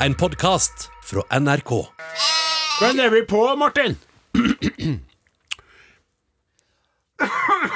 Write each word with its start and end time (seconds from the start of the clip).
En 0.00 0.14
podkast 0.14 0.90
fra 1.04 1.38
NRK. 1.40 1.70
Hvem 2.80 3.00
er 3.00 3.10
vi 3.10 3.22
på, 3.22 3.56
Martin? 3.56 3.96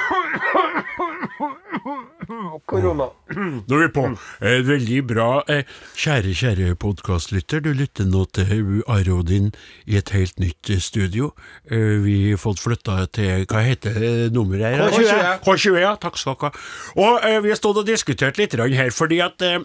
Korona. 2.69 3.07
Nå 3.35 3.77
er 3.77 3.81
vi 3.85 3.87
på. 3.95 4.03
Eh, 4.43 4.59
veldig 4.67 4.99
bra. 5.07 5.27
Eh, 5.51 5.63
kjære, 5.99 6.33
kjære 6.37 6.75
podkastlytter, 6.79 7.61
du 7.65 7.71
lytter 7.75 8.07
nå 8.09 8.23
til 8.35 8.81
Arodin 8.91 9.49
i 9.87 9.97
et 9.99 10.11
helt 10.15 10.39
nytt 10.41 10.71
eh, 10.73 10.79
studio. 10.83 11.31
Eh, 11.71 11.97
vi 12.05 12.15
har 12.31 12.41
fått 12.41 12.61
flytta 12.63 13.05
til 13.15 13.45
Hva 13.51 13.63
heter 13.65 14.29
nummeret 14.35 14.77
her? 14.77 14.85
K20. 14.95 15.41
K20, 15.45 15.79
ja. 15.83 15.93
Takk 16.01 16.19
skal 16.21 16.37
dere 16.39 16.51
ha. 16.51 16.65
Og 17.05 17.27
eh, 17.29 17.39
vi 17.45 17.53
har 17.53 17.59
stått 17.59 17.81
og 17.83 17.87
diskutert 17.89 18.39
litt 18.41 18.55
her, 18.59 18.91
fordi 18.95 19.21
at 19.23 19.41
eh, 19.47 19.59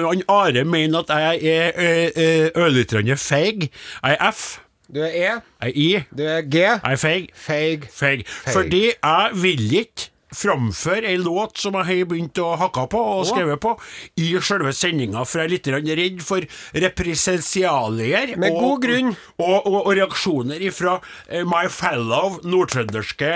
han 0.00 0.24
Are 0.30 0.64
mener 0.64 1.04
at 1.04 1.40
jeg 1.44 1.80
er 1.80 2.50
ørlite 2.58 3.00
grann 3.00 3.20
feig. 3.20 3.68
Jeg 3.70 4.16
er 4.20 4.32
F. 4.32 4.58
Du 4.90 4.98
er 5.06 5.12
E, 5.14 5.20
Jeg 5.22 5.42
er 5.60 5.76
I. 5.78 5.90
du 6.18 6.22
er 6.26 6.40
G. 6.50 6.54
Jeg 6.64 6.80
er 6.82 6.96
feig. 6.98 7.28
Feig. 7.38 7.84
Feig. 7.94 8.24
Fordi 8.50 8.80
jeg 8.90 9.30
vil 9.38 9.62
ikke 9.84 10.08
framføre 10.36 11.10
ei 11.10 11.18
låt 11.20 11.58
som 11.60 11.76
jeg 11.80 11.88
har 11.88 12.08
begynt 12.10 12.40
å 12.42 12.52
hakke 12.60 12.86
på 12.92 13.00
og 13.16 13.26
skrevet 13.28 13.60
på, 13.62 13.74
i 14.22 14.32
selve 14.44 14.72
sendinga, 14.76 15.24
for 15.26 15.42
jeg 15.42 15.48
er 15.48 15.54
litt 15.54 15.70
redd 16.00 16.24
for 16.24 16.46
represensialier. 16.86 18.36
Med 18.40 18.54
og, 18.54 18.64
god 18.64 18.86
grunn. 18.86 19.12
Og, 19.40 19.56
og, 19.58 19.78
og 19.82 19.92
reaksjoner 19.98 20.66
fra 20.74 20.98
my 21.46 21.66
fellow 21.72 22.40
nordtrønderske 22.46 23.30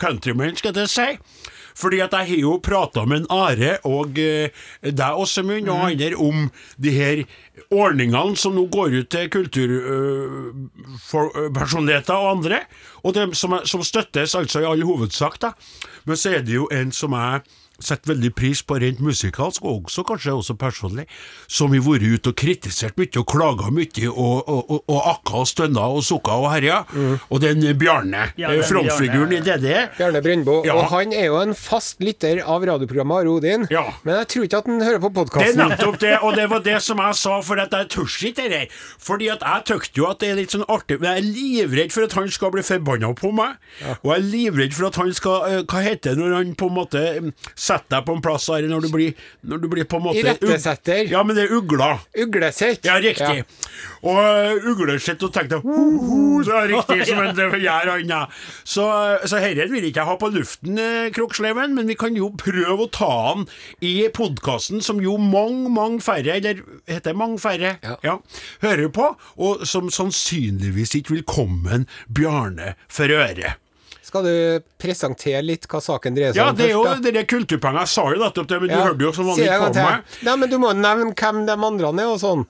countrymen, 0.00 0.56
skal 0.58 0.76
jeg 0.84 0.92
si. 0.92 1.08
Fordi 1.74 2.00
at 2.00 2.10
jeg 2.12 2.26
har 2.28 2.36
jo 2.42 2.58
prata 2.62 3.04
med 3.06 3.16
en 3.22 3.26
Are 3.30 3.78
og 3.84 4.18
eh, 4.18 4.48
deg, 4.82 5.14
Åsemund, 5.20 5.68
og 5.68 5.78
Mhm. 5.78 5.86
andre 5.90 6.14
om 6.18 6.50
de 6.80 6.90
her 6.90 7.24
ordningene 7.70 8.36
som 8.36 8.54
nå 8.54 8.66
går 8.72 8.90
ut 9.00 9.08
til 9.10 9.28
kulturpersonligheter 9.30 12.14
og 12.16 12.30
andre, 12.38 12.60
og 13.04 13.14
dem 13.14 13.34
som, 13.34 13.52
er- 13.52 13.64
som 13.68 13.82
støttes 13.84 14.34
altså 14.34 14.60
i 14.62 14.66
all 14.68 14.82
hovedsak, 14.82 15.38
da. 15.40 15.50
Men 16.06 16.16
så 16.16 16.30
er 16.36 16.42
det 16.42 16.54
jo 16.54 16.68
en 16.72 16.90
som 16.92 17.12
jeg 17.12 17.40
setter 17.84 18.14
veldig 18.14 18.32
pris 18.36 18.62
på 18.66 18.78
rent 18.82 19.00
musikalsk, 19.04 19.64
og 19.64 19.86
også 19.88 20.04
kanskje 20.08 20.34
også 20.36 20.56
personlig, 20.60 21.06
som 21.48 21.72
har 21.74 21.84
vært 21.84 22.06
ute 22.06 22.32
og 22.32 22.38
kritisert 22.40 22.98
mye 23.00 23.20
og 23.20 23.26
klaga 23.30 23.70
mye 23.74 24.08
og, 24.10 24.48
og, 24.48 24.60
og, 24.70 24.82
og 24.90 25.00
akka 25.14 25.42
og 25.42 25.48
stønna 25.50 25.86
og 25.96 26.04
sukka 26.06 26.36
og 26.42 26.50
herja. 26.54 26.82
Og 27.30 27.40
den 27.42 27.64
Bjarne, 27.78 28.30
Ja, 28.38 28.50
eh, 28.50 28.60
den 28.60 28.66
frontfiguren 28.68 29.32
i 29.36 29.40
DD. 29.44 29.68
Bjarne 29.98 30.22
Brøndbo. 30.24 30.60
Ja. 30.66 30.76
Og 30.76 30.90
han 30.92 31.14
er 31.16 31.30
jo 31.30 31.40
en 31.40 31.54
fast 31.58 32.00
lytter 32.04 32.42
av 32.44 32.64
radioprogrammet 32.66 33.22
Are 33.22 33.32
Odin. 33.32 33.66
Ja. 33.72 33.86
Men 34.04 34.20
jeg 34.20 34.30
tror 34.34 34.48
ikke 34.48 34.60
at 34.62 34.70
han 34.70 34.84
hører 34.84 35.02
på 35.02 35.24
Det 35.30 35.46
er 35.48 35.58
nettopp 35.60 36.00
det, 36.02 36.14
og 36.20 36.36
det 36.36 36.46
var 36.50 36.64
det 36.64 36.78
som 36.84 37.00
jeg 37.02 37.18
sa, 37.20 37.40
for 37.44 37.60
at 37.62 37.74
jeg 37.76 37.90
tør 37.94 38.08
ikke 38.10 38.34
det 38.42 38.50
der. 38.52 38.66
Fordi 39.00 39.30
at 39.32 39.44
jeg 39.46 39.66
tykte 39.70 40.02
jo 40.02 40.08
at 40.10 40.20
det 40.22 40.30
er 40.30 40.38
litt 40.40 40.54
sånn 40.54 40.66
artig, 40.68 41.00
men 41.00 41.10
jeg 41.10 41.22
er 41.22 41.28
livredd 41.40 41.94
for 41.94 42.06
at 42.06 42.16
han 42.18 42.30
skal 42.32 42.52
bli 42.54 42.64
forbanna 42.66 43.12
på 43.18 43.32
meg. 43.36 43.56
Og 44.02 44.12
jeg 44.12 44.16
er 44.18 44.28
livredd 44.34 44.76
for 44.76 44.90
at 44.90 45.00
han 45.00 45.12
skal 45.16 45.46
eh, 45.48 45.62
Hva 45.70 45.82
heter 45.84 46.16
det 46.16 46.20
når 46.20 46.36
han 46.36 46.54
på 46.58 46.68
en 46.70 46.76
måte 46.76 47.02
setter 47.70 47.96
deg 47.96 48.06
på 48.08 48.16
en 48.16 48.22
plass 48.24 48.48
her, 48.50 48.66
når 48.70 48.86
du 48.86 48.90
blir, 48.92 49.26
når 49.46 49.62
du 49.62 49.68
blir 49.72 49.86
på 49.88 50.00
en 50.00 50.06
måte 50.08 50.22
Irettesetter. 50.22 51.06
Ja, 51.10 51.22
men 51.26 51.38
det 51.38 51.46
er 51.46 51.54
ugla. 51.56 51.92
Uglesett. 52.18 52.84
Ja, 52.88 52.98
riktig. 53.02 53.44
Og 54.00 54.16
uh, 54.16 54.68
uglesett 54.72 55.22
og 55.26 55.32
tenkte 55.34 55.60
ho, 55.62 55.76
ho, 56.00 56.20
så 56.46 56.56
er 56.56 56.70
det 56.70 56.78
riktig 56.78 57.06
som 57.10 57.22
en 57.24 57.36
gjør 57.60 57.92
han, 57.94 58.04
ja. 58.10 58.20
Så, 58.64 58.86
så 59.30 59.40
herre 59.42 59.68
vil 59.70 59.88
ikke 59.90 60.02
jeg 60.02 60.08
ha 60.10 60.16
på 60.20 60.30
luften, 60.34 60.80
eh, 60.80 61.10
Kroksleven, 61.14 61.74
men 61.76 61.90
vi 61.90 61.96
kan 62.00 62.16
jo 62.18 62.30
prøve 62.40 62.86
å 62.86 62.90
ta 62.92 63.10
han 63.30 63.46
i 63.84 63.94
podkasten 64.16 64.82
som 64.84 65.02
jo 65.04 65.16
mange, 65.20 65.68
mange 65.72 66.00
færre, 66.04 66.38
eller 66.38 66.62
heter 66.90 67.16
mange 67.18 67.40
færre, 67.42 67.76
Ja. 68.04 68.18
hører 68.64 68.88
på, 68.94 69.10
og 69.40 69.66
som 69.68 69.90
sannsynligvis 69.92 70.96
ikke 71.00 71.18
vil 71.18 71.26
komme 71.28 71.80
en 71.80 71.88
Bjarne 72.08 72.74
for 72.90 73.12
øre. 73.12 73.56
Skal 74.10 74.24
du 74.26 74.62
presentere 74.82 75.40
litt 75.44 75.68
hva 75.70 75.78
saken 75.84 76.16
dreier 76.16 76.34
seg 76.34 76.42
om? 76.42 76.48
Ja, 76.48 76.54
det 76.58 76.64
er 76.66 76.72
jo 76.74 76.80
først? 76.82 77.02
det 77.04 77.12
der 77.14 77.26
kulturpenger. 77.30 77.84
Jeg 77.84 77.92
sa 77.92 78.06
jo 78.10 78.22
nettopp 78.24 78.48
det, 78.50 78.56
men 78.64 78.72
du 78.72 78.78
hørte 78.80 79.06
jo 79.06 79.12
som 79.14 79.28
vanlig 79.30 79.46
en 79.46 79.66
på 79.68 79.84
meg. 79.84 80.16
Nei, 80.26 80.34
men 80.40 80.50
du 80.50 80.56
må 80.58 80.72
nevne 80.74 81.12
hvem 81.14 81.44
de 81.46 81.54
andre 81.54 81.92
er 81.92 82.08
og 82.10 82.18
sånn. 82.24 82.42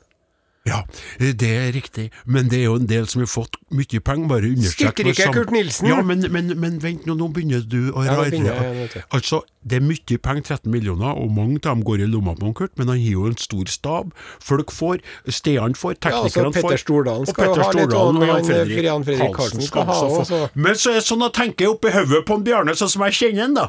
Ja, 0.71 0.81
det 1.19 1.51
er 1.51 1.71
riktig, 1.75 2.09
men 2.27 2.51
det 2.51 2.61
er 2.61 2.69
jo 2.69 2.77
en 2.79 2.89
del 2.91 3.09
som 3.11 3.23
har 3.25 3.31
fått 3.31 3.57
mye 3.75 4.01
penger, 4.07 4.29
bare 4.31 4.51
understrek 4.55 5.03
ikke 5.03 5.31
Kurt 5.35 5.55
Nilsen? 5.55 5.89
Ja, 5.91 6.01
men, 6.07 6.25
men, 6.33 6.53
men 6.61 6.79
vent 6.83 7.09
nå, 7.09 7.17
nå 7.19 7.29
begynner 7.35 7.65
du 7.67 7.91
å 7.91 8.05
Ja, 8.07 8.17
rare. 8.21 9.05
altså, 9.11 9.43
det 9.67 9.81
er 9.81 9.85
mye 9.85 10.19
penger, 10.23 10.47
13 10.57 10.71
millioner, 10.73 11.19
og 11.19 11.33
mange 11.35 11.59
av 11.61 11.75
dem 11.75 11.83
går 11.87 12.05
i 12.05 12.09
lomma 12.11 12.37
på 12.39 12.53
Kurt, 12.63 12.77
men 12.79 12.89
han 12.93 13.01
har 13.03 13.13
jo 13.17 13.27
en 13.29 13.37
stor 13.41 13.69
stab. 13.73 14.15
Folk 14.41 14.73
får, 14.75 15.03
stedene 15.29 15.77
får, 15.79 15.99
Ja, 16.01 16.15
altså, 16.23 16.41
teknikerne 16.41 16.55
får. 16.55 16.69
Petter 16.71 16.85
Stordalen 16.85 17.27
og 17.27 17.35
skal 17.35 17.51
jo 17.51 17.55
Petter 17.55 17.65
ha 17.67 17.73
litt, 17.75 17.91
Stordalen 17.91 18.17
og 18.17 18.23
og 18.23 18.31
Jan 18.31 18.49
Fredrik 18.51 18.85
Jan 18.87 19.05
Fredrik 19.11 19.37
Karlsen 19.37 19.67
skal 19.67 19.87
ha 19.91 20.01
også 20.07 20.41
Men 20.55 20.79
så 20.81 20.95
er 20.95 21.01
det 21.01 21.07
sånn 21.11 21.27
at 21.27 21.37
tenker 21.37 21.67
jeg 21.67 21.75
oppi 21.75 21.93
hodet 21.95 22.25
på 22.29 22.39
en 22.39 22.47
Bjarne, 22.47 22.75
sånn 22.79 22.93
som 22.95 23.07
jeg 23.09 23.19
kjenner 23.21 23.49
han, 23.49 23.55
da. 23.59 23.69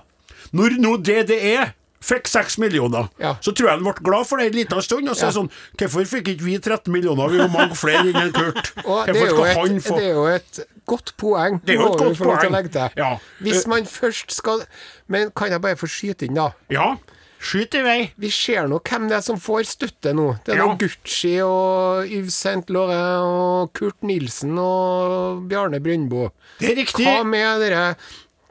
Når 0.56 0.78
nå 0.84 0.98
DDE 1.02 1.72
fikk 2.02 2.28
seks 2.28 2.58
millioner, 2.58 3.10
Ja. 3.22 3.36
så 3.42 3.52
tror 3.54 3.68
jeg 3.70 3.78
han 3.78 3.84
ble 3.86 3.94
glad 4.04 4.26
for 4.28 4.38
det 4.42 4.48
en 4.52 4.58
liten 4.58 4.82
stund. 4.82 5.08
Og 5.10 5.16
så 5.16 5.28
er 5.28 5.32
det 5.32 5.38
sånn 5.38 5.52
Hvorfor 5.78 6.08
fikk 6.18 6.32
ikke 6.34 6.44
vi 6.48 6.58
13 6.58 6.92
millioner? 6.92 7.30
Vi 7.30 7.38
var 7.38 7.50
mange 7.54 7.76
flere 7.78 8.10
enn 8.10 8.16
en 8.24 8.32
Kurt. 8.34 8.74
Hvorfor 8.86 9.30
skal 9.30 9.46
et, 9.46 9.58
han 9.58 9.80
få 9.86 9.96
det 10.00 10.10
er 10.10 10.14
jo 10.18 10.26
et 10.34 10.60
godt 10.90 11.14
poeng. 11.22 11.62
Det 11.64 11.76
er 11.76 11.80
jo 11.82 11.88
et 11.94 12.00
godt 12.02 12.18
poeng. 12.18 12.92
Ja. 12.98 13.18
Hvis 13.42 13.64
Eh, 13.66 13.70
man 13.70 13.86
først 13.86 14.32
skal 14.34 14.66
Men 15.08 15.32
kan 15.36 15.52
jeg 15.52 15.62
bare 15.62 15.76
få 15.78 15.88
skyte 15.88 16.26
inn, 16.26 16.36
da? 16.36 16.52
Ja, 16.72 16.96
skyt 17.42 17.74
i 17.76 17.82
vei. 17.84 18.12
Vi 18.22 18.30
ser 18.30 18.68
nå 18.70 18.78
hvem 18.86 19.08
det 19.10 19.18
er 19.18 19.22
som 19.26 19.38
får 19.42 19.66
støtte 19.66 20.14
nå. 20.14 20.38
Det 20.46 20.54
er 20.54 20.58
Ja. 20.62 20.68
nå 20.68 20.78
Gucci 20.80 21.40
og 21.42 22.06
Yves 22.08 22.34
Saint 22.36 22.70
Laurent 22.70 23.26
og 23.26 23.74
Kurt 23.74 24.02
Nilsen 24.04 24.58
og 24.62 25.48
Bjarne 25.50 25.80
Brøndbo. 25.82 26.30
Det 26.60 26.70
er 26.72 26.76
riktig. 26.84 27.06
Hva 27.06 27.24
med 27.26 27.60
dere 27.62 27.96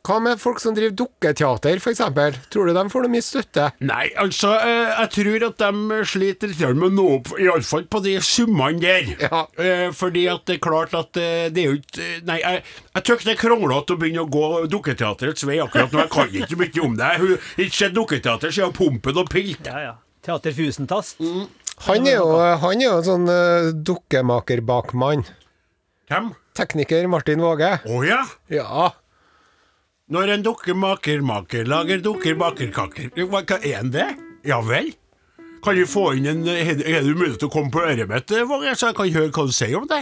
Hva 0.06 0.16
med 0.24 0.40
folk 0.40 0.60
som 0.62 0.74
driver 0.76 0.94
dukketeater, 0.96 1.76
f.eks.? 1.76 2.00
Tror 2.52 2.70
du 2.70 2.72
de 2.76 2.84
får 2.92 3.04
noe 3.04 3.12
mye 3.12 3.24
støtte? 3.24 3.66
Nei, 3.84 4.06
altså, 4.20 4.54
eh, 4.64 4.92
jeg 4.94 5.10
tror 5.16 5.46
at 5.50 5.60
de 5.60 5.98
sliter 6.08 6.52
litt 6.52 6.62
med 6.78 6.86
å 6.88 6.92
nå 6.94 7.06
opp, 7.18 7.32
iallfall 7.36 7.84
på 7.90 8.00
de 8.06 8.14
summene 8.24 8.80
der. 8.80 9.10
Ja. 9.20 9.42
Eh, 9.60 9.88
fordi 9.96 10.24
at 10.32 10.46
det 10.48 10.56
er 10.56 10.62
klart 10.64 10.96
at 10.96 11.20
eh, 11.20 11.48
det 11.52 11.64
er 11.64 11.74
jo 11.74 11.78
ikke 11.80 12.08
Nei, 12.26 12.38
jeg, 12.40 12.62
jeg 12.94 13.04
tykker 13.06 13.28
det 13.28 13.32
er 13.34 13.40
kronglete 13.40 13.94
å 13.94 14.00
begynne 14.00 14.24
å 14.24 14.30
gå 14.30 14.46
dukketeaterets 14.72 15.44
vei 15.48 15.58
akkurat 15.62 15.92
nå. 15.92 16.04
Jeg 16.04 16.12
kan 16.14 16.36
ikke 16.40 16.60
mye 16.60 16.84
om 16.86 16.96
det. 16.96 17.10
Jeg 17.10 17.22
har 17.22 17.66
ikke 17.66 17.78
sett 17.82 17.96
dukketeater 17.96 18.54
siden 18.56 18.76
Pumpen 18.76 19.20
og 19.20 19.28
Pilt. 19.32 19.68
Ja, 19.68 19.84
ja. 19.84 19.96
Teater 20.24 20.56
Fusentast. 20.56 21.20
Mm. 21.20 21.46
Han 21.86 22.08
er 22.08 22.18
jo, 22.18 22.32
han 22.60 22.82
er 22.82 22.86
jo 22.86 22.96
en 22.98 23.06
sånn 23.06 23.30
uh, 23.30 23.70
dukkemakerbakmann. 23.88 25.24
Hvem? 26.10 26.32
Tekniker 26.58 27.06
Martin 27.08 27.40
Våge. 27.44 27.70
Å 27.86 28.02
ja. 28.04 28.20
Ja. 28.52 28.90
Når 30.10 30.32
en 30.34 30.42
dukkemaker 30.42 31.20
maker, 31.22 31.68
lager 31.70 32.00
dukker 32.02 32.34
bakerkaker. 32.38 33.12
Hva 33.30 33.44
hva 33.46 33.58
er 33.62 33.76
en 33.78 33.92
det? 33.94 34.08
Ja 34.48 34.58
vel? 34.66 34.90
Kan 35.62 35.76
vi 35.76 35.84
få 35.86 36.14
inn 36.16 36.26
en 36.26 36.40
Er 36.48 36.74
det 36.74 37.14
mulig 37.14 37.36
til 37.38 37.50
å 37.50 37.52
komme 37.52 37.70
på 37.70 37.82
øret 37.84 38.08
mitt, 38.08 38.32
Våge, 38.48 38.72
så 38.74 38.90
jeg 38.90 38.96
kan 38.96 39.12
høre 39.14 39.30
hva 39.36 39.46
du 39.46 39.52
sier 39.54 39.76
om 39.78 39.86
det? 39.90 40.00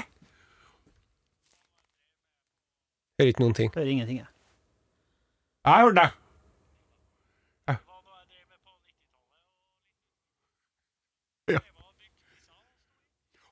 Hører 3.19 3.33
ikke 3.33 3.43
noen 3.43 3.57
ting. 3.59 3.71
Hører 3.75 3.91
ingenting, 3.91 4.21
jeg. 4.23 4.29
Jeg 5.67 5.83
hører 5.83 5.97
det. 5.99 6.09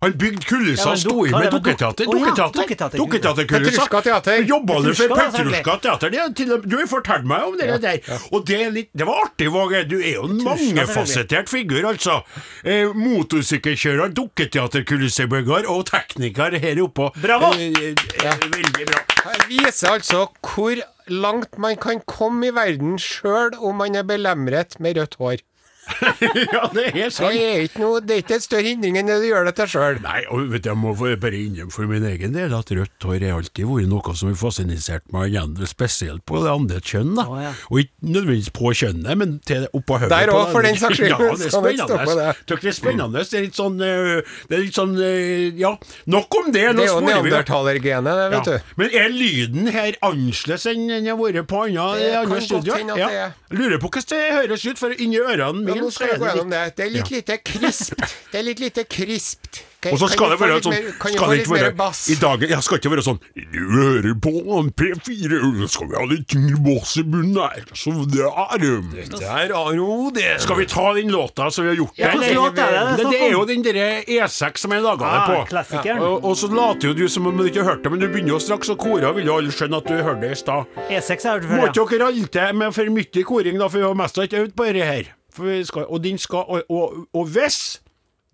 Han 0.04 0.12
bygde 0.12 0.44
kulissa 0.44 0.90
Ja, 0.90 0.96
sto 0.96 1.26
i 1.26 1.30
med 1.30 1.50
dukketeater. 1.50 2.04
Dukketeater. 2.04 2.60
dukketeater. 2.60 2.98
Dukketeaterkulissa. 2.98 3.86
Teater. 4.02 4.42
Jobba 4.44 4.80
du 4.84 4.90
for 4.94 5.08
Petrushka 5.08 5.76
teater? 5.80 6.12
Er 6.12 6.28
du 6.68 6.76
har 6.76 6.86
fortalt 6.90 7.24
meg 7.24 7.46
om 7.46 7.56
det 7.56 7.68
der. 7.80 8.02
Og 8.30 8.44
det, 8.46 8.58
er 8.66 8.74
litt, 8.74 8.90
det 8.92 9.06
var 9.08 9.22
artig, 9.24 9.48
Våge. 9.54 9.80
Du 9.88 9.96
er 9.96 10.18
jo 10.18 10.26
en 10.28 10.42
mangefasettert 10.44 11.48
figur, 11.48 11.80
altså. 11.88 12.18
Eh, 12.60 12.92
Motorsykkelkjører, 12.92 14.12
dukketeaterkulissebygger 14.20 15.70
og 15.72 15.86
tekniker 15.88 16.58
her 16.60 16.82
oppe. 16.84 17.08
Bravo! 17.22 17.54
Eh, 17.56 17.96
eh, 18.20 18.46
Veldig 18.52 18.86
bra. 18.92 19.02
Jeg 19.32 19.48
viser 19.48 19.96
altså 19.96 20.26
hvor 20.44 20.76
langt 21.08 21.56
man 21.58 21.80
kan 21.80 22.04
komme 22.04 22.50
i 22.50 22.54
verden 22.54 22.98
sjøl 23.00 23.56
om 23.64 23.80
man 23.80 23.96
er 23.96 24.04
belemret 24.06 24.76
med 24.78 25.00
rødt 25.00 25.16
hår. 25.22 25.40
ja, 26.52 26.62
det 26.74 26.84
er 26.90 27.10
Det 27.10 27.30
er 27.30 27.62
ikke 27.66 27.80
noe, 27.82 28.00
det 28.02 28.14
er 28.16 28.22
ikke 28.24 28.36
en 28.38 28.44
større 28.44 28.66
hindring 28.66 28.98
enn 29.00 29.08
det 29.10 29.16
du 29.22 29.26
gjør 29.28 29.46
det 29.48 29.54
til 29.60 29.70
sjøl. 29.76 30.00
Nei, 30.04 30.22
og 30.32 30.48
vet 30.52 30.64
du, 30.64 30.70
jeg 30.72 30.78
må 30.80 30.94
bare 30.98 31.38
innrømme 31.38 31.72
for 31.74 31.88
min 31.90 32.04
egen 32.10 32.34
del 32.34 32.54
at 32.56 32.72
rødt 32.74 33.06
hår 33.06 33.24
har 33.26 33.36
alltid 33.38 33.68
vært 33.70 33.90
noe 33.92 34.14
som 34.18 34.30
har 34.32 34.38
fascinert 34.40 35.06
meg 35.14 35.30
igjen, 35.30 35.54
spesielt 35.70 36.24
på 36.28 36.42
det 36.44 36.50
andre 36.52 36.80
kjønn. 36.82 37.14
da. 37.18 37.26
Å, 37.30 37.38
ja. 37.44 37.52
Og 37.70 37.82
ikke 37.84 38.10
nødvendigvis 38.16 38.50
på 38.56 38.72
kjønnet, 38.82 39.20
men 39.22 39.36
til 39.46 39.66
oppå 39.72 40.00
hodet. 40.02 40.12
Der 40.12 40.32
det 40.32 40.42
for 40.52 40.66
den 40.66 40.80
saks 40.80 41.00
skyld. 41.00 41.14
Ja, 41.16 41.32
det 41.36 41.46
er 41.46 41.54
spennende. 41.54 41.96
det? 42.18 42.58
Det 42.60 42.70
er 42.70 42.76
spennende. 42.76 43.22
Det 43.30 43.38
er 43.38 43.44
litt 43.46 43.56
sånn 43.58 43.76
øh, 43.82 44.34
Det 44.50 44.56
er 44.56 44.62
litt 44.66 44.76
sånn 44.76 44.94
øh, 44.98 45.60
Ja, 45.60 45.72
nok 46.12 46.36
om 46.40 46.50
det. 46.54 46.64
Nå 46.74 46.82
Det 46.82 46.88
er 46.88 46.92
jo 46.92 47.00
neandertalergenet, 47.06 48.18
det, 48.20 48.26
vet 48.34 48.50
Ja. 48.50 48.58
du. 48.58 48.74
Men 48.80 48.96
er 49.00 49.08
lyden 49.12 49.70
her 49.74 49.96
annerledes 50.04 50.66
enn 50.70 50.86
den 50.90 51.08
har 51.10 51.18
vært 51.20 51.46
på 51.50 51.62
andre, 51.66 52.10
andre 52.22 52.40
studio? 52.44 52.76
er. 52.76 53.34
Lurer 53.54 53.78
på 53.82 53.90
hvordan 53.92 54.10
det 54.10 54.22
høres 54.36 54.66
ut, 54.66 54.78
for 54.80 54.94
inni 54.96 55.20
ørene 55.22 55.75
Ja, 55.75 55.75
mine 55.76 55.86
nå 55.86 55.94
skal 55.94 56.12
vi 56.14 56.18
gå 56.18 56.26
er 56.26 56.34
gjennom 56.34 56.52
det. 56.56 56.64
Det 56.76 56.86
er 56.88 56.92
litt 56.96 57.10
lite 57.14 57.38
krispt. 57.52 58.04
Det 58.32 58.40
er 58.42 58.46
litt 58.50 58.60
lite 58.66 58.84
krispt. 58.88 59.62
Og 59.86 60.00
så 60.00 60.08
skal 60.10 60.32
det 60.32 60.36
være 60.40 60.54
litt 60.56 60.64
sånn 60.66 60.72
mer- 60.74 60.94
Skal 61.14 61.30
det 61.30 61.36
ikke 61.44 61.52
være? 61.54 61.90
I 62.10 62.14
dag 62.18 62.42
Jeg 62.50 62.62
skal 62.66 62.78
ikke 62.80 62.90
være 62.90 63.02
sånn 63.06 63.18
Du 63.36 63.58
hører 63.70 64.14
på 64.24 64.32
en 64.58 64.70
P4, 64.74 65.36
nå 65.60 65.68
skal 65.70 65.86
vi 65.92 65.94
ha 65.94 66.06
litt 66.10 66.24
tyngre 66.32 66.58
bass 66.64 66.96
i 66.98 67.04
bunnen 67.06 67.36
her. 67.38 67.62
Så 67.76 67.92
det 68.10 68.24
er 68.26 68.58
det. 68.58 69.04
Der 69.20 69.52
har 69.54 69.76
du 69.76 70.10
det. 70.16 70.40
Skal 70.42 70.58
vi 70.58 70.66
ta 70.66 70.88
den 70.96 71.12
låta 71.14 71.50
som 71.54 71.62
vi 71.68 71.70
har 71.70 71.76
gjort 71.78 72.00
Ja, 72.02 72.10
den? 72.16 72.34
Låt 72.34 72.58
er 72.58 72.72
det? 72.74 72.96
det, 73.04 73.10
det 73.12 73.20
er 73.28 73.30
jo 73.36 73.44
den 73.46 73.62
derre 73.62 73.86
E6 74.08 74.64
som 74.64 74.74
jeg 74.74 74.82
laga 74.82 75.06
det 75.12 75.20
Ah, 75.20 75.28
på. 75.30 75.46
klassikeren. 75.52 76.00
Og, 76.02 76.24
og 76.24 76.34
så 76.40 76.50
later 76.50 76.88
jo 76.90 76.94
du 76.94 77.06
som 77.12 77.26
om 77.30 77.36
du 77.38 77.44
ikke 77.46 77.62
har 77.62 77.76
hørt 77.76 77.84
det, 77.84 77.92
men 77.94 78.00
du 78.02 78.08
begynner 78.08 78.34
jo 78.34 78.40
straks 78.42 78.72
å 78.72 78.76
kore, 78.80 79.12
vil 79.20 79.26
jo 79.30 79.36
alle 79.38 79.54
skjønne 79.54 79.76
at 79.84 79.86
du 79.86 79.94
hørte 80.02 80.20
det 80.26 80.32
i 80.34 80.40
stad. 80.42 80.66
E6 80.90 81.28
har 81.30 81.38
jeg 81.38 81.46
hørt 81.46 81.46
Må 81.46 81.62
før, 81.62 81.62
ja. 81.62 81.70
ikke 81.70 81.86
dere 81.94 82.08
ralte 82.10 82.48
med 82.58 82.74
for 82.74 82.90
mye 82.98 83.24
koring, 83.30 83.58
da, 83.62 83.68
for 83.70 83.78
vi 83.78 83.86
har 83.86 83.94
mest 84.02 84.18
ikke 84.18 84.42
øvd 84.48 84.56
på 84.58 84.66
dette 84.72 84.90
her. 84.90 85.12
Skal, 85.36 85.84
og, 85.88 86.06
skal, 86.18 86.44
og, 86.48 86.62
og, 86.70 87.06
og 87.14 87.26
hvis 87.28 87.80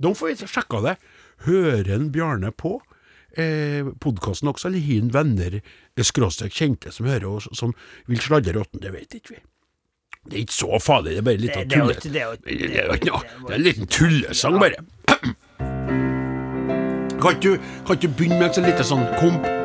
Da 0.02 0.10
får 0.14 0.26
vi 0.32 0.46
sjekka 0.50 0.80
det. 0.82 0.96
Hører 1.46 1.88
en 1.94 2.08
Bjarne 2.14 2.50
på 2.54 2.76
eh, 3.36 3.84
podkasten 4.02 4.48
også, 4.50 4.66
eller 4.68 4.80
har 4.82 5.00
han 5.00 5.12
venner, 5.14 5.52
eh, 5.62 6.02
skråstrek 6.04 6.52
kjente, 6.52 6.90
som 6.92 7.06
hører 7.06 7.26
oss, 7.30 7.48
som 7.58 7.72
vil 8.10 8.18
sladre 8.22 8.52
råtten? 8.58 8.80
Det 8.82 8.92
vet 8.92 9.14
ikke 9.18 9.30
vi. 9.36 9.40
Det 10.26 10.36
er 10.38 10.42
ikke 10.44 10.54
så 10.58 10.78
farlig, 10.82 11.10
det 11.16 11.18
er 11.18 11.22
bare 11.26 11.36
litt 11.42 11.54
Det- 11.54 11.68
det 11.68 11.78
er 11.78 11.80
tulle. 11.80 11.94
det 11.94 12.02
ikke- 12.02 12.12
Det 12.12 12.22
er 12.84 12.94
ikke 12.94 13.10
noe. 13.10 13.22
Det 13.46 13.50
er 13.50 13.54
en 13.54 13.62
liten 13.62 13.86
tullesang, 13.86 14.58
bare. 14.60 14.76
Kan 17.22 17.36
ikke 17.36 17.58
du, 18.00 18.08
begynne 18.08 18.38
med 18.38 18.48
en 18.48 18.54
sånn 18.54 18.66
lite 18.66 18.84
sånn 18.86 19.06
komp? 19.18 19.61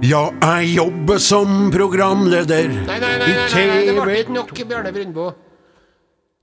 Ja, 0.00 0.30
jeg 0.40 0.70
jobber 0.78 1.18
som 1.20 1.68
programleder 1.74 2.70
Nei, 2.70 2.84
nei, 2.86 2.98
nei, 3.00 3.18
nei, 3.20 3.26
i 3.28 3.32
nei, 3.52 3.64
nei, 3.68 3.80
det 3.84 3.94
ble 3.98 4.14
ikke 4.22 4.32
nok 4.32 4.52
Bjarne 4.56 4.92
Brøndbo. 4.94 5.26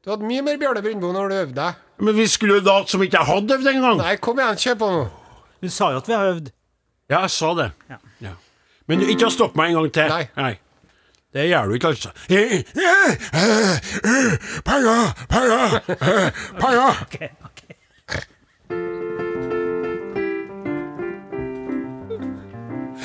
Du 0.05 0.11
hadde 0.13 0.27
mye 0.29 0.43
mer 0.45 0.59
Bjarne 0.61 0.83
Brøndbo 0.85 1.09
når 1.15 1.31
du 1.31 1.35
øvde 1.39 1.55
deg. 1.57 1.79
Men 2.05 2.17
vi 2.19 2.27
skulle 2.29 2.59
jo 2.59 2.65
late 2.67 2.93
som 2.93 3.01
ikke 3.01 3.17
jeg 3.17 3.29
hadde 3.31 3.57
øvd 3.57 3.71
engang. 3.71 3.97
Nei, 4.03 4.13
kom 4.21 4.37
igjen, 4.43 4.59
kjør 4.61 4.77
på 4.83 4.91
nå. 4.93 5.01
Du 5.65 5.69
sa 5.73 5.89
jo 5.95 6.03
at 6.03 6.09
vi 6.11 6.13
har 6.13 6.29
øvd. 6.35 6.51
Ja, 7.09 7.23
jeg 7.23 7.33
sa 7.33 7.49
det. 7.57 7.67
Ja. 7.89 7.97
Ja. 8.27 8.35
Men 8.87 9.01
ikke 9.09 9.31
stopp 9.33 9.57
meg 9.57 9.73
en 9.73 9.79
gang 9.81 9.89
til. 9.97 10.13
Nei. 10.13 10.23
Nei. 10.37 10.53
Det 11.33 11.49
gjør 11.49 11.67
du 11.67 11.73
ikke, 11.79 11.91
altså. 11.95 12.13
Penger, 14.69 15.01
penger, 15.33 15.81
penger. 16.61 17.56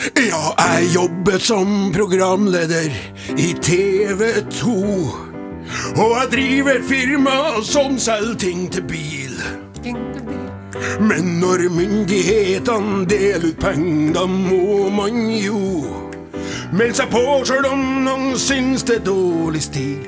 Ja, 0.02 0.40
jeg 0.58 0.88
jobbet 0.94 1.42
som 1.42 1.92
programleder 1.94 2.90
i 3.38 3.52
TV 3.62 4.22
2. 4.50 4.72
Og 5.96 6.10
jeg 6.16 6.28
driver 6.32 6.82
firma 6.88 7.36
som 7.62 7.98
selger 7.98 8.34
ting 8.38 8.72
til 8.72 8.82
bil. 8.82 9.36
Men 11.00 11.24
når 11.38 11.68
myndighetene 11.70 13.06
deler 13.06 13.46
ut 13.46 13.60
penger, 13.60 14.12
da 14.18 14.26
må 14.26 14.90
man 14.90 15.22
jo 15.38 15.62
melde 16.72 16.98
seg 16.98 17.14
på 17.14 17.22
sjøl 17.46 17.70
om 17.70 17.86
noen 18.02 18.34
syns 18.42 18.82
det 18.88 18.98
er 18.98 19.06
dårlig 19.06 19.62
stil. 19.62 20.02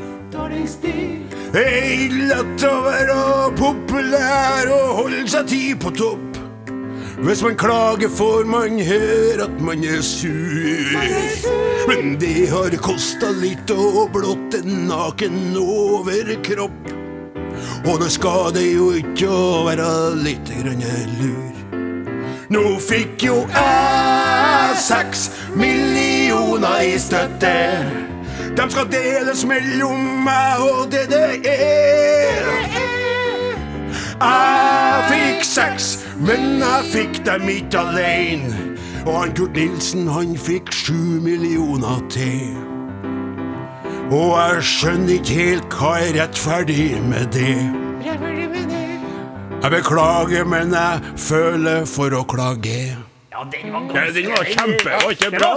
Det 1.55 1.63
er 1.63 1.91
ille 2.09 2.43
å 2.43 2.77
være 2.83 3.19
populær 3.63 4.75
og 4.75 4.95
holde 5.05 5.27
seg 5.31 5.53
tid 5.55 5.77
på 5.85 5.95
topp. 5.95 6.34
Hvis 7.19 7.43
man 7.43 7.57
klager, 7.57 8.09
får 8.09 8.45
man 8.45 8.81
høre 8.81 9.45
at 9.45 9.61
man 9.61 9.85
er 9.85 10.03
sur. 10.03 10.99
Men 11.89 12.21
det 12.21 12.49
har 12.51 12.75
kosta 12.83 13.31
litt 13.31 13.71
å 13.71 14.09
blotte 14.13 14.63
naken 14.65 15.57
overkropp. 15.61 16.93
Og 17.87 18.01
det 18.01 18.11
skader 18.13 18.65
jo 18.67 18.91
ikke 18.99 19.29
å 19.31 19.65
være 19.69 19.89
litt 20.25 20.51
grann 20.59 20.83
lur. 21.21 21.53
Nå 22.55 22.79
fikk 22.83 23.25
jo 23.25 23.37
jeg 23.55 24.77
seks 24.83 25.29
millioner 25.57 26.83
i 26.85 26.99
støtte. 27.01 27.55
De 28.55 28.67
skal 28.71 28.91
deles 28.91 29.45
mellom 29.49 30.25
meg 30.27 30.63
og 30.63 30.91
DDE. 30.93 31.55
Jeg 34.25 35.07
fikk 35.11 35.45
seks, 35.49 35.89
men 36.27 36.61
jeg 36.63 36.85
fikk 36.93 37.25
dem 37.27 37.49
ikke 37.53 37.81
alene. 37.81 38.71
Og 39.05 39.19
han 39.21 39.35
Kurt 39.37 39.57
Nilsen, 39.59 40.07
han 40.09 40.37
fikk 40.41 40.73
sju 40.73 41.21
millioner 41.25 42.01
til. 42.13 42.55
Og 44.15 44.35
jeg 44.37 44.63
skjønner 44.69 45.17
ikke 45.19 45.39
helt 45.41 45.75
hva 45.79 45.95
er 46.01 46.15
rettferdig 46.21 46.93
med 47.05 47.33
det. 47.35 47.57
Jeg 49.65 49.73
beklager, 49.73 50.45
men 50.45 50.75
jeg 50.77 51.17
føler 51.17 51.87
for 51.89 52.13
å 52.13 52.23
klage. 52.29 52.97
Ja, 53.35 53.43
den 53.51 53.73
var 53.73 53.87
Ja, 53.97 54.11
den 54.13 54.29
var 54.31 54.45
kjempe, 54.45 54.91
var 54.91 55.11
ikke 55.11 55.31
Det 55.31 55.39
bra? 55.41 55.49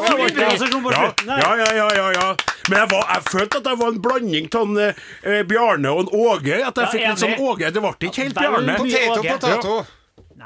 ja, 1.27 1.35
ja, 1.37 1.49
ja, 1.59 1.73
ja, 1.75 1.89
ja, 1.95 2.07
ja. 2.15 2.29
Men 2.69 2.79
jeg, 2.79 2.87
var, 2.91 3.03
jeg 3.13 3.23
følte 3.31 3.59
at 3.61 3.67
jeg 3.67 3.79
var 3.79 3.91
en 3.91 4.01
blanding 4.01 4.47
av 4.55 4.63
en, 4.63 4.79
eh, 5.23 5.43
Bjarne 5.47 5.91
og 5.91 5.99
en 6.05 6.09
Åge. 6.11 6.57
At 6.67 6.81
jeg 6.81 6.87
fikk 6.95 7.05
litt 7.05 7.21
sånn. 7.21 7.35
Åge. 7.39 7.69
Det 7.71 7.83
ble 7.83 7.93
ikke 8.09 8.23
helt 8.23 8.39
Bjarne. 8.39 8.79
Potet 8.79 9.11
og 9.11 9.27
potet. 9.27 9.93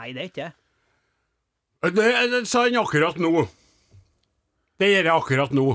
Nei, 0.01 0.15
det 0.17 0.21
er 0.21 0.29
ikke 0.31 0.45
det. 0.47 1.91
Det, 1.93 2.05
det 2.31 2.39
sa 2.49 2.63
han 2.65 2.77
akkurat 2.81 3.19
nå. 3.21 3.43
Det 4.81 4.87
gjør 4.89 5.09
jeg 5.11 5.13
akkurat 5.13 5.53
nå. 5.53 5.65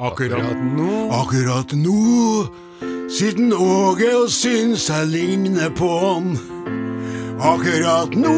Akkurat, 0.00 0.62
nå. 0.78 0.88
akkurat 1.12 1.74
nå. 1.76 1.96
Siden 3.12 3.52
Åge 3.52 4.08
og 4.16 4.32
syns 4.32 4.88
jeg 4.88 5.12
ligner 5.12 5.68
på 5.76 5.90
han. 5.92 6.32
Akkurat 7.36 8.08
nå 8.16 8.32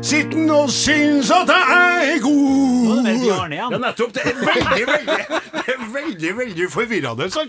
sitter 0.00 0.32
han 0.38 0.48
og 0.54 0.70
syns 0.72 1.28
at 1.34 1.50
jeg 1.52 2.14
er 2.14 2.20
god. 2.24 2.86
Nå 2.86 2.92
er 2.94 2.96
det 2.96 3.02
mer 3.04 3.18
Bjarne 3.20 3.54
igjen. 3.56 3.70
Ja, 3.74 3.78
nettopp. 3.84 4.10
Det 4.16 4.22
er 4.24 4.32
veldig, 4.40 4.84
veldig 4.88 5.20
Det 5.52 5.74
er 5.74 5.80
veldig, 5.94 6.30
veldig 6.38 6.66
forvirrende, 6.72 7.22
altså. 7.28 7.42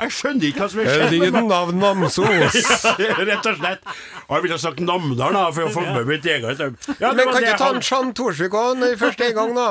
Jeg 0.00 0.10
skjønner 0.16 0.44
ikke 0.48 0.60
hva 0.62 0.68
som 0.70 0.78
er 0.80 0.84
skjedd. 0.86 1.02
med 1.02 1.10
meg. 1.10 1.18
Lyden 1.26 1.46
navn 1.50 1.74
Namsos. 1.82 2.54
Rett 3.30 3.46
og 3.50 3.54
slett. 3.58 3.82
Og 4.28 4.32
jeg 4.36 4.42
ville 4.46 4.54
ha 4.54 4.60
sagt 4.62 4.78
Namdal, 4.86 5.32
da, 5.34 5.42
for 5.56 5.62
å 5.66 5.68
få 5.74 5.80
med 5.88 6.04
mitt 6.08 6.24
eget. 6.30 6.58
Ja, 7.02 7.08
Men 7.10 7.26
kan 7.34 7.42
ikke 7.42 7.58
ta 7.60 7.68
en 7.74 7.82
Jean 7.82 8.08
Thorsvik 8.14 8.54
òg 8.54 8.86
første 9.02 9.32
gang, 9.36 9.50
da? 9.58 9.70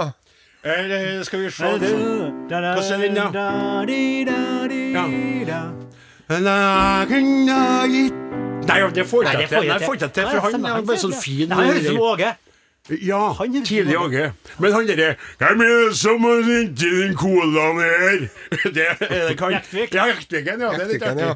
Eh, 0.60 1.24
Skal 1.24 1.40
vi 1.46 1.50
se 1.56 1.64
Hva 1.64 1.72
er 1.72 1.80
den, 1.80 3.16
da? 3.16 3.32
Ja. 4.92 5.08
Nei, 8.68 8.80
det 8.94 9.06
får 9.08 9.24
jeg 9.24 9.40
ikke 9.40 9.50
til. 9.50 9.68
Nei, 9.70 9.80
får 9.86 9.94
ikke 9.96 10.10
til, 10.14 10.24
Nei, 10.24 10.36
for 10.36 10.46
han 10.46 10.66
er 10.66 10.86
bare 10.90 11.02
sånn 11.04 11.18
fin 11.24 11.52
Han 11.52 11.66
høres 11.70 11.84
ut 11.84 11.90
som 11.90 12.02
Åge. 12.10 12.32
Ja, 13.06 13.22
Han 13.38 13.56
er 13.56 13.66
tidlig 13.70 13.98
Åge. 14.00 14.26
Men 14.58 14.74
han 14.74 14.88
derre 14.90 15.10
Hvem 15.38 15.62
er 15.66 15.72
det 15.76 15.96
som 16.00 16.26
har 16.26 16.44
sendt 16.48 16.80
den 16.82 17.16
colaen 17.20 17.82
her? 17.84 18.28
Det 18.76 18.86
er 18.90 19.28
det 19.30 19.38
kan 19.40 19.54
Jektvik. 19.54 19.94
Ja, 19.94 20.08
Jektviken, 20.14 20.64
ja. 20.66 20.72
Det 20.74 20.86
er 20.86 20.94
litt 20.94 21.08
artig. 21.12 21.30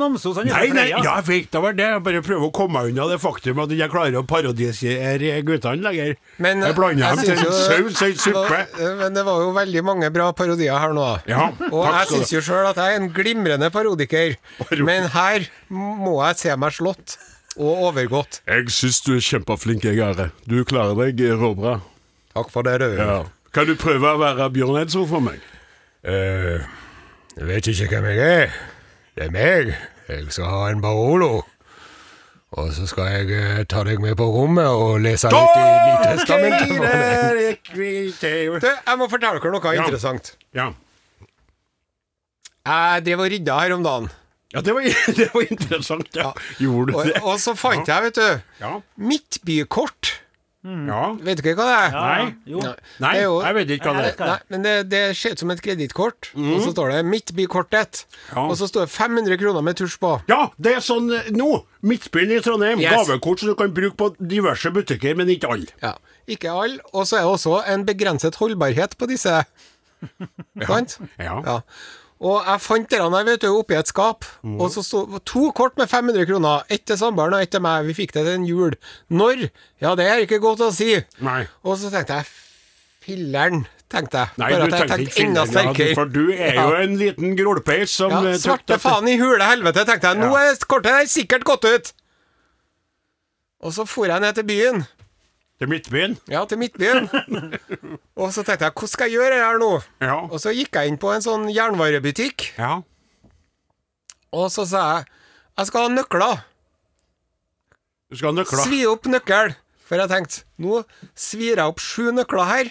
Namsos, 0.00 0.38
han 0.38 0.48
er 0.48 0.54
Nei, 0.54 0.68
nei, 0.72 0.84
ja, 0.90 1.00
jeg 1.04 1.24
fikk 1.26 1.50
det 1.52 1.60
var 1.62 1.76
det. 1.76 1.88
Jeg 1.92 2.02
bare 2.06 2.22
prøve 2.24 2.48
å 2.48 2.52
komme 2.54 2.78
meg 2.80 2.90
unna 2.94 3.06
det 3.10 3.18
faktum 3.20 3.60
at 3.64 3.74
jeg 3.76 3.90
klarer 3.92 4.16
å 4.20 4.24
parodisere 4.28 5.34
guttene 5.46 5.84
lenger. 5.84 6.14
Men 6.42 6.64
jeg 6.64 6.76
blander 6.78 7.04
jeg 7.04 7.20
dem 7.20 7.24
til 7.26 7.46
en 7.46 7.92
saus 7.92 8.02
en 8.06 8.18
suppe. 8.24 8.60
Men 9.02 9.16
det 9.18 9.24
var 9.28 9.44
jo 9.44 9.52
veldig 9.56 9.84
mange 9.86 10.10
bra 10.14 10.30
parodier 10.36 10.80
her 10.80 10.96
nå. 10.96 11.06
Ja, 11.28 11.50
Og 11.70 11.84
takk 11.84 11.96
jeg 11.96 12.06
skal 12.06 12.18
jeg 12.18 12.26
syns 12.26 12.34
jo 12.36 12.42
sjøl 12.48 12.70
at 12.70 12.80
jeg 12.80 12.96
er 12.96 13.00
en 13.02 13.10
glimrende 13.16 13.70
parodiker, 13.74 14.36
men 14.80 15.10
her 15.14 15.48
må 15.72 16.18
jeg 16.24 16.40
se 16.44 16.56
meg 16.60 16.76
slått 16.76 17.18
og 17.56 17.84
overgått. 17.90 18.40
Jeg 18.48 18.68
syns 18.72 19.00
du 19.04 19.14
er 19.16 19.24
kjempeflink, 19.24 19.84
jeg, 19.88 20.00
Are. 20.04 20.30
Du 20.48 20.58
klarer 20.68 20.96
deg 21.12 21.22
råbra. 21.40 21.78
Takk 22.36 22.50
for 22.52 22.66
det, 22.68 22.78
du. 22.84 22.96
Ja. 23.00 23.20
Kan 23.56 23.68
du 23.70 23.76
prøve 23.80 24.10
å 24.12 24.20
være 24.20 24.48
Bjørn 24.52 24.82
Eidsvåg 24.82 25.06
for 25.08 25.24
meg? 25.24 25.40
Eh, 26.04 26.64
jeg 27.38 27.48
vet 27.48 27.70
ikke 27.72 27.88
hvem 27.94 28.10
jeg 28.12 28.26
er. 28.42 28.58
Det 29.16 29.26
er 29.26 29.30
meg. 29.32 29.70
Jeg 30.08 30.26
skal 30.34 30.44
ha 30.52 30.64
en 30.70 30.82
Barolo. 30.84 31.42
Og 32.56 32.68
så 32.76 32.86
skal 32.88 33.08
jeg 33.10 33.30
eh, 33.36 33.62
ta 33.68 33.82
deg 33.84 33.98
med 34.00 34.14
på 34.16 34.26
rommet 34.32 34.68
og 34.70 35.00
lese 35.04 35.28
litt 35.32 35.56
i 35.56 35.64
Nytestamentet. 35.88 36.76
Okay. 36.76 37.56
Du, 38.62 38.68
jeg 38.68 39.00
må 39.00 39.08
fortelle 39.10 39.40
dere 39.42 39.52
noe 39.56 39.72
Ja. 39.74 39.82
interessant. 39.82 40.34
Ja. 40.56 40.68
Jeg 42.66 43.04
drev 43.06 43.24
og 43.24 43.30
rydda 43.30 43.58
her 43.62 43.74
om 43.76 43.82
dagen. 43.86 44.08
ja, 44.54 44.60
det 44.60 44.74
var, 44.74 44.86
det 45.18 45.28
var 45.34 45.42
interessant. 45.50 46.08
Ja. 46.16 46.30
Gjorde 46.62 46.92
du 46.92 47.10
det? 47.10 47.20
og 47.22 47.40
så 47.42 47.54
fant 47.58 47.88
jeg, 47.88 48.02
vet 48.08 48.14
du, 48.20 48.40
Ja. 48.62 48.72
Midtbykort. 50.66 50.88
ja. 50.88 51.24
Vet 51.26 51.42
dere 51.44 51.54
hva 51.54 51.66
det 51.66 51.76
er? 51.76 51.90
Ja, 51.94 52.04
Nei. 52.06 52.34
Jo. 52.46 52.58
Nei, 52.60 53.12
Det 53.12 53.20
er 53.20 53.22
jo- 53.22 53.42
jeg 53.42 53.54
vet 53.54 53.68
ikke 53.76 53.86
hva 53.92 54.02
det 54.02 54.20
er. 54.20 54.26
Nei, 54.26 54.38
men 54.50 54.62
det, 54.62 54.74
det 54.90 55.16
ser 55.16 55.30
ut 55.36 55.38
som 55.38 55.50
et 55.50 55.62
kredittkort, 55.62 56.30
og 56.34 56.60
så 56.64 56.72
står 56.74 56.90
det 56.92 57.04
Midtbykortet. 57.06 58.04
Ja. 58.34 58.46
Og 58.48 58.56
så 58.56 58.66
står 58.68 58.86
det 58.86 58.90
500 58.90 59.38
kroner 59.38 59.62
med 59.62 59.76
tusj 59.76 59.98
på. 60.02 60.12
Ja, 60.28 60.50
det 60.58 60.74
er 60.76 60.80
sånn 60.80 61.10
eh, 61.14 61.30
nå. 61.30 61.64
Midtbyen 61.86 62.32
i 62.34 62.40
Trondheim. 62.42 62.80
Yes. 62.80 63.06
Gavekort 63.06 63.38
som 63.40 63.48
du 63.48 63.54
kan 63.54 63.70
bruke 63.72 63.96
på 63.96 64.10
diverse 64.18 64.70
butikker, 64.74 65.14
men 65.16 65.28
ikke 65.28 65.48
alle. 65.52 65.66
Ja. 65.82 65.94
Ikke 66.26 66.50
alle. 66.50 66.80
Og 66.92 67.06
så 67.06 67.16
er 67.20 67.22
det 67.22 67.30
også 67.36 67.62
en 67.70 67.84
begrenset 67.86 68.34
holdbarhet 68.40 68.96
på 68.98 69.06
disse. 69.06 69.44
Sant? 70.66 70.98
Ja. 71.18 71.60
Ja. 72.16 72.26
Og 72.26 72.46
jeg 72.48 72.60
fant 72.64 72.88
det 72.88 72.98
der, 72.98 73.24
vet 73.28 73.42
du, 73.42 73.48
oppi 73.52 73.76
et 73.76 73.88
skap. 73.90 74.24
Og 74.44 74.70
så 74.72 74.82
sto 74.84 75.04
to 75.28 75.50
kort 75.52 75.76
med 75.76 75.88
500 75.90 76.24
kroner. 76.26 76.64
Ett 76.72 76.86
til 76.88 76.96
samboeren 76.96 77.34
og 77.36 77.42
ett 77.44 77.50
til 77.52 77.60
meg. 77.60 77.84
Vi 77.90 77.94
fikk 77.98 78.14
det 78.16 78.24
til 78.24 78.34
en 78.38 78.46
jul. 78.48 78.76
Når? 79.12 79.50
Ja, 79.84 79.94
det 79.98 80.06
er 80.08 80.24
ikke 80.24 80.40
godt 80.40 80.64
å 80.64 80.70
si. 80.72 80.94
Nei. 81.20 81.42
Og 81.62 81.76
så 81.76 81.92
tenkte 81.92 82.22
jeg 82.22 82.30
Filler'n, 83.06 83.60
tenkte 83.92 84.24
jeg. 84.24 84.32
Nei, 84.40 84.48
Bare 84.50 84.64
du 84.64 84.72
tenkte 84.74 84.98
ikke 85.04 85.26
enda 85.28 85.44
fillen, 85.46 85.76
ja, 85.78 85.92
for 85.94 86.08
du 86.10 86.24
er 86.32 86.56
jo 86.56 86.80
en 86.80 86.96
liten 86.98 87.36
grålpeis 87.38 87.92
som 88.00 88.10
Ja, 88.10 88.22
eh, 88.32 88.40
svarte 88.42 88.80
faen 88.82 89.06
i 89.12 89.14
hule 89.20 89.46
helvete, 89.46 89.84
tenkte 89.86 90.10
jeg. 90.10 90.24
Nå 90.24 90.32
er 90.40 90.56
kortet 90.66 90.90
der 90.90 91.12
sikkert 91.12 91.44
gått 91.46 91.68
ut. 91.68 91.92
Og 93.62 93.76
så 93.76 93.86
for 93.86 94.08
jeg 94.10 94.24
ned 94.24 94.34
til 94.34 94.48
byen. 94.48 94.86
Til 95.56 95.70
Midtbyen. 95.72 96.18
Ja, 96.28 96.42
til 96.44 96.60
Midtbyen. 96.60 97.06
og 98.20 98.32
så 98.34 98.44
tenkte 98.44 98.66
jeg, 98.68 98.74
hva 98.76 98.88
skal 98.92 99.08
jeg 99.08 99.16
gjøre 99.16 99.38
her 99.40 99.60
nå? 99.62 99.70
Ja. 100.04 100.18
Og 100.28 100.40
så 100.42 100.52
gikk 100.52 100.76
jeg 100.76 100.92
inn 100.92 100.98
på 101.00 101.14
en 101.14 101.24
sånn 101.24 101.46
jernvarebutikk, 101.48 102.50
ja. 102.60 102.74
og 104.36 104.50
så 104.52 104.66
sa 104.68 104.82
jeg 104.90 105.06
jeg 105.56 105.70
skal 105.70 105.86
ha 105.86 105.92
nøkler. 105.94 106.42
Du 108.12 108.18
skal 108.18 108.28
ha 108.28 108.36
nøkler. 108.36 108.66
Svi 108.68 108.82
opp 108.84 109.08
nøkkel. 109.08 109.54
For 109.86 110.02
jeg 110.02 110.10
tenkte, 110.10 110.42
nå 110.60 110.82
svir 111.16 111.54
jeg 111.54 111.64
opp 111.64 111.80
sju 111.80 112.10
nøkler 112.12 112.50
her. 112.50 112.70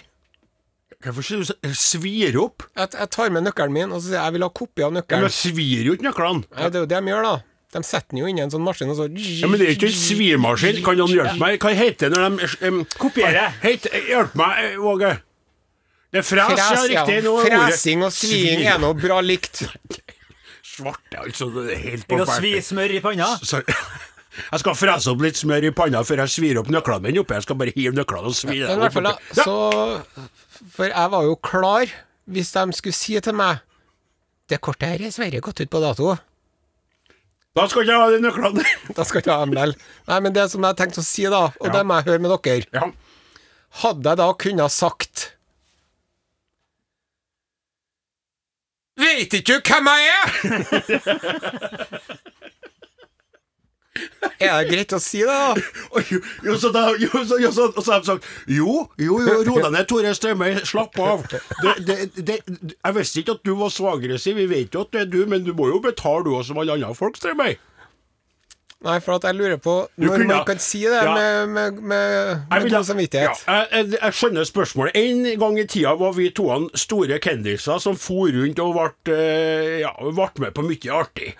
Hvorfor 1.02 1.26
sier 1.26 1.42
du 1.42 1.74
svir 1.76 2.38
opp? 2.40 2.64
Jeg, 2.76 2.92
jeg 2.94 3.10
tar 3.12 3.32
med 3.34 3.44
nøkkelen 3.48 3.74
min, 3.74 3.92
og 3.92 4.00
så 4.00 4.10
sier 4.10 4.18
jeg 4.20 4.28
jeg 4.28 4.36
vil 4.36 4.46
ha 4.46 4.50
kopi 4.60 4.84
av 4.86 4.94
nøkkelen. 4.94 5.24
Men 5.24 5.32
jeg 5.32 5.36
svir 5.36 5.88
jo 5.88 5.96
ikke 5.96 6.08
nøklene. 6.08 6.46
Ja, 6.52 6.70
det 6.70 6.78
er 6.78 6.84
jo 6.84 6.90
det 6.92 7.00
de 7.00 7.12
gjør, 7.12 7.26
da. 7.26 7.34
De 7.76 7.84
setter 7.84 8.14
den 8.14 8.22
jo 8.22 8.30
inn 8.30 8.40
i 8.40 8.44
en 8.46 8.52
sånn 8.52 8.64
maskin, 8.64 8.90
og 8.94 8.96
så 8.98 9.06
Ja, 9.12 9.50
men 9.52 9.60
det 9.60 9.68
er 9.68 9.76
ikke 9.76 9.90
en 9.90 10.00
svirmaskin. 10.00 10.82
Kan 10.86 10.96
noen 11.02 11.12
hjelpe 11.12 11.36
meg? 11.42 11.60
Hva 11.60 11.74
heter 11.76 12.08
det 12.08 12.16
når 12.16 12.40
de 12.40 12.70
um, 12.70 12.82
Kopiere. 12.96 13.50
Heit, 13.62 13.86
hjelp 14.08 14.34
meg, 14.40 14.74
Åge. 14.80 14.82
Våge. 14.86 15.14
Det 16.16 16.22
er 16.22 16.24
fres, 16.24 16.52
ja, 16.56 16.66
Fres, 16.70 16.90
ja. 16.90 17.02
riktig. 17.02 17.16
noe 17.26 17.42
er. 17.44 17.54
Fresing 17.66 18.04
og 18.06 18.12
sviing 18.14 18.62
er 18.64 18.78
noe 18.80 18.96
bra 18.96 19.18
likt. 19.24 19.64
Svarte, 20.64 21.18
altså. 21.20 21.48
Det 21.52 21.64
er 21.74 21.80
helt 21.82 22.06
kan 22.08 22.22
forferdelig. 22.22 22.62
svi 22.62 22.68
smør 22.70 22.94
i 22.96 23.00
panna. 23.04 23.28
Jeg 24.52 24.60
skal 24.60 24.74
frese 24.76 25.12
opp 25.12 25.22
litt 25.24 25.38
smør 25.40 25.64
i 25.64 25.70
panna 25.72 26.02
før 26.04 26.20
jeg 26.20 26.32
svir 26.34 26.58
opp 26.60 26.66
nøklene 26.68 27.06
mine 27.06 27.22
oppi. 27.22 27.38
Jeg 27.38 27.46
skal 27.46 27.56
bare 27.56 27.72
hive 27.72 27.96
nøklene 27.96 28.28
og 28.28 28.34
svi 28.36 28.58
Men 28.58 28.58
i 28.58 28.66
dem 28.68 28.82
hvert 28.82 28.92
fall. 28.92 29.06
Ja. 29.32 29.44
så 29.46 30.66
For 30.74 30.90
jeg 30.90 31.12
var 31.14 31.24
jo 31.24 31.38
klar 31.40 31.94
hvis 32.28 32.50
de 32.52 32.64
skulle 32.76 32.98
si 32.98 33.16
til 33.24 33.36
meg 33.38 33.62
Det 34.52 34.58
kortet 34.60 34.90
her 34.92 34.98
er 35.00 35.06
dessverre 35.08 35.40
gått 35.40 35.62
ut 35.64 35.72
på 35.72 35.80
dato. 35.80 36.10
Da 37.56 37.64
skal 37.72 37.82
ikke 37.86 37.92
jeg 37.94 38.00
ha 38.02 38.08
de 38.12 38.18
nøklene. 38.20 38.64
Da 38.96 39.04
skal 39.08 39.22
ikke 39.22 39.30
jeg 39.32 39.38
ha 39.40 39.44
dem 39.46 39.54
likevel. 39.56 39.72
Nei, 40.10 40.18
men 40.26 40.34
det 40.36 40.44
som 40.52 40.66
jeg 40.68 40.76
tenkte 40.76 41.00
å 41.00 41.06
si, 41.06 41.24
da, 41.32 41.44
og 41.56 41.66
Ja. 41.70 41.72
det 41.78 41.84
må 41.88 41.96
jeg 42.00 42.08
høre 42.10 42.22
med 42.26 42.34
dere 42.36 42.66
Ja. 42.76 42.90
Hadde 43.82 44.08
jeg 44.12 44.20
da 44.20 44.28
kunnet 44.44 44.72
sagt 44.72 45.32
Veit 48.96 49.34
ikke 49.36 49.58
du 49.60 49.60
hvem 49.68 49.88
jeg 49.92 50.02
er?! 50.16 50.28
er 54.38 54.62
det 54.62 54.70
greit 54.70 54.92
å 54.96 55.00
si 55.02 55.22
det, 55.24 55.26
da? 55.26 56.00
Jo, 56.10 56.20
jo, 56.44 56.56
så 56.60 56.70
da, 56.74 56.86
jo, 57.00 57.10
så, 57.26 57.38
jo, 57.42 57.50
så, 57.56 57.68
og 57.72 57.82
så 57.86 57.92
har 57.96 58.02
de 58.04 58.10
sagt 58.10 58.26
Jo, 58.52 58.82
jo, 59.00 59.20
jo, 59.24 59.36
ro 59.48 59.56
deg 59.62 59.72
ned, 59.76 59.86
Tore 59.90 60.12
Strømøy, 60.16 60.58
slapp 60.68 60.98
av. 61.02 61.24
Det, 61.62 61.76
det, 61.88 61.98
det, 62.16 62.40
jeg 62.74 62.96
visste 62.98 63.22
ikke 63.22 63.38
at 63.38 63.46
du 63.46 63.54
var 63.60 63.72
så 63.74 63.88
aggressiv, 63.94 64.36
vi 64.40 64.48
vet 64.50 64.74
jo 64.76 64.84
at 64.86 64.92
det 64.94 65.06
er 65.06 65.10
du, 65.14 65.22
men 65.30 65.46
du 65.46 65.52
må 65.56 65.70
jo 65.72 65.80
betale 65.84 66.26
du 66.26 66.34
òg, 66.36 66.44
som 66.48 66.58
alle 66.62 66.76
andre 66.78 66.92
folk, 66.98 67.16
Strømøy. 67.20 67.56
Nei, 68.86 68.98
for 69.00 69.16
at 69.16 69.24
jeg 69.24 69.34
lurer 69.38 69.56
på 69.58 69.72
når 69.96 70.10
kunne- 70.12 70.26
man 70.36 70.42
kan 70.46 70.58
si 70.60 70.82
det 70.84 70.98
Ja. 71.00 71.14
med, 71.16 71.48
med, 71.48 71.78
med, 71.80 72.42
med 72.50 72.66
god 72.70 72.84
samvittighet. 72.84 73.40
Ja, 73.48 73.54
jeg, 73.72 73.86
jeg, 73.88 73.98
jeg 74.02 74.12
skjønner 74.18 74.44
spørsmålet. 74.44 74.98
En 75.00 75.24
gang 75.40 75.56
i 75.58 75.64
tida 75.66 75.94
var 75.96 76.12
vi 76.12 76.28
to 76.36 76.44
store 76.76 77.16
kendiser 77.24 77.80
som 77.82 77.96
for 77.96 78.28
rundt 78.36 78.60
og 78.62 78.76
ble, 78.76 79.16
eh, 79.16 79.78
ja, 79.80 79.94
ble 80.04 80.28
med 80.44 80.54
på 80.54 80.66
mye 80.68 80.92
artig. 81.00 81.32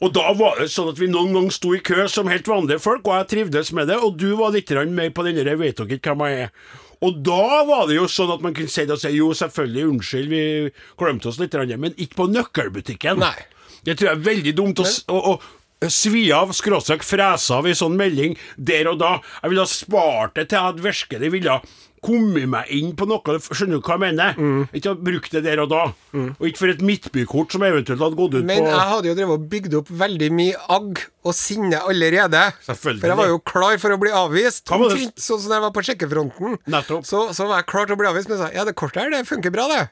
Og 0.00 0.12
da 0.16 0.30
var 0.32 0.60
det 0.60 0.70
sånn 0.72 0.88
at 0.94 1.00
vi 1.00 1.10
noen 1.12 1.34
gang 1.36 1.50
sto 1.52 1.74
i 1.76 1.82
kø 1.84 2.06
som 2.08 2.30
helt 2.32 2.48
vanlige 2.48 2.80
folk, 2.80 3.04
og 3.04 3.18
jeg 3.18 3.30
trivdes 3.34 3.72
med 3.76 3.90
det, 3.92 3.98
og 4.00 4.16
du 4.20 4.30
var 4.38 4.54
litt 4.54 4.70
mer 4.72 4.88
med 4.88 5.14
på 5.14 5.26
den 5.26 5.36
der 5.36 5.56
'vet 5.56 5.76
dere 5.76 5.98
ikke 5.98 6.14
hvem 6.14 6.26
jeg 6.28 6.46
er'. 6.46 6.54
Og 7.00 7.22
da 7.24 7.64
var 7.64 7.86
det 7.88 7.96
jo 7.96 8.08
sånn 8.08 8.32
at 8.32 8.42
man 8.44 8.54
kunne 8.54 8.68
si 8.68 8.84
det 8.84 8.92
og 8.92 9.00
si 9.00 9.08
jo, 9.08 9.30
selvfølgelig, 9.32 9.88
unnskyld, 9.88 10.28
vi 10.28 10.72
glemte 11.00 11.28
oss 11.28 11.38
litt, 11.40 11.54
men 11.78 11.94
ikke 11.96 12.16
på 12.16 12.28
nøkkelbutikken. 12.28 13.18
Nei. 13.18 13.36
Det 13.84 13.96
tror 13.96 14.10
jeg 14.10 14.18
er 14.18 14.28
veldig 14.28 14.54
dumt 14.56 14.80
å, 14.80 14.84
å 15.08 15.88
svi 15.88 16.26
av, 16.36 16.52
skråstrek 16.52 17.04
frese 17.06 17.54
av 17.56 17.68
i 17.68 17.76
sånn 17.76 17.96
melding 17.96 18.36
der 18.56 18.90
og 18.90 18.98
da. 19.00 19.14
Jeg 19.40 19.52
ville 19.52 19.64
ha 19.64 19.70
spart 19.70 20.36
det 20.36 20.48
til 20.50 20.58
jeg 20.58 20.66
hadde 20.68 20.84
virkelig 20.84 21.32
ville 21.32 21.60
kommet 22.04 22.48
meg 22.50 22.70
inn 22.74 22.94
på 22.96 23.06
noe, 23.08 23.36
skjønner 23.44 23.78
du 23.80 23.84
hva 23.84 23.96
jeg 23.96 24.02
mener? 24.02 24.38
Mm. 24.38 24.62
Ikke 24.76 24.94
brukt 24.96 25.34
det 25.34 25.42
der 25.44 25.62
og 25.64 25.70
da. 25.72 25.82
Og 26.16 26.48
ikke 26.48 26.62
for 26.62 26.72
et 26.72 26.84
midtbykort 26.84 27.56
som 27.56 27.64
eventuelt 27.66 28.02
hadde 28.02 28.18
gått 28.18 28.38
ut 28.38 28.46
Men 28.48 28.64
på 28.64 28.72
jeg 28.72 28.88
hadde 28.94 29.10
jo 29.10 29.16
drevet 29.18 29.36
og 29.36 29.46
bygd 29.52 29.76
opp 29.80 29.92
veldig 30.02 30.30
mye 30.38 30.62
agg 30.76 31.04
og 31.20 31.36
sinne 31.36 31.82
allerede. 31.84 32.46
Selvfølgelig. 32.64 33.04
For 33.04 33.12
jeg 33.12 33.20
var 33.20 33.30
jo 33.32 33.42
klar 33.52 33.76
for 33.82 33.96
å 33.96 34.00
bli 34.00 34.14
avvist. 34.22 34.64
Omtrent 34.72 35.20
Sånn 35.20 35.42
som 35.42 35.52
da 35.52 35.58
jeg 35.58 35.66
var 35.66 35.76
på 35.76 35.84
sjekkefronten. 35.90 36.58
Nettopp. 36.72 37.06
Så, 37.08 37.26
så 37.36 37.48
var 37.50 37.60
jeg 37.60 37.70
klar 37.72 37.88
til 37.90 37.98
å 37.98 38.00
bli 38.00 38.10
avvist, 38.10 38.30
men 38.30 38.38
jeg 38.38 38.46
sa 38.46 38.52
ja, 38.56 38.66
det 38.68 38.76
kortet 38.78 39.04
her 39.04 39.12
det 39.12 39.26
funker 39.28 39.52
bra, 39.54 39.68
det. 39.70 39.84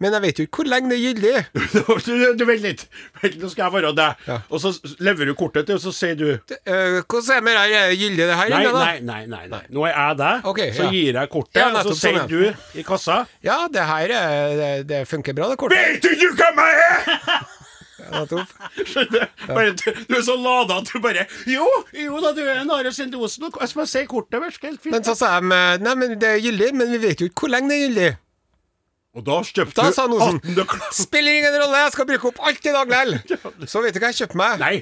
Men 0.00 0.16
jeg 0.16 0.22
vet 0.24 0.38
jo 0.40 0.46
ikke 0.46 0.62
hvor 0.62 0.70
lenge 0.70 0.90
det 0.92 0.98
er 0.98 1.04
gyldig. 1.08 1.34
du, 2.38 2.44
Vent 2.48 2.64
litt. 2.64 2.84
Vent, 3.22 3.38
Nå 3.42 3.50
skal 3.52 3.64
jeg 3.66 3.74
være 3.76 3.92
deg. 3.98 4.24
Ja. 4.28 4.38
Og 4.48 4.62
så 4.62 4.72
leverer 5.02 5.32
du 5.32 5.34
kortet 5.38 5.68
til, 5.68 5.78
og 5.78 5.84
så 5.84 5.92
sier 5.94 6.18
du 6.18 6.26
hvordan 6.32 7.30
er 7.32 7.40
det 7.40 7.44
med 7.46 7.56
det 7.56 7.62
her? 7.62 7.76
Er 7.82 7.96
gyldig, 8.00 8.26
det 8.28 8.36
her? 8.40 8.52
Nei, 8.52 8.62
da? 8.66 8.84
nei, 8.84 8.98
nei, 9.06 9.22
nei, 9.30 9.42
nei. 9.52 9.62
Nå 9.72 9.86
er 9.88 9.94
jeg 9.94 10.18
deg, 10.22 10.46
okay, 10.52 10.68
så 10.76 10.86
ja. 10.86 10.92
gir 10.96 11.18
jeg 11.20 11.32
kortet, 11.32 11.60
Ja, 11.60 11.70
og 11.70 11.72
så 11.72 11.82
nettopp, 11.82 12.02
sier 12.02 12.20
sånn, 12.20 12.30
du 12.32 12.78
i 12.80 12.86
kassa 12.86 13.18
Ja, 13.44 13.58
det 13.72 13.88
her 13.88 14.14
er, 14.18 14.54
det, 14.58 14.70
det 14.90 15.02
funker 15.10 15.36
bra, 15.36 15.50
det 15.52 15.58
kortet. 15.60 15.82
Vet 15.82 16.06
du 16.06 16.12
ikke 16.14 16.36
hvem 16.40 16.62
jeg 16.64 16.86
er?! 16.86 17.42
Skjønner? 18.12 19.28
Bare, 19.46 19.72
du- 19.78 19.94
du 20.08 20.16
er 20.18 20.24
så 20.26 20.34
lada 20.36 20.80
at 20.82 20.90
du 20.92 20.98
bare 21.00 21.26
Jo, 21.48 21.66
jo 21.96 22.20
da, 22.20 22.32
du 22.36 22.42
er 22.42 22.60
en 22.60 22.70
Are 22.74 22.92
Sendosen. 22.92 23.46
Jeg 23.48 23.70
bare 23.74 23.86
si 23.86 24.04
kortet 24.10 24.42
helt 24.42 24.82
fint. 24.82 24.92
Men 24.92 25.04
så 25.06 25.14
sa 25.16 25.38
de 25.40 25.48
nei, 25.82 25.94
men 25.94 26.18
det 26.20 26.28
er 26.28 26.42
gyldig, 26.42 26.72
men 26.74 26.92
vi 26.92 27.00
vet 27.06 27.20
jo 27.20 27.30
ikke 27.30 27.46
hvor 27.46 27.54
lenge 27.54 27.70
det 27.70 27.78
er 27.78 27.86
gyldig. 27.86 28.10
Og 29.12 29.24
da 29.26 29.38
kjøpte 29.44 29.76
Da 29.76 29.90
sa 29.92 30.06
Nosen, 30.08 30.38
18 30.40 30.54
nøkler. 30.56 30.84
Spiller 30.96 31.38
ingen 31.40 31.56
rolle, 31.60 31.82
jeg 31.84 31.92
skal 31.96 32.06
bruke 32.08 32.30
opp 32.32 32.38
alt 32.48 32.64
i 32.64 32.72
dag 32.72 32.92
likevel. 32.92 33.66
Så 33.68 33.82
vet 33.84 33.96
du 33.96 34.00
hva 34.00 34.12
jeg 34.12 34.22
kjøpte 34.22 34.40
meg? 34.40 34.62
Nei, 34.62 34.76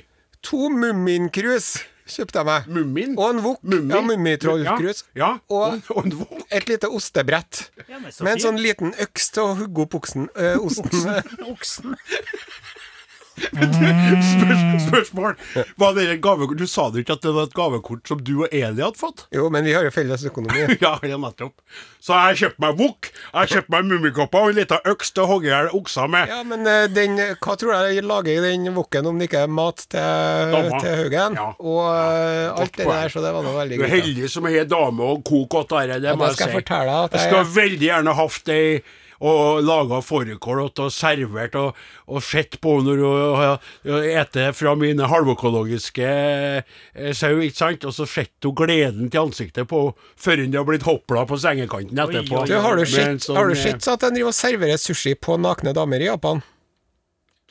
To 0.47 0.69
Mumminkrus 0.73 1.73
kjøpte 2.11 2.41
jeg 2.41 2.47
meg. 2.49 2.69
Mummin. 2.75 3.13
Og 3.19 3.27
en 3.35 3.41
wok. 3.45 3.59
Mummi. 3.63 3.95
Ja, 3.95 4.01
Mummitrollkrus. 4.07 5.03
Ja, 5.15 5.21
ja. 5.21 5.31
Og 5.53 5.91
og 5.95 6.07
en 6.07 6.15
vok. 6.23 6.41
et 6.51 6.69
lite 6.71 6.89
ostebrett. 6.91 7.61
Ja, 7.89 7.99
men 7.99 8.11
så 8.15 8.25
Med 8.27 8.39
en 8.39 8.45
sånn 8.47 8.59
liten 8.63 8.95
øks 9.03 9.31
til 9.35 9.45
å 9.45 9.55
hugge 9.61 9.85
opp 9.87 9.95
oksen, 10.01 10.29
øh, 10.35 10.57
osten. 10.67 11.07
Oksen. 11.53 11.95
Spørs, 14.31 14.63
spørsmål. 14.87 15.37
Var 15.81 15.95
det 15.97 16.05
et 16.15 16.21
gavekort? 16.25 16.59
Du 16.61 16.67
sa 16.71 16.89
det 16.93 17.05
ikke 17.05 17.17
at 17.19 17.23
det 17.25 17.33
var 17.35 17.49
et 17.49 17.55
gavekort 17.57 18.09
som 18.11 18.21
du 18.25 18.33
og 18.45 18.49
Eli 18.53 18.83
hadde 18.83 18.99
fått? 18.99 19.25
Jo, 19.35 19.49
men 19.53 19.65
vi 19.67 19.73
har 19.77 19.87
jo 19.87 19.93
felles 19.95 20.25
økonomi. 20.29 20.67
Ja, 20.81 20.95
ja, 21.05 21.17
nettopp. 21.21 21.55
Så 22.01 22.17
jeg 22.17 22.39
kjøpte 22.41 22.63
meg 22.65 22.79
wok, 22.81 23.09
jeg 23.35 23.51
kjøpte 23.53 23.73
meg 23.75 23.89
mummikopper 23.91 24.47
og 24.47 24.53
en 24.53 24.59
liten 24.61 24.87
øks 24.93 25.11
til 25.13 25.25
å 25.25 25.29
hogge 25.29 25.51
i 25.51 25.53
hjel 25.53 25.69
okser 25.77 26.09
med. 26.13 26.31
Ja, 26.33 26.39
men 26.49 26.65
øh, 26.69 26.87
den, 26.95 27.19
hva 27.43 27.57
tror 27.61 27.75
jeg 27.77 27.99
jeg 27.99 28.07
lager 28.09 28.31
i 28.33 28.45
den 28.55 28.71
woken 28.77 29.11
om 29.11 29.21
det 29.21 29.29
ikke 29.29 29.43
er 29.45 29.53
mat 29.53 29.85
til, 29.93 30.55
til 30.81 30.97
Haugen? 31.03 31.37
Ja. 31.41 31.49
Og 31.61 31.83
ja. 31.85 32.55
alt 32.55 32.79
det 32.79 32.89
der, 32.89 33.13
så 33.13 33.25
det 33.25 33.35
var 33.37 33.45
nå 33.47 33.53
veldig 33.57 33.81
Du 33.81 33.85
er 33.87 33.93
heldig 33.99 34.31
som 34.33 34.49
har 34.49 34.71
dame 34.71 35.11
og 35.15 35.21
kok 35.29 35.51
godt 35.59 35.77
av 35.77 35.85
det, 35.93 36.01
det 36.07 36.13
Ja, 36.13 36.17
må 36.17 36.25
da 36.25 36.33
jeg 36.33 36.39
skal 36.41 36.49
si. 36.49 36.55
jeg 36.55 36.63
fortelle 36.63 36.97
deg 36.97 37.05
at 37.05 37.13
Jeg 37.13 37.21
jeg- 37.21 37.31
skulle 37.35 37.55
veldig 37.61 37.87
gjerne 37.91 38.17
hatt 38.23 38.55
ei 38.57 38.65
og 39.21 39.61
laga 39.67 40.01
fårikål 40.05 40.63
og 40.69 40.81
servert 40.95 41.57
og, 41.61 41.77
og 42.09 42.23
sett 42.25 42.57
på 42.63 42.79
når 42.85 43.03
hun 43.05 44.07
eter 44.09 44.55
fra 44.57 44.73
mine 44.81 45.09
halvøkologiske 45.11 46.07
eh, 46.09 47.11
sau, 47.17 47.37
ikke 47.45 47.57
sant, 47.59 47.85
og 47.85 47.93
så 47.97 48.07
sett 48.09 48.33
hun 48.49 48.57
gleden 48.57 49.11
til 49.13 49.27
ansiktet 49.27 49.69
på 49.69 49.83
henne 49.91 50.09
før 50.21 50.41
hun 50.45 50.57
har 50.57 50.65
blitt 50.69 50.87
hopla 50.89 51.27
på 51.29 51.37
sengekanten 51.41 51.99
etterpå. 52.01 52.43
oi, 52.43 52.47
Du, 52.49 52.57
har 52.65 52.81
du 52.81 52.87
sett, 52.89 53.27
sånn, 53.27 53.37
har 53.37 53.51
du 53.51 53.57
eh, 53.57 53.61
sett 53.61 53.89
at 53.89 54.01
de 54.07 54.15
driver 54.17 54.33
og 54.33 54.37
serverer 54.37 54.81
sushi 54.81 55.15
på 55.17 55.37
nakne 55.41 55.75
damer 55.77 56.01
i 56.01 56.09
Japan? 56.09 56.43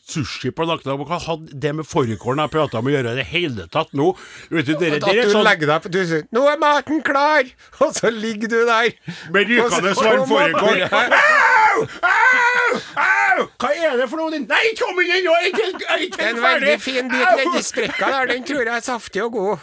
Sushi 0.09 0.49
på 0.55 0.65
nakne 0.65 0.95
hva 0.97 1.19
hadde 1.21 1.53
det 1.61 1.71
med 1.77 1.85
fårikålen 1.85 2.41
jeg 2.41 2.53
prata 2.55 2.79
om 2.79 2.89
å 2.89 2.93
gjøre 2.93 3.13
i 3.13 3.19
det 3.19 3.27
hele 3.29 3.67
tatt 3.69 3.91
nå? 3.97 4.07
Vet 4.49 4.65
du, 4.65 4.73
dere, 4.81 4.97
At 4.97 5.05
dere 5.05 5.21
er 5.21 5.29
du 5.29 5.35
sånn 5.35 5.45
legger 5.45 5.69
deg 5.69 5.83
på 5.83 5.91
Du 5.93 5.99
sier 6.01 6.23
'Nå 6.33 6.45
er 6.49 6.57
maten 6.61 7.03
klar!' 7.05 7.51
Og 7.85 7.93
så 7.93 8.09
ligger 8.09 8.49
du 8.49 8.59
der. 8.65 8.89
med 9.29 9.49
rykende 9.53 9.93
varm 9.93 10.25
fårikål. 10.29 10.81
Au! 11.69 11.81
Au! 12.09 12.77
Au! 12.97 13.47
Hva 13.59 13.69
er 13.75 13.97
det 13.97 14.09
for 14.09 14.17
noe? 14.17 14.31
din- 14.31 14.47
Nei, 14.49 14.73
kom 14.79 14.99
inn 15.03 15.11
ennå! 15.19 15.33
Jeg 15.43 15.51
er 15.53 15.55
ikke 15.55 15.85
jeg 15.89 16.09
er 16.19 16.29
En 16.29 16.41
veldig 16.43 16.77
fin 16.81 17.09
bit 17.11 17.27
nedi 17.41 17.61
sprekka 17.63 18.09
der, 18.13 18.25
den 18.33 18.43
tror 18.43 18.63
jeg 18.65 18.75
er 18.75 18.79
saftig 18.85 19.23
og 19.23 19.31
god. 19.31 19.57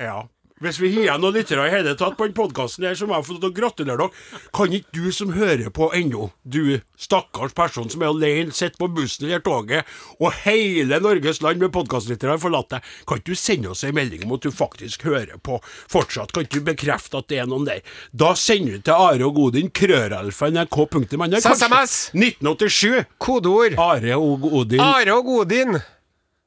Ja. 0.00 0.22
Hvis 0.56 0.78
vi 0.80 0.88
har 1.04 1.18
noen 1.20 1.34
lyttere 1.36 1.66
i 1.68 1.72
hele 1.74 1.92
tatt 2.00 2.14
på 2.16 2.24
den 2.24 2.36
podkasten 2.36 2.86
her, 2.88 2.94
så 2.96 3.04
må 3.04 3.18
jeg 3.18 3.26
få 3.26 3.34
lov 3.34 3.42
til 3.42 3.50
å 3.50 3.56
gratulere 3.58 3.96
dere. 4.00 4.46
Kan 4.56 4.72
ikke 4.72 4.94
du 4.96 5.10
som 5.12 5.34
hører 5.36 5.68
på 5.68 5.90
ennå, 5.92 6.30
du 6.48 6.78
stakkars 6.96 7.52
person 7.56 7.90
som 7.92 8.00
er 8.00 8.08
alene, 8.08 8.54
sitter 8.56 8.80
på 8.80 8.88
bussen 8.96 9.26
eller 9.28 9.42
toget, 9.44 9.84
og 10.16 10.32
hele 10.46 10.96
Norges 11.04 11.42
land 11.44 11.60
med 11.60 11.74
podkastlyttere 11.74 12.32
har 12.32 12.40
forlatt 12.40 12.72
deg, 12.72 12.86
kan 13.04 13.20
ikke 13.20 13.34
du 13.34 13.40
sende 13.40 13.74
oss 13.74 13.84
en 13.84 13.92
melding 13.98 14.24
om 14.24 14.32
at 14.38 14.46
du 14.46 14.54
faktisk 14.54 15.04
hører 15.10 15.36
på 15.44 15.58
fortsatt? 15.92 16.32
Kan 16.32 16.46
ikke 16.46 16.62
du 16.62 16.70
bekrefte 16.70 17.20
at 17.20 17.28
det 17.28 17.42
er 17.42 17.50
noen 17.50 17.68
der? 17.68 17.82
Da 18.16 18.32
sender 18.40 18.78
du 18.78 18.86
til 18.88 18.96
Are 19.10 19.28
og 19.28 19.36
Godin, 19.36 19.68
krøralfa, 19.76 20.48
nrk.no. 20.54 21.28
SMS. 21.36 21.98
1987. 22.16 23.04
Kodeord. 23.20 23.76
Are 23.76 24.16
og 24.16 24.48
Odin. 24.54 24.80
Are 24.80 25.18
og 25.18 25.28
Godin. 25.28 25.76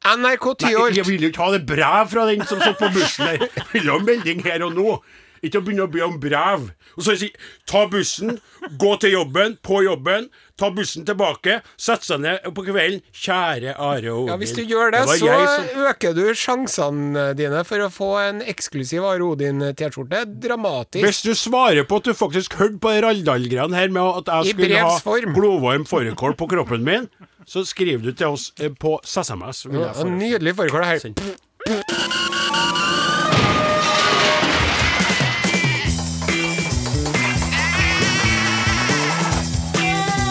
NRK 0.05 0.45
Tyholt. 0.63 0.95
jeg 0.95 1.05
vil 1.05 1.25
jo 1.27 1.29
ikke 1.33 1.43
ha 1.43 1.51
det 1.57 1.65
brev 1.67 2.11
fra 2.11 2.27
den 2.29 2.45
som 2.47 2.61
satt 2.63 2.77
på 2.79 2.87
bussen 2.95 3.25
der. 3.27 3.47
Jeg 3.57 3.65
vil 3.73 3.89
ha 3.91 3.97
en 3.99 4.05
melding 4.07 4.45
her 4.45 4.63
og 4.67 4.77
nå. 4.77 4.99
Ikke 5.39 5.61
å 5.61 5.63
begynne 5.63 5.85
å 5.85 5.91
be 5.91 6.01
om 6.03 6.17
brev. 6.19 6.65
Og 6.99 7.03
så 7.05 7.13
si 7.19 7.29
ta 7.69 7.85
bussen, 7.87 8.39
gå 8.79 8.89
til 8.99 9.13
jobben, 9.13 9.53
på 9.63 9.77
jobben, 9.85 10.25
ta 10.59 10.67
bussen 10.75 11.05
tilbake, 11.07 11.61
sette 11.79 12.03
seg 12.09 12.19
ned 12.25 12.47
på 12.57 12.65
kvelden. 12.67 12.99
Kjære 13.15 13.75
Are 13.79 14.11
og 14.11 14.25
Odin. 14.25 14.33
Ja, 14.33 14.37
Hvis 14.41 14.55
du 14.57 14.61
gjør 14.67 14.91
det, 14.91 15.05
det 15.07 15.19
så 15.21 15.37
som- 15.47 15.85
øker 15.87 16.15
du 16.17 16.25
sjansene 16.35 17.23
dine 17.39 17.63
for 17.63 17.79
å 17.79 17.87
få 17.87 18.09
en 18.27 18.41
eksklusiv 18.41 19.03
Are 19.07 19.23
Odin-T-skjorte. 19.23 20.25
Dramatisk. 20.43 21.05
Hvis 21.05 21.21
du 21.23 21.31
svarer 21.35 21.87
på 21.87 21.97
at 22.03 22.03
du 22.03 22.13
faktisk 22.13 22.55
hørte 22.59 22.79
på 22.83 22.91
Raldal-greiene 22.99 23.75
her 23.75 23.87
med 23.87 24.03
at 24.27 24.43
jeg 24.43 24.55
skulle 24.55 24.79
ha 24.79 24.99
Glovarm 24.99 25.33
blodvarm 25.39 25.87
fårikål 25.87 26.35
på 26.35 26.49
kroppen 26.51 26.83
min, 26.83 27.07
så 27.49 27.65
skriver 27.65 28.03
du 28.03 28.11
til 28.13 28.27
oss 28.27 28.53
eh, 28.59 28.71
på 28.79 28.99
SMS. 29.03 29.65
Ja. 29.65 30.03
Nydelig 30.03 30.55
foregår 30.55 30.83
her. 30.83 30.99
Send. 30.99 31.19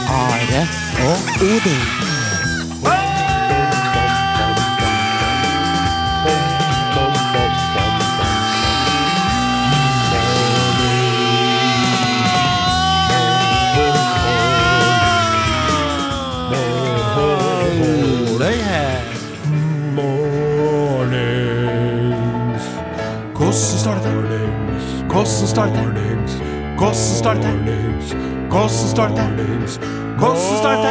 Are 0.09 0.67
og 1.09 1.19
Odin. 1.43 2.08
Starter? 25.59 25.83
Hvordan 26.79 26.95
starte? 26.95 27.49
Hvordan 28.49 28.69
starte? 28.69 29.23
Hvordan 30.19 30.37
starte? 30.59 30.89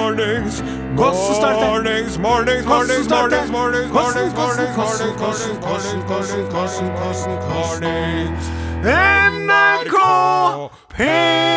Hvordan 0.96 1.36
starte? 1.36 1.66
mornings, 1.66 2.18
mornings, 2.18 2.66
mornings, 2.66 3.08
mornings, 3.08 3.52
mornings, 3.52 3.92
mornings, 7.62 8.46
NRK 8.84 9.96
P1 10.98 11.57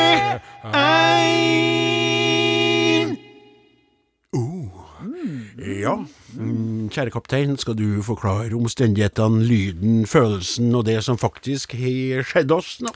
kjære 6.93 7.13
kaptein, 7.15 7.57
skal 7.61 7.77
du 7.79 8.03
forklare 8.05 8.57
omstendighetene, 8.57 9.45
lyden, 9.47 10.03
følelsen 10.11 10.75
og 10.75 10.87
det 10.89 10.99
som 11.07 11.19
faktisk 11.21 11.77
har 11.79 12.25
skjedd 12.27 12.55
oss 12.55 12.79
nå? 12.85 12.93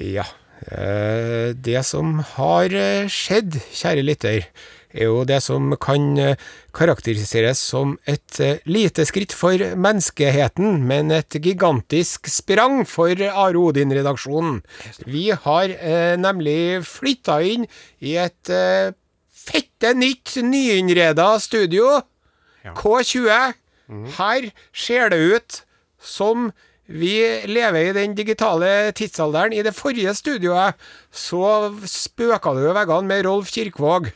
Ja, 0.00 0.26
eh, 0.68 1.56
det 1.56 1.80
som 1.88 2.20
har 2.36 2.74
eh, 2.76 3.08
skjedd, 3.10 3.58
kjære 3.74 4.04
lytter, 4.04 4.46
er 4.90 5.06
jo 5.06 5.22
det 5.26 5.38
som 5.42 5.72
kan 5.82 6.06
eh, 6.18 6.46
karakteriseres 6.76 7.62
som 7.72 7.96
et 8.10 8.40
lite 8.66 9.06
skritt 9.08 9.34
for 9.34 9.56
menneskeheten, 9.56 10.80
men 10.86 11.14
et 11.14 11.40
gigantisk 11.42 12.30
sprang 12.30 12.84
for 12.86 13.14
Are 13.30 13.58
Odin-redaksjonen. 13.58 14.60
Vi 15.06 15.30
har 15.32 15.76
nemlig 16.18 16.82
flytta 16.86 17.40
inn 17.46 17.68
i 18.02 18.16
et 18.20 18.54
fette 19.50 19.94
nytt, 19.96 20.36
nyinnreda 20.44 21.32
studio. 21.42 22.00
K20. 22.64 23.52
Her 24.16 24.50
ser 24.72 25.08
det 25.10 25.18
ut 25.34 25.62
som 26.00 26.50
vi 26.90 27.16
lever 27.46 27.90
i 27.90 27.92
den 27.94 28.14
digitale 28.14 28.92
tidsalderen. 28.92 29.52
I 29.52 29.62
det 29.62 29.74
forrige 29.74 30.14
studioet 30.14 30.74
så 31.10 31.70
spøka 31.86 32.54
det 32.56 32.64
jo 32.66 32.72
veggene 32.74 33.06
med 33.06 33.26
Rolf 33.26 33.50
Kirkvaag, 33.54 34.10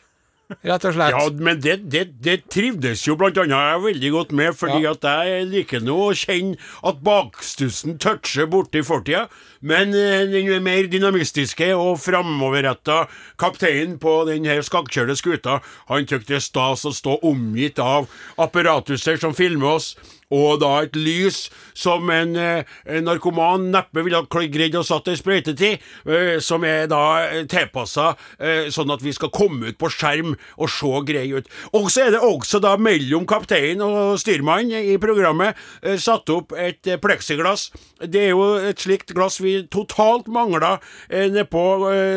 rett 0.65 0.85
og 0.85 0.95
slett. 0.97 1.15
Ja, 1.17 1.23
men 1.47 1.61
det, 1.65 1.77
det, 1.93 2.03
det 2.25 2.35
trivdes 2.53 3.03
jo 3.07 3.17
blant 3.21 3.39
annet 3.41 3.55
jeg 3.57 3.83
veldig 3.87 4.11
godt 4.15 4.33
med, 4.37 4.57
fordi 4.59 4.83
Ja. 4.85 4.93
at 4.93 5.07
jeg 5.29 5.47
liker 5.51 5.81
nå 5.85 5.97
å 6.09 6.15
kjenne 6.17 6.59
at 6.85 7.01
bakstussen 7.07 7.99
toucher 8.03 8.47
borti 8.53 8.83
fortida, 8.85 9.27
men 9.65 9.95
eh, 9.97 10.27
den 10.31 10.63
mer 10.67 10.89
dynamistiske 10.93 11.71
og 11.77 11.97
framoverretta 12.05 13.05
kapteinen 13.41 13.99
på 14.03 14.17
den 14.29 14.45
her 14.49 14.61
skakkjørte 14.67 15.17
skuta, 15.17 15.61
han 15.89 16.05
syntes 16.07 16.29
det 16.29 16.43
stas 16.45 16.85
å 16.85 16.93
stå 16.93 17.19
omgitt 17.25 17.79
av 17.83 18.09
apparatuser 18.39 19.17
som 19.21 19.35
filmer 19.37 19.79
oss, 19.79 19.95
og 20.33 20.61
da 20.63 20.73
et 20.85 20.97
lys 20.97 21.49
som 21.77 22.09
en, 22.11 22.37
eh, 22.37 22.65
en 22.87 23.05
narkoman 23.05 23.71
neppe 23.73 24.05
ville 24.05 24.21
ha 24.23 24.45
greid 24.49 24.77
å 24.79 24.85
satt 24.87 25.09
ei 25.09 25.19
sprøyte 25.19 25.57
til, 25.57 25.79
eh, 26.07 26.39
som 26.41 26.65
er 26.65 26.87
da 26.87 27.45
tilpassa 27.51 28.17
eh, 28.39 28.71
sånn 28.73 28.93
at 28.93 29.03
vi 29.03 29.13
skal 29.13 29.33
komme 29.35 29.69
ut 29.69 29.79
på 29.79 29.91
skjerm 29.91 30.37
og 30.59 30.71
se 30.71 30.93
greie 31.05 31.41
ut. 31.41 31.49
Og 31.75 31.91
så 31.91 32.07
er 32.07 32.15
det 32.15 32.23
også 32.25 32.61
da 32.63 32.77
mellom 32.77 33.27
kaptein 33.27 33.83
og 33.85 34.19
styrmann 34.19 34.73
i 34.73 34.97
programmet 34.99 35.57
satt 36.01 36.31
opp 36.31 36.53
et 36.57 36.83
pleksiglass. 36.83 37.71
Det 38.01 38.21
er 38.21 38.31
jo 38.33 38.45
et 38.71 38.81
slikt 38.81 39.13
glass 39.15 39.41
vi 39.43 39.57
totalt 39.73 40.29
mangla 40.33 40.79
nede 41.11 41.45
på 41.51 41.65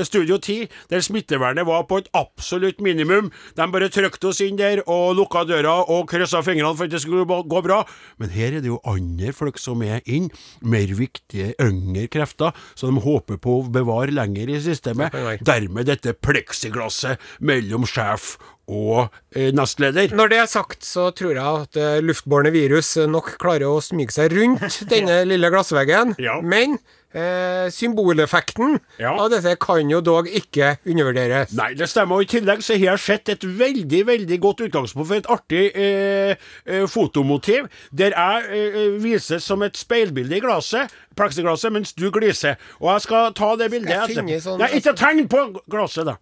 Studio 0.08 0.38
10, 0.38 0.67
der 0.91 1.04
smittevernet 1.04 1.67
var 1.67 1.86
på 1.89 2.00
et 2.02 2.10
absolutt 2.17 2.82
minimum. 2.84 3.32
De 3.58 3.67
bare 3.72 3.89
trykte 3.93 4.30
oss 4.32 4.41
inn 4.43 4.60
der 4.60 4.84
og 4.86 5.17
lukka 5.17 5.43
døra 5.48 5.80
og 5.88 6.08
kryssa 6.12 6.43
fingrene 6.46 6.76
for 6.78 6.88
at 6.88 6.93
det 6.93 7.02
skulle 7.04 7.26
gå 7.26 7.63
bra. 7.65 7.84
Men 8.22 8.34
her 8.34 8.58
er 8.58 8.64
det 8.64 8.72
jo 8.72 8.82
andre 8.88 9.34
folk 9.36 9.60
som 9.62 9.84
er 9.86 10.04
inn, 10.06 10.30
mer 10.62 10.92
viktige, 10.98 11.54
yngre 11.62 12.08
krefter, 12.12 12.56
så 12.78 12.92
de 12.92 13.04
håper 13.04 13.40
på 13.42 13.60
å 13.60 13.66
bevare 13.74 14.14
lenger 14.16 14.52
i 14.54 14.62
systemet. 14.64 15.16
Dermed 15.46 15.90
dette 15.90 16.16
pleksiglasset 16.18 17.22
mellom 17.40 17.88
sjef 17.90 18.36
og 18.68 19.08
eh, 19.32 19.54
nestleder. 19.56 20.12
Når 20.18 20.32
det 20.34 20.38
er 20.44 20.52
sagt, 20.52 20.84
så 20.84 21.10
tror 21.16 21.38
jeg 21.38 21.64
at 21.64 21.80
eh, 21.80 21.98
luftbårne 22.04 22.52
virus 22.52 22.96
nok 23.08 23.38
klarer 23.40 23.70
å 23.72 23.82
smyge 23.84 24.12
seg 24.16 24.36
rundt 24.36 24.82
denne 24.92 25.22
lille 25.30 25.50
glassveggen. 25.54 26.18
Ja. 26.20 26.38
Men 26.44 26.76
eh, 27.16 27.70
symboleffekten 27.72 28.78
Ja. 29.00 29.14
av 29.16 29.30
dette 29.32 29.56
kan 29.64 29.90
jo 29.90 30.02
dog 30.04 30.28
ikke 30.28 30.74
undervurderes. 30.86 31.54
Nei, 31.58 31.72
det 31.80 31.88
stemmer. 31.90 32.20
Og 32.20 32.28
I 32.28 32.32
tillegg 32.38 32.64
så 32.66 32.76
har 32.76 32.90
jeg 32.98 33.04
sett 33.06 33.32
et 33.38 33.48
veldig 33.48 34.04
veldig 34.12 34.40
godt 34.44 34.66
utgangspunkt 34.68 35.08
for 35.14 35.22
et 35.22 35.32
artig 35.32 35.64
eh, 35.72 36.36
eh, 36.68 36.86
fotomotiv, 36.92 37.70
der 37.96 38.16
jeg 38.18 38.52
eh, 38.52 38.98
vises 39.04 39.48
som 39.48 39.64
et 39.66 39.78
speilbilde 39.80 40.38
i 40.38 40.44
glasset, 40.44 40.92
pleksiglasset, 41.18 41.74
mens 41.74 41.94
du 41.98 42.08
gliser. 42.14 42.56
Og 42.80 42.92
jeg 42.94 43.02
skal 43.08 43.34
ta 43.38 43.50
det 43.60 43.70
bildet 43.74 43.92
etterpå. 43.98 44.40
sånn- 44.46 44.60
Nei, 44.62 44.70
ikke 44.80 44.94
tegn 44.96 45.28
på 45.32 45.44
glasset, 45.70 46.06
da. 46.06 46.16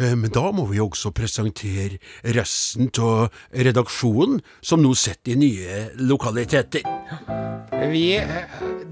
Eh, 0.00 0.14
men 0.14 0.30
da 0.34 0.50
må 0.52 0.66
vi 0.70 0.78
også 0.82 1.12
presentere 1.14 1.98
resten 2.24 2.90
av 2.98 3.28
redaksjonen, 3.54 4.40
som 4.62 4.82
nå 4.82 4.94
sitter 4.96 5.32
i 5.32 5.34
nye 5.36 5.90
lokaliteter. 5.98 6.82
Vi, 7.92 8.18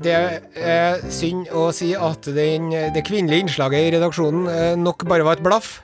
det 0.03 0.14
er 0.57 1.01
synd 1.11 1.49
å 1.53 1.73
si 1.75 1.92
at 1.95 2.23
den, 2.37 2.71
det 2.71 3.03
kvinnelige 3.07 3.47
innslaget 3.47 3.88
i 3.88 3.90
redaksjonen 3.97 4.47
eh, 4.49 4.75
nok 4.77 5.05
bare 5.09 5.25
var 5.27 5.33
et 5.40 5.42
blaff. 5.45 5.81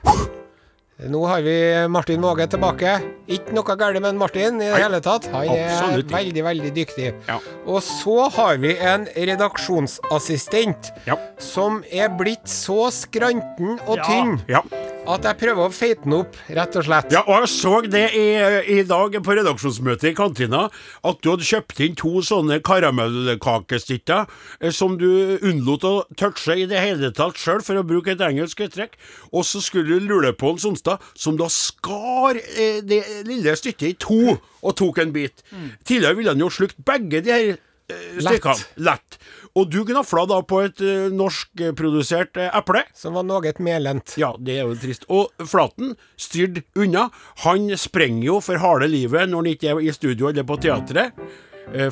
Nå 1.09 1.25
har 1.27 1.41
vi 1.43 1.55
Martin 1.91 2.21
Våge 2.23 2.45
tilbake. 2.47 2.93
Ikke 3.33 3.51
noe 3.55 3.75
galt 3.79 3.99
med 4.03 4.15
Martin 4.19 4.61
i 4.61 4.69
det 4.69 4.79
hele 4.83 4.99
tatt. 5.03 5.25
Han 5.33 5.49
er 5.51 5.65
absolutt 5.67 6.11
veldig, 6.13 6.43
veldig 6.45 6.71
dyktig. 6.75 7.09
Ja. 7.27 7.39
Og 7.67 7.81
så 7.83 8.29
har 8.37 8.57
vi 8.63 8.75
en 8.77 9.05
redaksjonsassistent 9.15 10.91
Ja. 11.07 11.17
som 11.39 11.83
er 11.91 12.09
blitt 12.09 12.47
så 12.47 12.87
skranten 12.91 13.79
og 13.87 13.99
tynn 14.05 14.39
Ja. 14.47 14.61
at 15.07 15.23
jeg 15.23 15.37
prøver 15.37 15.67
å 15.67 15.71
feite 15.73 16.03
den 16.05 16.13
opp, 16.13 16.35
rett 16.49 16.75
og 16.79 16.83
slett. 16.85 17.11
Ja, 17.11 17.23
og 17.27 17.41
jeg 17.43 17.49
så 17.51 17.81
det 17.91 18.05
i, 18.15 18.77
i 18.79 18.83
dag 18.87 19.11
på 19.23 19.35
redaksjonsmøtet 19.35 20.11
i 20.11 20.13
kantina, 20.15 20.69
at 21.03 21.21
du 21.21 21.29
hadde 21.33 21.43
kjøpt 21.43 21.79
inn 21.83 21.95
to 21.99 22.21
sånne 22.23 22.61
karamellkakestykker 22.63 24.25
eh, 24.61 24.71
som 24.71 24.97
du 24.97 25.37
unnlot 25.41 25.83
å 25.83 25.93
touche 26.15 26.55
i 26.55 26.65
det 26.65 26.79
hele 26.79 27.11
tatt 27.11 27.35
sjøl, 27.35 27.59
for 27.61 27.75
å 27.75 27.83
bruke 27.83 28.11
et 28.15 28.21
engelsk 28.23 28.63
uttrykk. 28.63 28.95
Og 29.33 29.43
så 29.43 29.59
skulle 29.63 29.99
du 29.99 30.07
lule 30.07 30.31
på 30.33 30.53
en 30.53 30.59
Sonstad, 30.93 31.19
som 31.23 31.37
da 31.37 31.49
skar 31.49 32.37
eh, 32.37 32.81
det 32.83 33.03
lille 33.27 33.55
stykket 33.57 33.89
i 33.89 33.93
to 33.99 34.37
og 34.63 34.75
tok 34.79 34.99
en 35.03 35.13
bit. 35.13 35.43
Tidligere 35.85 36.17
ville 36.17 36.33
han 36.33 36.41
jo 36.41 36.49
slukt 36.53 36.77
begge 36.85 37.21
de 37.23 37.31
her 37.33 37.53
eh, 37.53 38.19
stykkene. 38.19 38.67
Lett. 38.83 39.17
Og 39.55 39.69
du 39.69 39.83
gnafla 39.85 40.25
da 40.29 40.39
på 40.41 40.63
et 40.65 40.81
eh, 40.81 41.09
norskprodusert 41.13 42.39
eh, 42.41 42.51
eple. 42.57 42.83
Som 42.97 43.17
var 43.17 43.27
noe 43.27 43.53
melent. 43.59 44.15
Ja, 44.17 44.33
det 44.39 44.59
er 44.59 44.69
jo 44.69 44.77
trist. 44.79 45.07
Og 45.09 45.31
Flaten 45.45 45.95
styrte 46.17 46.65
unna. 46.75 47.09
Han 47.45 47.71
sprenger 47.77 48.25
jo 48.25 48.39
for 48.41 48.61
harde 48.61 48.89
livet 48.91 49.29
når 49.29 49.43
han 49.43 49.51
ikke 49.53 49.73
er 49.73 49.83
i 49.83 49.93
studio 49.93 50.31
eller 50.31 50.47
på 50.47 50.59
teatret. 50.63 51.13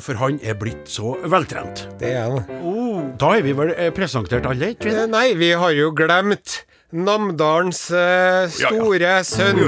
For 0.04 0.18
han 0.20 0.36
er 0.44 0.52
blitt 0.60 0.90
så 0.92 1.14
veltrent. 1.32 1.86
Det 1.98 2.10
er 2.12 2.26
han. 2.28 3.14
Da 3.18 3.30
har 3.32 3.40
vi 3.40 3.54
vel 3.56 3.72
presentert 3.96 4.44
alle, 4.44 4.74
ikke 4.74 4.92
sant? 4.92 5.14
Nei, 5.14 5.32
vi 5.40 5.48
har 5.56 5.72
jo 5.72 5.88
glemt 5.96 6.58
Namdalens 6.92 7.86
eh, 7.96 8.50
store 8.52 9.12
sønn. 9.24 9.60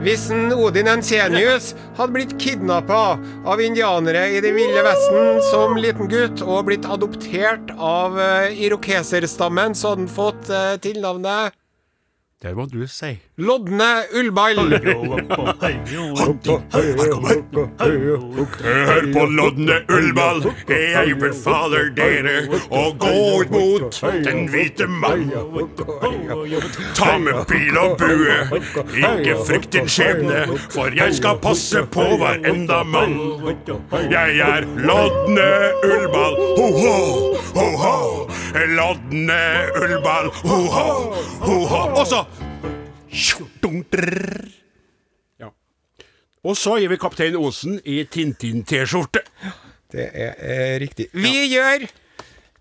Hvis 0.00 0.30
en 0.32 0.48
Odin 0.56 0.88
Ensenius 0.88 1.74
hadde 1.98 2.14
blitt 2.14 2.32
kidnappa 2.40 3.18
av 3.20 3.60
indianere 3.60 4.22
i 4.32 4.38
Det 4.40 4.54
ville 4.56 4.84
vesten 4.86 5.42
som 5.50 5.76
liten 5.76 6.08
gutt 6.08 6.40
og 6.40 6.70
blitt 6.70 6.88
adoptert 6.88 7.68
av 7.76 8.16
uh, 8.16 8.48
irokeserstammen, 8.48 9.76
så 9.76 9.92
hadde 9.92 10.06
han 10.06 10.14
fått 10.14 10.48
eh, 10.48 10.78
tilnavnet 10.80 11.52
Det 12.40 12.54
må 12.56 12.64
du 12.72 12.86
sier 12.88 13.18
Lodne 13.36 13.86
Ullball. 14.16 14.56
Hør 18.64 19.08
på 19.12 19.24
lodne 19.28 19.76
ullball, 19.92 20.40
jeg 20.70 21.18
befaler 21.20 21.90
dere 21.98 22.46
å 22.72 22.86
gå 23.02 23.12
ut 23.42 23.52
mot 23.52 23.98
den 24.24 24.48
hvite 24.48 24.88
mann. 24.88 25.26
Ta 26.96 27.18
med 27.20 27.42
pil 27.52 27.76
og 27.82 28.00
bue, 28.00 28.38
ikke 28.96 29.36
frykt 29.44 29.76
din 29.76 29.92
skjebne, 29.92 30.40
for 30.72 30.96
jeg 30.96 31.20
skal 31.20 31.36
passe 31.44 31.84
på 31.92 32.08
hver 32.24 32.40
enda 32.48 32.80
mann. 32.88 33.18
Jeg 34.08 34.40
er 34.48 34.64
lodne 34.80 35.50
ullball, 35.84 36.40
ho-ho, 36.56 36.98
ho-ho. 37.52 37.96
Lodne 38.80 39.40
ullball, 39.76 40.32
ho-ho, 40.40 40.90
ho-ho. 41.44 41.86
Og 42.00 42.06
så 42.08 42.24
Tjortung-drrr. 42.29 42.29
Ja. 45.40 45.50
Og 46.44 46.56
så 46.58 46.78
gir 46.80 46.92
vi 46.92 47.00
Kaptein 47.00 47.38
Osen 47.40 47.80
i 47.84 48.02
Tintin-T-skjorte. 48.04 49.24
Det 49.90 50.06
er 50.14 50.36
eh, 50.38 50.76
riktig. 50.82 51.08
Vi 51.12 51.48
gjør 51.50 51.88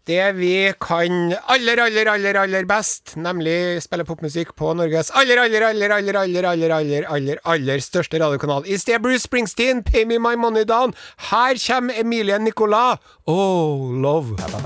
det 0.10 0.24
vi 0.40 0.54
kan 0.82 1.34
aller, 1.54 1.78
aller, 1.84 2.08
aller, 2.10 2.38
aller 2.42 2.66
best, 2.66 3.14
nemlig 3.22 3.82
spille 3.84 4.06
popmusikk 4.08 4.56
på 4.58 4.72
Norges 4.78 5.12
aller, 5.14 5.38
aller, 5.44 5.68
aller, 5.68 5.94
aller, 5.94 6.18
aller, 6.18 6.48
aller, 6.50 6.74
aller, 6.74 7.06
aller, 7.06 7.42
aller 7.46 7.84
største 7.86 8.18
radiokanal. 8.22 8.66
I 8.66 8.80
sted 8.82 9.04
Bruce 9.06 9.28
Springsteen, 9.28 9.84
Pay 9.86 10.06
Me 10.10 10.18
My 10.18 10.34
Money 10.36 10.66
Down. 10.66 10.96
Her 11.30 11.62
kommer 11.62 11.94
Emilie 12.02 12.40
Nicolas. 12.40 12.98
Oh, 13.28 13.92
love. 13.94 14.36
Podcast 14.42 14.66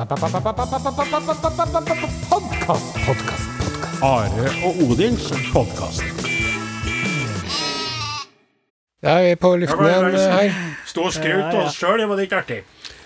podkast, 2.30 2.96
podkast. 3.06 3.62
Are 4.02 4.50
og 4.66 4.78
Odins 4.82 5.28
podkast. 5.54 6.02
Da 9.04 9.18
er 9.20 9.28
vi 9.28 9.36
på 9.38 9.52
luften 9.62 9.86
igjen 9.86 10.16
her. 10.16 10.56
Stå 10.90 11.06
og 11.10 11.14
skrøt 11.14 11.50
av 11.52 11.60
oss 11.66 11.78
sjøl, 11.78 12.00
det 12.02 12.08
var 12.10 12.22
litt 12.22 12.34
artig. 12.34 12.60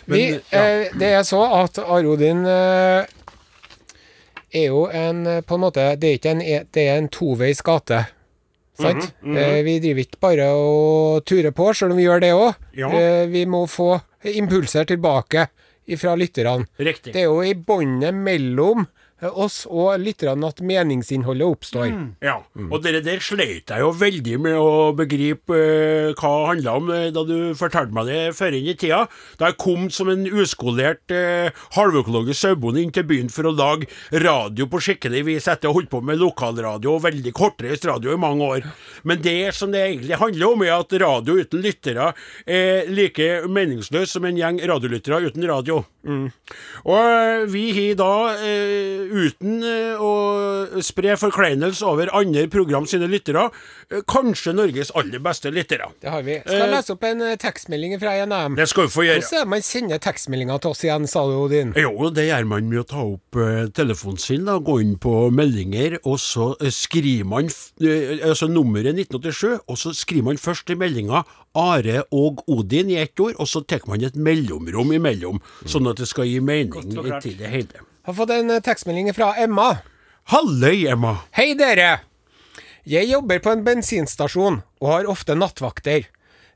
Vi, 0.06 0.22
Men, 0.22 0.38
ja. 0.54 0.62
eh, 0.62 0.96
det 0.96 1.10
er 1.18 1.26
så 1.28 1.42
at 1.58 1.82
Arodin 1.82 2.46
eh, 2.48 3.10
er 4.56 4.68
jo 4.70 4.86
en 4.88 5.26
eh, 5.28 5.42
På 5.44 5.58
en 5.58 5.66
måte 5.66 5.84
Det 6.00 6.08
er 6.08 6.16
ikke 6.16 6.32
en, 6.32 6.42
e- 6.42 6.64
det 6.72 6.86
er 6.88 7.02
en 7.02 7.10
toveis 7.12 7.62
gate. 7.62 8.06
Mm 8.80 8.86
-hmm, 8.86 9.12
mm 9.22 9.38
-hmm. 9.38 9.64
vi 9.64 9.80
driver 9.80 10.00
ikke 10.00 10.20
bare 10.22 10.50
og 10.50 11.26
turer 11.26 11.52
på, 11.52 11.74
sjøl 11.74 11.92
om 11.92 11.98
vi 11.98 12.04
gjør 12.04 12.20
det 12.20 12.34
òg. 12.34 12.54
Ja. 12.74 12.90
Eh, 12.92 13.28
vi 13.28 13.46
må 13.46 13.66
få 13.66 14.00
impulser 14.24 14.84
tilbake 14.84 15.48
fra 15.98 16.16
lytterne. 16.16 16.66
Riktig. 16.80 17.14
Det 17.14 17.22
er 17.22 17.26
jo 17.26 17.42
i 17.42 17.54
båndet 17.54 18.14
mellom 18.14 18.88
oss 19.26 19.64
og 19.66 19.98
litt 20.02 20.22
at 20.28 20.62
meningsinnholdet 20.62 21.48
oppstår. 21.48 21.90
Ja, 22.22 22.38
og 22.70 22.84
det 22.84 23.02
der 23.06 23.22
sleit 23.24 23.72
jeg 23.72 23.82
jo 23.82 23.90
veldig 23.98 24.38
med 24.44 24.58
å 24.60 24.94
begripe 24.98 25.58
eh, 25.58 26.12
hva 26.18 26.32
det 26.38 26.50
handla 26.52 26.76
om 26.78 26.92
eh, 26.94 27.08
da 27.16 27.24
du 27.26 27.54
fortalte 27.58 27.96
meg 27.96 28.10
det 28.12 28.20
før 28.38 28.58
inn 28.58 28.70
i 28.70 28.76
tida. 28.78 29.06
Da 29.40 29.50
jeg 29.50 29.60
kom 29.62 29.88
som 29.94 30.12
en 30.12 30.26
uskolert 30.28 31.14
eh, 31.14 31.50
halvøkologisk 31.78 32.44
sauebonde 32.44 32.84
inn 32.84 32.94
til 32.94 33.08
byen 33.10 33.32
for 33.34 33.50
å 33.50 33.56
lage 33.58 33.90
radio 34.24 34.70
på 34.70 34.82
skikkelig 34.86 35.26
vis 35.32 35.50
etter 35.50 35.70
å 35.70 35.74
ha 35.74 35.80
holdt 35.80 35.92
på 35.94 36.04
med 36.06 36.22
lokalradio 36.22 36.98
og 36.98 37.06
veldig 37.08 37.34
kortreist 37.38 37.88
radio 37.90 38.14
i 38.14 38.22
mange 38.22 38.52
år. 38.58 38.70
Men 39.08 39.22
det 39.26 39.54
som 39.58 39.74
det 39.74 39.84
egentlig 39.86 40.22
handler 40.22 40.54
om, 40.54 40.66
er 40.66 40.78
at 40.78 40.98
radio 41.02 41.40
uten 41.42 41.64
lyttere 41.66 42.12
er 42.46 42.90
like 42.92 43.48
meningsløs 43.50 44.14
som 44.14 44.26
en 44.28 44.38
gjeng 44.38 44.62
radiolyttere 44.70 45.24
uten 45.26 45.46
radio. 45.50 45.82
Og 46.08 46.98
eh, 46.98 47.46
vi 47.52 47.64
har 47.76 47.98
da, 48.00 48.12
eh, 48.40 49.07
uten 49.08 49.64
eh, 49.66 50.00
å 50.02 50.82
spre 50.84 51.16
forkleinelse 51.20 51.86
over 51.88 52.12
andre 52.16 52.48
program 52.52 52.88
sine 52.90 53.10
lyttere, 53.12 53.48
eh, 53.92 54.04
kanskje 54.10 54.54
Norges 54.58 54.92
aller 54.98 55.22
beste 55.24 55.52
lyttere. 55.54 55.90
Det 56.04 56.12
har 56.14 56.26
vi. 56.26 56.40
Skal 56.44 56.64
jeg 56.66 56.74
lese 56.74 56.96
opp 56.96 57.08
en 57.08 57.24
eh, 57.26 57.38
tekstmelding 57.42 57.98
fra 58.02 58.16
NM? 58.28 58.58
Det 58.60 58.68
skal 58.72 58.88
vi 58.88 58.94
få 58.94 59.08
gjøre. 59.08 59.24
Hvordan 59.24 59.40
er 59.42 59.48
det 59.48 59.54
man 59.56 59.66
sender 59.66 60.04
tekstmeldinger 60.04 60.62
til 60.64 60.76
oss 60.76 60.86
igjen, 60.86 61.10
sa 61.10 61.26
du, 61.30 61.36
Odin? 61.46 61.74
Jo, 61.80 62.12
det 62.14 62.28
gjør 62.30 62.48
man 62.54 62.70
med 62.72 62.84
å 62.84 62.88
ta 62.88 63.04
opp 63.06 63.42
eh, 63.42 63.66
telefonen 63.78 64.22
sin, 64.22 64.46
da, 64.48 64.58
gå 64.60 64.80
inn 64.84 64.96
på 65.02 65.16
meldinger, 65.34 66.00
og 66.04 66.20
så 66.22 66.52
eh, 66.62 66.74
skriver 66.74 67.28
man 67.28 67.52
eh, 67.82 68.18
altså 68.28 68.50
nummeret 68.52 68.98
1987, 68.98 69.68
og 69.68 69.82
så 69.82 69.94
skriver 69.98 70.32
man 70.32 70.42
først 70.42 70.74
i 70.74 70.80
meldinga 70.80 71.24
Are 71.58 72.04
og 72.14 72.44
Odin 72.54 72.92
i 72.94 73.00
ett 73.02 73.20
ord, 73.20 73.36
og 73.42 73.50
så 73.50 73.64
tar 73.66 73.86
man 73.90 74.04
et 74.06 74.18
mellomrom 74.20 74.94
imellom, 74.94 75.42
sånn 75.66 75.90
at 75.90 76.02
det 76.02 76.10
skal 76.10 76.30
gi 76.30 76.40
mening 76.44 76.92
til 77.24 77.38
det 77.40 77.50
hele. 77.50 77.86
Har 78.08 78.14
fått 78.14 78.30
en 78.30 78.50
eh, 78.50 78.60
tekstmelding 78.60 79.14
fra 79.14 79.36
Emma. 79.36 79.78
Halløy, 80.24 80.88
Emma. 80.88 81.18
Hei, 81.32 81.54
dere! 81.60 82.00
Jeg 82.88 83.10
jobber 83.10 83.42
på 83.44 83.52
en 83.52 83.66
bensinstasjon 83.66 84.62
og 84.80 84.88
har 84.88 85.10
ofte 85.12 85.36
nattvakter. 85.36 86.06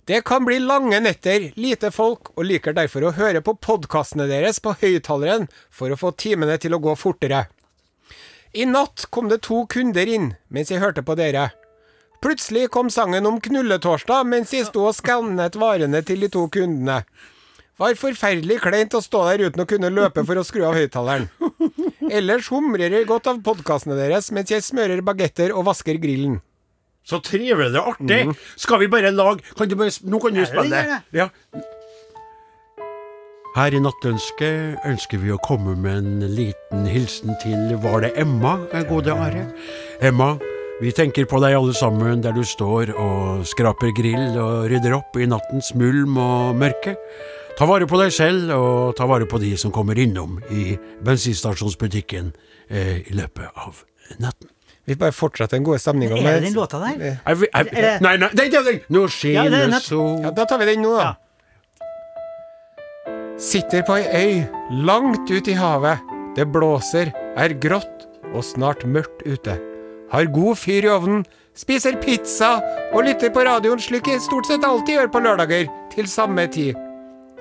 Det 0.08 0.22
kan 0.24 0.46
bli 0.48 0.62
lange 0.64 1.02
netter, 1.04 1.50
lite 1.60 1.92
folk, 1.92 2.32
og 2.38 2.48
liker 2.48 2.78
derfor 2.78 3.04
å 3.04 3.12
høre 3.18 3.42
på 3.44 3.58
podkastene 3.68 4.30
deres 4.32 4.62
på 4.64 4.78
høyttaleren 4.80 5.50
for 5.68 5.92
å 5.92 6.00
få 6.00 6.14
timene 6.16 6.56
til 6.56 6.78
å 6.78 6.80
gå 6.80 6.96
fortere. 6.96 7.44
I 8.56 8.64
natt 8.72 9.10
kom 9.12 9.28
det 9.28 9.42
to 9.50 9.66
kunder 9.68 10.08
inn 10.08 10.32
mens 10.48 10.72
jeg 10.72 10.80
hørte 10.80 11.04
på 11.04 11.20
dere. 11.20 11.50
Plutselig 12.24 12.70
kom 12.72 12.88
sangen 12.88 13.28
om 13.28 13.44
knulletorsdag 13.44 14.24
mens 14.24 14.56
jeg 14.56 14.72
sto 14.72 14.88
og 14.88 14.96
skannet 14.96 15.60
varene 15.60 16.00
til 16.00 16.24
de 16.24 16.32
to 16.32 16.48
kundene. 16.48 17.02
Var 17.82 17.98
forferdelig 17.98 18.60
kleint 18.62 18.94
å 18.94 19.02
stå 19.02 19.24
der 19.32 19.48
uten 19.48 19.64
å 19.64 19.68
kunne 19.70 19.90
løpe 19.90 20.22
for 20.28 20.38
å 20.38 20.46
skru 20.46 20.68
av 20.70 20.76
høyttaleren. 20.78 21.26
Ellers 22.12 22.52
humrer 22.54 22.94
jeg 22.94 23.08
godt 23.10 23.30
av 23.32 23.42
podkastene 23.46 23.98
deres 23.98 24.30
mens 24.36 24.54
jeg 24.54 24.62
smører 24.66 25.02
bagetter 25.06 25.54
og 25.56 25.66
vasker 25.72 25.98
grillen. 26.02 26.38
Så 27.02 27.18
trivelig 27.26 27.74
og 27.80 27.96
artig. 27.96 28.22
Skal 28.62 28.84
vi 28.84 28.90
bare 28.92 29.10
lage 29.10 29.42
kan 29.58 29.70
du 29.70 29.74
bare, 29.80 29.94
Nå 30.06 30.20
kan 30.22 30.38
du 30.38 30.44
spille 30.46 30.84
det. 30.84 31.00
Ja. 31.18 31.32
Her 33.56 33.74
i 33.76 33.82
Nattønske 33.84 34.52
ønsker 34.88 35.20
vi 35.20 35.34
å 35.34 35.42
komme 35.44 35.74
med 35.76 36.06
en 36.06 36.36
liten 36.38 36.86
hilsen 36.88 37.34
til 37.42 37.74
Var 37.84 38.06
det 38.06 38.14
Emma, 38.22 38.54
gode 38.88 39.12
Are? 39.12 39.48
Emma, 40.00 40.36
vi 40.80 40.94
tenker 40.96 41.26
på 41.28 41.42
deg 41.44 41.58
alle 41.58 41.74
sammen 41.76 42.22
der 42.24 42.38
du 42.38 42.46
står 42.48 42.94
og 42.94 43.44
skraper 43.50 43.92
grill 43.98 44.38
og 44.40 44.70
rydder 44.72 44.96
opp 45.02 45.18
i 45.20 45.28
nattens 45.28 45.74
mulm 45.76 46.16
og 46.22 46.56
mørke. 46.62 46.96
Ta 47.58 47.68
vare 47.70 47.86
på 47.90 48.00
deg 48.02 48.14
selv, 48.16 48.50
og 48.56 48.96
ta 48.98 49.06
vare 49.10 49.28
på 49.30 49.40
de 49.42 49.52
som 49.60 49.74
kommer 49.76 50.00
innom 50.02 50.40
i 50.50 50.78
bensinstasjonsbutikken 51.06 52.32
eh, 52.70 53.02
i 53.06 53.14
løpet 53.18 53.52
av 53.60 53.84
natten. 54.24 54.50
Vi 54.90 54.96
bare 54.98 55.14
fortsetter 55.14 55.60
den 55.60 55.66
gode 55.68 55.80
stemninga. 55.80 56.18
Er 56.18 56.40
det 56.40 56.48
den 56.50 56.56
låta 56.58 56.80
der? 56.82 57.20
Er 57.26 57.36
vi, 57.38 57.48
Er 57.54 57.64
det- 57.64 58.02
nei, 58.02 58.18
nei, 58.18 58.30
nei, 58.34 58.48
nei, 58.50 58.62
nei. 58.64 58.78
Nå 58.90 59.04
det 59.06 59.08
er 59.08 59.14
skinner 59.14 59.70
ja, 59.70 59.80
sol 59.80 60.22
Ja, 60.24 60.32
da 60.32 60.46
tar 60.46 60.58
vi 60.58 60.66
den 60.66 60.82
nå, 60.82 60.96
da. 60.98 61.16
Sitter 63.38 63.84
på 63.84 63.98
ei 63.98 64.08
øy 64.42 64.48
langt 64.86 65.30
ut 65.30 65.48
i 65.48 65.54
havet. 65.54 66.00
Det 66.36 66.48
blåser, 66.52 67.12
er 67.38 67.54
grått 67.60 68.08
og 68.34 68.44
snart 68.44 68.86
mørkt 68.86 69.22
ute. 69.28 69.60
Har 70.12 70.26
god 70.26 70.58
fyr 70.58 70.84
i 70.86 70.90
ovnen, 70.90 71.26
spiser 71.56 71.98
pizza 72.02 72.60
og 72.94 73.04
lytter 73.06 73.30
på 73.30 73.44
radioen 73.46 73.80
slik 73.80 74.08
jeg 74.08 74.22
stort 74.22 74.48
sett 74.48 74.64
alltid 74.64 74.96
gjør 74.98 75.12
på 75.12 75.22
lørdager, 75.24 75.68
til 75.94 76.08
samme 76.08 76.48
tid. 76.52 76.76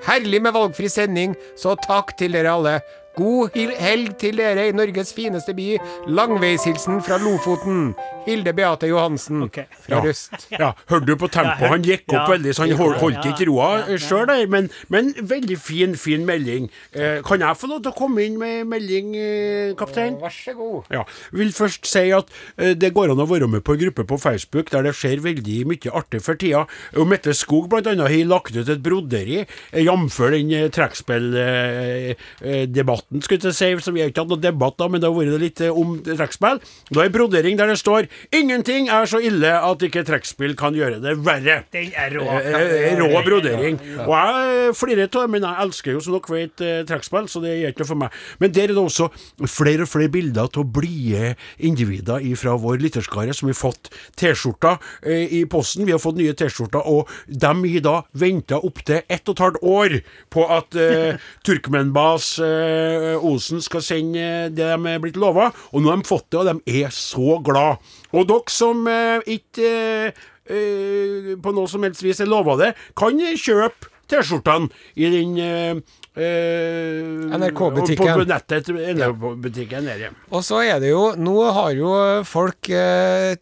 Herlig 0.01 0.41
med 0.41 0.55
valgfri 0.55 0.89
sending, 0.89 1.35
så 1.57 1.75
takk 1.85 2.15
til 2.17 2.33
dere 2.33 2.55
alle. 2.57 2.79
God 3.17 3.57
helg 3.79 4.15
til 4.21 4.39
dere 4.39 4.69
i 4.69 4.75
Norges 4.75 5.11
fineste 5.15 5.55
by. 5.57 5.75
Langveishilsen 6.07 7.01
fra 7.03 7.19
Lofoten. 7.21 7.91
Hilde 8.25 8.53
Beate 8.53 8.87
Johansen 8.87 9.43
okay. 9.43 9.63
fra 9.81 9.95
Ja. 9.97 10.01
Røst. 10.05 10.47
Ja, 10.51 10.71
hørte 10.89 11.05
du 11.05 11.15
på 11.17 11.27
tempoet? 11.31 11.69
Han 11.71 11.81
gikk 11.85 12.03
opp 12.11 12.19
ja. 12.19 12.27
veldig, 12.35 12.55
så 12.55 12.61
han 12.65 12.71
hold, 12.77 12.95
holdt 13.01 13.25
ikke 13.25 13.45
roa 13.49 13.69
ja, 13.89 13.97
sjøl 14.01 14.27
der. 14.29 14.47
Men, 14.51 14.69
men 14.93 15.13
veldig 15.17 15.57
fin, 15.59 15.95
fin 15.99 16.25
melding. 16.27 16.69
Eh, 16.93 17.21
kan 17.25 17.41
jeg 17.41 17.57
få 17.57 17.67
lov 17.71 17.81
til 17.81 17.91
å 17.91 17.95
komme 17.97 18.21
inn 18.25 18.37
med 18.41 18.65
melding, 18.69 19.15
eh, 19.17 19.73
kaptein? 19.79 20.19
Vær 20.21 20.29
så 20.35 20.53
god. 20.57 20.83
Ja, 20.93 21.03
vil 21.35 21.51
først 21.55 21.87
si 21.89 22.11
at 22.15 22.25
eh, 22.57 22.73
det 22.77 22.93
går 22.95 23.11
an 23.13 23.23
å 23.23 23.29
være 23.29 23.47
med 23.51 23.61
på 23.65 23.71
en 23.75 23.81
gruppe 23.85 24.03
på 24.07 24.17
Facebook 24.21 24.67
der 24.71 24.81
det 24.87 24.95
skjer 24.99 25.19
veldig 25.25 25.59
mye 25.71 25.89
artig 25.97 26.21
for 26.25 26.35
tida. 26.39 26.61
Og 26.95 27.03
Mette 27.09 27.31
Skog 27.37 27.65
annet 27.81 28.05
har 28.05 28.29
lagt 28.29 28.55
ut 28.55 28.69
et 28.69 28.83
broderi, 28.83 29.39
eh, 29.41 29.81
jf. 29.81 30.17
den 30.31 30.51
eh, 30.55 30.69
trekkspilldebatten, 30.73 33.00
skulle 33.23 33.51
jeg 33.51 33.55
si. 33.57 33.91
Vi 33.91 34.01
har 34.03 34.11
ikke 34.11 34.23
hatt 34.23 34.31
noen 34.31 34.43
debatt 34.43 34.77
da, 34.79 34.87
men 34.91 35.01
det 35.01 35.09
har 35.09 35.15
vært 35.17 35.41
litt 35.41 35.61
eh, 35.63 35.71
om 35.73 35.97
trekkspill. 36.05 36.61
Da 36.91 37.03
er 37.03 37.13
brodering 37.13 37.57
der 37.59 37.71
det 37.71 37.79
står 37.81 38.07
'Ingenting 38.31 38.89
er 38.89 39.05
så 39.05 39.21
ille 39.21 39.51
at 39.51 39.83
ikke 39.85 40.05
trekkspill 40.07 40.55
kan 40.59 40.75
gjøre 40.75 41.01
det 41.03 41.17
verre'. 41.25 41.63
Den 41.71 41.91
er 41.95 42.15
rå. 42.15 42.25
Eh, 42.27 42.91
eh, 42.91 42.99
Rå 42.99 43.23
brodering. 43.25 43.79
Og 44.07 44.13
jeg 44.15 44.67
eh, 44.67 44.73
flirer 44.77 45.07
av 45.07 45.21
det, 45.21 45.29
men 45.29 45.47
jeg 45.47 45.65
elsker 45.65 45.91
jo 45.95 46.03
som 46.03 46.17
dere 46.17 46.35
vet 46.37 46.61
eh, 46.65 46.83
trekkspill, 46.87 47.29
så 47.31 47.41
det 47.43 47.55
gjør 47.59 47.73
ikke 47.73 47.83
noe 47.83 47.91
for 47.91 48.01
meg. 48.03 48.19
Men 48.39 48.51
der 48.55 48.63
er 48.69 48.75
det 48.75 48.83
også 48.83 49.09
flere 49.47 49.85
og 49.87 49.91
flere 49.91 50.11
bilder 50.11 50.49
av 50.51 50.67
blide 50.73 51.35
individer 51.59 52.23
fra 52.39 52.55
vår 52.59 52.81
lytterskare 52.81 53.33
som 53.35 53.49
har 53.51 53.57
fått 53.57 53.91
T-skjorter 54.19 54.77
eh, 55.03 55.27
i 55.39 55.43
posten. 55.49 55.85
Vi 55.87 55.93
har 55.95 56.01
fått 56.01 56.19
nye 56.19 56.35
T-skjorter, 56.37 56.83
og 56.85 57.09
de 57.27 57.53
har 57.75 57.85
da 57.85 57.95
venta 58.17 58.59
opptil 58.61 59.01
ett 59.07 59.27
og 59.29 59.35
et 59.35 59.43
halvt 59.45 59.61
år 59.61 59.97
på 60.33 60.45
at 60.57 60.77
eh, 60.79 61.21
Turkmenbas 61.47 62.33
eh, 62.43 62.90
Osen 63.21 63.61
skal 63.63 63.83
sende 63.85 64.49
det 64.53 64.67
de 64.67 64.91
er 64.93 65.01
blitt 65.03 65.19
lova, 65.19 65.51
og 65.71 65.81
nå 65.83 65.91
har 65.91 66.01
de 66.01 66.09
fått 66.09 66.29
det, 66.31 66.41
og 66.41 66.49
de 66.49 66.81
er 66.83 66.93
så 66.95 67.37
glad. 67.45 67.81
Og 68.11 68.27
dere 68.29 68.53
som 68.53 68.83
eh, 68.89 69.31
ikke 69.37 69.71
eh, 69.71 70.27
eh, 70.51 71.31
på 71.41 71.55
noe 71.55 71.69
som 71.71 71.83
helst 71.87 72.03
vis 72.05 72.21
er 72.23 72.29
lova 72.31 72.57
det, 72.59 72.73
kan 72.97 73.17
kjøpe 73.17 73.91
T-skjortene 74.11 74.67
i 74.99 75.07
den 75.11 75.37
eh, 75.39 75.77
eh, 76.19 77.37
NRK-butikken. 77.37 78.11
På, 78.11 78.25
nettet. 78.27 78.67
NRK-butikken. 78.97 79.87
Og 80.31 80.43
så 80.43 80.63
er 80.65 80.81
det 80.83 80.91
jo 80.91 81.13
Nå 81.19 81.37
har 81.55 81.71
jo 81.77 81.93
folk 82.27 82.71
eh, 82.75 83.37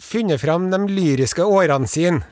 funnet 0.00 0.40
fram 0.40 0.70
de 0.70 0.78
lyriske 0.88 1.44
årene 1.44 1.88
sine 1.90 2.22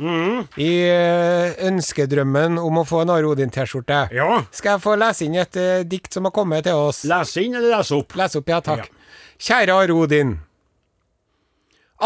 i 0.56 0.70
eh, 0.86 1.56
ønskedrømmen 1.66 2.60
om 2.62 2.80
å 2.80 2.84
få 2.86 3.02
en 3.02 3.12
Are 3.14 3.28
Odin-T-skjorte. 3.28 4.06
Ja. 4.14 4.40
Skal 4.54 4.76
jeg 4.76 4.84
få 4.84 4.96
lese 5.00 5.26
inn 5.26 5.36
et 5.40 5.58
eh, 5.60 5.84
dikt 5.88 6.14
som 6.14 6.28
har 6.28 6.34
kommet 6.36 6.66
til 6.68 6.78
oss? 6.78 7.04
Lese 7.08 7.44
inn 7.44 7.58
eller 7.58 7.78
lese 7.78 7.98
opp? 7.98 8.16
Les 8.18 8.38
opp, 8.38 8.52
ja 8.54 8.60
takk. 8.64 8.90
Kjære 9.42 9.76
Are 9.76 9.98
Odin. 9.98 10.36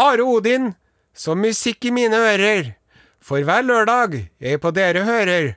Are 0.01 0.25
Odin, 0.25 0.73
som 1.13 1.41
musikk 1.43 1.85
i 1.87 1.95
mine 1.95 2.17
ører. 2.17 2.75
For 3.21 3.43
hver 3.45 3.63
lørdag 3.67 4.17
jeg 4.41 4.61
på 4.61 4.71
dere 4.73 5.05
hører. 5.05 5.53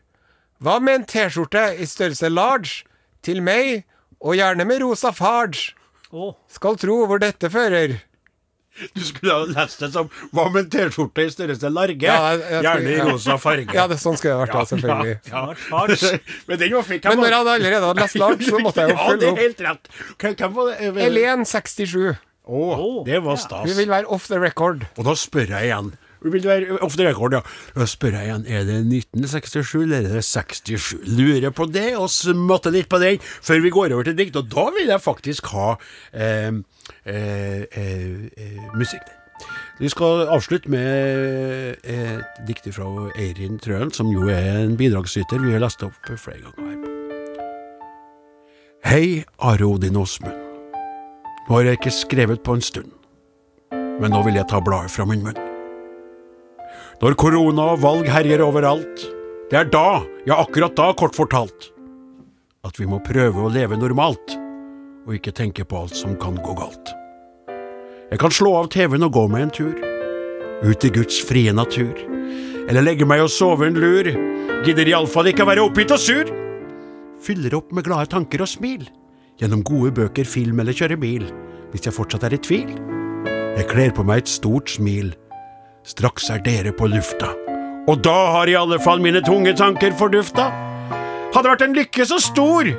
Hva 0.61 0.79
med 0.81 1.01
en 1.01 1.07
T-skjorte 1.09 1.71
i 1.81 1.87
størrelse 1.89 2.29
large? 2.29 2.85
Til 3.25 3.41
meg, 3.41 3.87
og 4.21 4.37
gjerne 4.37 4.67
med 4.69 4.83
rosa 4.83 5.15
farge. 5.17 5.73
Oh. 6.13 6.35
Skal 6.53 6.77
tro 6.79 7.05
hvor 7.09 7.21
dette 7.23 7.49
fører. 7.51 7.97
Du 8.95 9.01
skulle 9.07 9.33
ha 9.33 9.45
lest 9.47 9.79
det 9.85 9.93
som 9.95 10.09
Hva 10.35 10.49
med 10.51 10.65
en 10.65 10.71
T-skjorte 10.73 11.23
i 11.23 11.31
størrelse 11.31 11.71
large? 11.71 12.01
Ja, 12.03 12.17
jeg- 12.35 12.41
jeg 12.51 12.63
Gjerne 12.67 12.91
i 12.91 12.97
ja. 12.97 13.05
rosa 13.09 13.37
farge. 13.39 13.75
Ja, 13.77 13.87
det, 13.87 13.99
sånn 14.03 14.17
skulle 14.19 14.35
det 14.35 14.49
vært, 14.49 14.55
da, 14.57 14.65
selvfølgelig. 14.73 15.17
Ja, 15.31 15.43
ja. 15.55 16.29
Men 16.49 16.59
den 16.59 16.75
var 16.75 16.83
fikk 16.89 17.05
Men 17.05 17.19
når 17.23 17.31
jeg 17.31 17.41
allerede 17.55 17.87
hadde 17.87 18.01
lest 18.03 18.19
large, 18.19 18.49
så 18.51 18.59
måtte 18.65 18.83
jeg 18.83 18.91
jo 18.91 18.97
Ja, 18.99 19.05
det 19.05 19.11
følge 19.11 19.27
er 19.27 19.33
opp. 19.33 19.39
helt 19.39 19.61
rett. 19.69 19.89
Hvem, 20.19 20.95
det? 20.95 21.03
Helen 21.05 21.45
67. 21.47 22.17
Å, 22.45 23.05
det 23.07 23.23
var 23.25 23.37
stas. 23.41 23.65
Hun 23.71 23.77
vil 23.79 23.89
være 23.89 24.07
off 24.13 24.27
the 24.29 24.39
record. 24.39 24.83
Og 24.99 25.05
da 25.07 25.15
spør 25.17 25.49
jeg 25.55 25.71
igjen. 25.71 25.93
Vil 26.25 26.41
det 26.41 26.49
være 26.49 26.79
off 26.81 26.97
the 26.97 27.07
record, 27.09 27.37
ja. 27.37 27.43
Da 27.77 27.87
spør 27.89 28.17
jeg 28.17 28.29
igjen, 28.31 28.47
er 28.49 28.69
det 28.69 28.79
1967 28.81 29.75
eller 29.83 29.99
er 30.09 30.15
det 30.19 30.25
67? 30.25 30.95
Lurer 31.19 31.53
på 31.53 31.67
det, 31.69 31.91
og 32.01 32.09
smatter 32.13 32.73
litt 32.75 32.89
på 32.89 33.01
den 33.03 33.21
før 33.21 33.61
vi 33.65 33.75
går 33.75 33.93
over 33.97 34.09
til 34.09 34.17
dikt. 34.19 34.39
Og 34.41 34.49
da 34.53 34.71
vil 34.77 34.89
jeg 34.89 35.05
faktisk 35.05 35.53
ha 35.53 35.75
eh, 36.13 36.57
eh, 37.05 37.61
eh, 37.69 38.65
musikk. 38.79 39.05
Vi 39.81 39.91
skal 39.91 40.29
avslutte 40.31 40.71
med 40.71 41.77
eh, 41.83 42.15
et 42.15 42.43
dikt 42.49 42.69
fra 42.73 42.89
Eirin 43.19 43.59
Trøen, 43.59 43.93
som 43.93 44.13
jo 44.15 44.29
er 44.31 44.63
en 44.63 44.77
bidragsyter. 44.79 45.43
Vi 45.43 45.53
har 45.53 45.65
lest 45.65 45.83
opp 45.85 45.99
flere 46.15 46.41
ganger 46.47 46.71
her. 46.71 46.91
Hei, 48.85 49.25
Are 49.39 49.65
Odin 49.67 49.97
Åsmund. 49.97 50.41
Nå 51.49 51.57
har 51.59 51.67
jeg 51.69 51.81
ikke 51.81 51.93
skrevet 51.93 52.45
på 52.45 52.55
en 52.57 52.65
stund, 52.65 52.93
men 53.73 54.15
nå 54.15 54.23
vil 54.25 54.39
jeg 54.39 54.49
ta 54.49 54.63
bladet 54.65 54.95
fra 54.95 55.05
min 55.09 55.27
munn. 55.27 55.44
Når 57.05 57.19
korona 57.21 57.65
og 57.75 57.83
valg 57.83 58.07
herjer 58.09 58.41
overalt, 58.41 59.03
det 59.51 59.59
er 59.59 59.67
da, 59.69 60.01
ja 60.25 60.39
akkurat 60.41 60.73
da, 60.73 60.87
kort 60.97 61.13
fortalt, 61.13 61.67
at 62.65 62.79
vi 62.81 62.87
må 62.89 62.97
prøve 63.05 63.43
å 63.45 63.51
leve 63.53 63.77
normalt, 63.77 64.33
og 65.05 65.13
ikke 65.13 65.35
tenke 65.37 65.67
på 65.69 65.83
alt 65.83 65.99
som 65.99 66.15
kan 66.17 66.39
gå 66.41 66.55
galt. 66.57 66.95
Jeg 68.09 68.23
kan 68.23 68.33
slå 68.33 68.55
av 68.57 68.71
TV-en 68.73 69.05
og 69.05 69.13
gå 69.19 69.25
meg 69.29 69.45
en 69.45 69.53
tur, 69.53 69.75
ut 70.65 70.87
i 70.89 70.93
Guds 70.95 71.19
frie 71.29 71.53
natur, 71.53 71.93
eller 72.71 72.87
legge 72.87 73.05
meg 73.05 73.27
og 73.27 73.29
sove 73.35 73.69
en 73.69 73.77
lur, 73.77 74.09
gidder 74.65 74.89
iallfall 74.95 75.29
ikke 75.29 75.45
være 75.51 75.67
oppgitt 75.67 75.93
og 75.93 76.01
sur. 76.01 76.31
Fyller 77.21 77.59
opp 77.59 77.75
med 77.77 77.85
glade 77.85 78.09
tanker 78.15 78.47
og 78.47 78.49
smil, 78.49 78.87
gjennom 79.43 79.61
gode 79.61 79.93
bøker, 80.01 80.25
film 80.25 80.65
eller 80.65 80.73
kjøre 80.73 80.97
bil, 81.05 81.29
hvis 81.75 81.85
jeg 81.85 81.99
fortsatt 81.99 82.25
er 82.31 82.39
i 82.39 82.41
tvil. 82.49 82.73
Jeg 83.59 83.69
kler 83.69 83.93
på 83.93 84.09
meg 84.09 84.25
et 84.25 84.33
stort 84.39 84.73
smil, 84.73 85.13
straks 85.85 86.31
er 86.33 86.41
dere 86.45 86.73
på 86.73 86.89
lufta, 86.89 87.33
og 87.89 88.01
da 88.05 88.17
har 88.39 88.49
i 88.49 88.57
alle 88.57 88.79
fall 88.81 89.03
mine 89.05 89.21
tunge 89.25 89.53
tanker 89.57 89.93
fordufta. 89.99 90.49
Hadde 91.35 91.51
vært 91.51 91.65
en 91.67 91.77
lykke 91.77 92.07
så 92.09 92.21
stor 92.23 92.71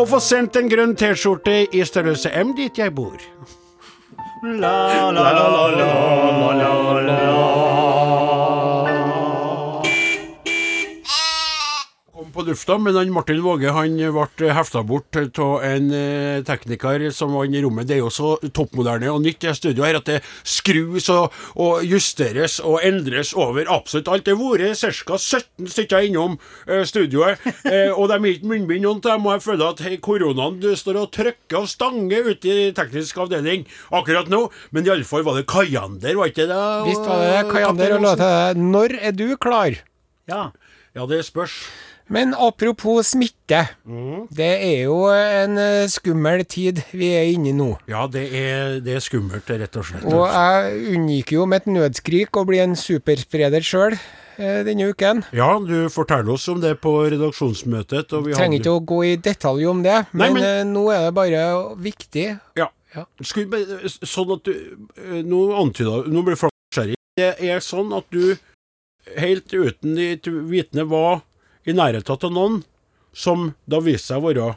å 0.00 0.06
få 0.08 0.20
sendt 0.24 0.56
en 0.58 0.70
grønn 0.70 0.96
T-skjorte 0.98 1.62
i 1.70 1.84
størrelse 1.86 2.32
M 2.42 2.54
dit 2.58 2.78
jeg 2.80 2.94
bor. 2.96 3.18
La, 4.42 5.10
la, 5.12 5.12
la, 5.12 5.30
la, 5.36 5.66
la, 5.76 6.52
la, 6.56 7.08
la. 7.10 7.59
På 12.40 12.46
lufta, 12.48 12.78
men 12.78 12.96
han 12.96 13.10
Martin 13.12 13.40
Våge 13.44 13.72
han 13.74 13.98
ble 13.98 14.52
hefta 14.54 14.80
bort 14.86 15.16
av 15.16 15.64
en 15.66 15.90
eh, 15.92 16.40
tekniker 16.46 17.02
som 17.12 17.34
var 17.36 17.44
inne 17.44 17.58
i 17.58 17.62
rommet. 17.64 17.88
Det 17.88 17.98
er 17.98 18.00
jo 18.00 18.12
så 18.12 18.30
toppmoderne 18.40 19.10
og 19.12 19.20
nytt 19.24 19.44
i 19.44 19.52
studio 19.56 19.84
her 19.84 19.98
at 19.98 20.08
det 20.08 20.20
skrus 20.46 21.10
og, 21.12 21.34
og 21.60 21.84
justeres 21.84 22.58
og 22.64 22.80
endres 22.86 23.34
over 23.36 23.68
absolutt 23.68 24.08
alt. 24.08 24.24
Det 24.24 24.36
har 24.38 24.62
vært 24.62 24.80
ca. 24.80 25.18
17 25.18 25.68
stykker 25.74 26.06
innom 26.08 26.38
eh, 26.66 26.84
studioet, 26.88 27.44
eh, 27.72 27.92
og 27.92 28.08
de 28.08 28.16
har 28.16 28.30
ikke 28.32 28.52
munnbind. 28.54 28.86
Noen 28.86 29.02
av 29.02 29.10
dem 29.10 29.26
må 29.26 29.36
jeg 29.36 29.44
føle 29.44 29.68
at 29.74 29.84
koronaen 30.06 30.56
du 30.62 30.70
står 30.78 31.02
og 31.02 31.12
trykker 31.16 31.60
og 31.60 31.68
stanger 31.68 32.32
ute 32.32 32.54
i 32.54 32.70
teknisk 32.76 33.20
avdeling 33.20 33.66
akkurat 34.00 34.32
nå. 34.32 34.46
Men 34.72 34.88
iallfall 34.88 35.26
var 35.28 35.36
det 35.36 35.44
Kajander, 35.50 36.16
var 36.16 36.32
ikke 36.32 36.48
det? 36.48 36.64
Visst 36.88 37.04
var 37.04 37.26
det 37.26 37.44
Kajander 37.52 37.98
og. 37.98 38.26
Når 38.64 38.96
er 39.10 39.16
du 39.16 39.28
klar? 39.36 39.76
Ja. 40.30 40.48
Ja, 40.96 41.04
det 41.06 41.22
spørs. 41.28 41.60
Men 42.10 42.32
apropos 42.34 43.06
smitte. 43.12 43.60
Mm. 43.86 44.24
Det 44.34 44.48
er 44.66 44.80
jo 44.88 44.96
en 45.14 45.58
eh, 45.62 45.84
skummel 45.92 46.42
tid 46.50 46.80
vi 46.90 47.12
er 47.14 47.28
inne 47.30 47.52
i 47.52 47.56
nå. 47.56 47.68
Ja, 47.90 48.06
det 48.10 48.24
er, 48.34 48.80
det 48.82 48.96
er 48.98 49.04
skummelt, 49.04 49.46
rett 49.46 49.76
og 49.78 49.86
slett. 49.86 50.08
Og 50.10 50.24
jeg 50.26 50.80
unngikk 50.96 51.30
jo 51.36 51.46
med 51.46 51.62
et 51.62 51.70
nødskrik 51.70 52.34
å 52.40 52.44
bli 52.48 52.58
en 52.64 52.74
superspreder 52.78 53.62
sjøl 53.62 53.94
denne 54.40 54.86
uken. 54.88 55.18
Ja, 55.36 55.50
du 55.60 55.90
forteller 55.92 56.32
oss 56.32 56.46
om 56.48 56.62
det 56.62 56.78
på 56.80 56.94
redaksjonsmøtet. 57.12 58.12
Og 58.16 58.24
vi 58.26 58.32
Trenger 58.32 58.56
hadde- 58.56 58.60
ikke 58.62 58.76
å 58.78 58.84
gå 58.88 59.00
i 59.04 59.16
detalj 59.20 59.66
om 59.68 59.82
det, 59.84 59.98
Nei, 60.14 60.30
men, 60.30 60.32
men- 60.38 60.44
eh, 60.48 60.64
nå 60.64 60.84
er 60.94 61.02
det 61.06 61.14
bare 61.14 61.42
viktig. 61.76 62.26
Ja. 62.56 62.70
Ja. 62.94 63.04
Skulle, 63.22 63.60
sånn 64.02 64.32
at 64.34 64.42
du 64.48 64.50
eh, 64.98 65.20
Nå 65.22 65.44
antyda 65.60 66.00
Nå 66.10 66.24
blir 66.26 66.34
folk 66.40 66.50
nysgjerrige. 66.72 66.96
Det 67.20 67.28
er 67.52 67.60
sånn 67.62 67.92
at 67.94 68.08
du 68.10 68.32
helt 69.20 69.52
uten 69.54 69.94
ditt 69.94 70.26
vitende 70.26 70.88
var 70.90 71.20
i 71.70 71.76
nærheten 71.76 72.26
av 72.26 72.34
noen 72.34 72.60
som 73.16 73.50
da 73.66 73.80
viste 73.82 74.12
seg 74.12 74.20
å 74.20 74.28
være 74.28 74.50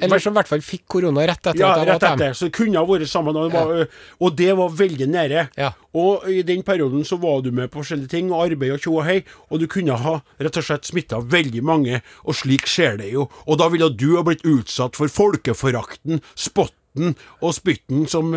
Eller 0.00 0.22
som 0.22 0.32
i 0.32 0.38
hvert 0.38 0.48
fall 0.48 0.62
fikk 0.64 0.84
korona 0.94 1.26
rett 1.28 1.42
etter 1.42 1.60
ja, 1.60 1.72
at 1.74 1.82
jeg 1.82 1.88
rett 1.90 2.04
var 2.04 2.14
etter. 2.16 2.36
Så 2.38 2.48
det 2.48 2.54
kunne 2.56 2.80
ha 2.80 2.88
vært 2.88 3.10
sammen. 3.10 3.36
Og 3.36 3.52
var, 3.52 3.82
og 4.18 4.36
det 4.38 4.48
var 4.56 4.76
veldig 4.78 5.08
nære. 5.12 5.42
Ja. 5.60 5.72
Og 5.94 6.24
i 6.32 6.40
den 6.46 6.62
perioden 6.66 7.04
så 7.06 7.18
var 7.20 7.42
du 7.44 7.50
med 7.52 7.68
på 7.70 7.82
forskjellige 7.82 8.14
ting, 8.14 8.30
og 8.32 8.46
arbeid 8.46 8.74
og 8.74 8.80
tjo 8.80 8.94
og 8.96 9.04
hei, 9.06 9.18
og 9.50 9.60
du 9.60 9.66
kunne 9.70 9.98
ha 10.00 10.14
rett 10.40 10.60
og 10.62 10.66
slett 10.66 10.88
smitta 10.88 11.20
veldig 11.20 11.62
mange, 11.62 12.00
og 12.24 12.38
slik 12.38 12.66
skjer 12.70 12.96
det 13.02 13.12
jo. 13.12 13.28
Og 13.44 13.60
da 13.60 13.68
ville 13.74 13.90
du 13.92 14.14
ha 14.16 14.24
blitt 14.26 14.46
utsatt 14.48 14.96
for 14.98 15.12
folkeforakten, 15.12 16.24
spotten 16.32 16.80
rotten 16.94 17.14
og 17.42 17.54
spytten 17.54 18.06
som 18.08 18.30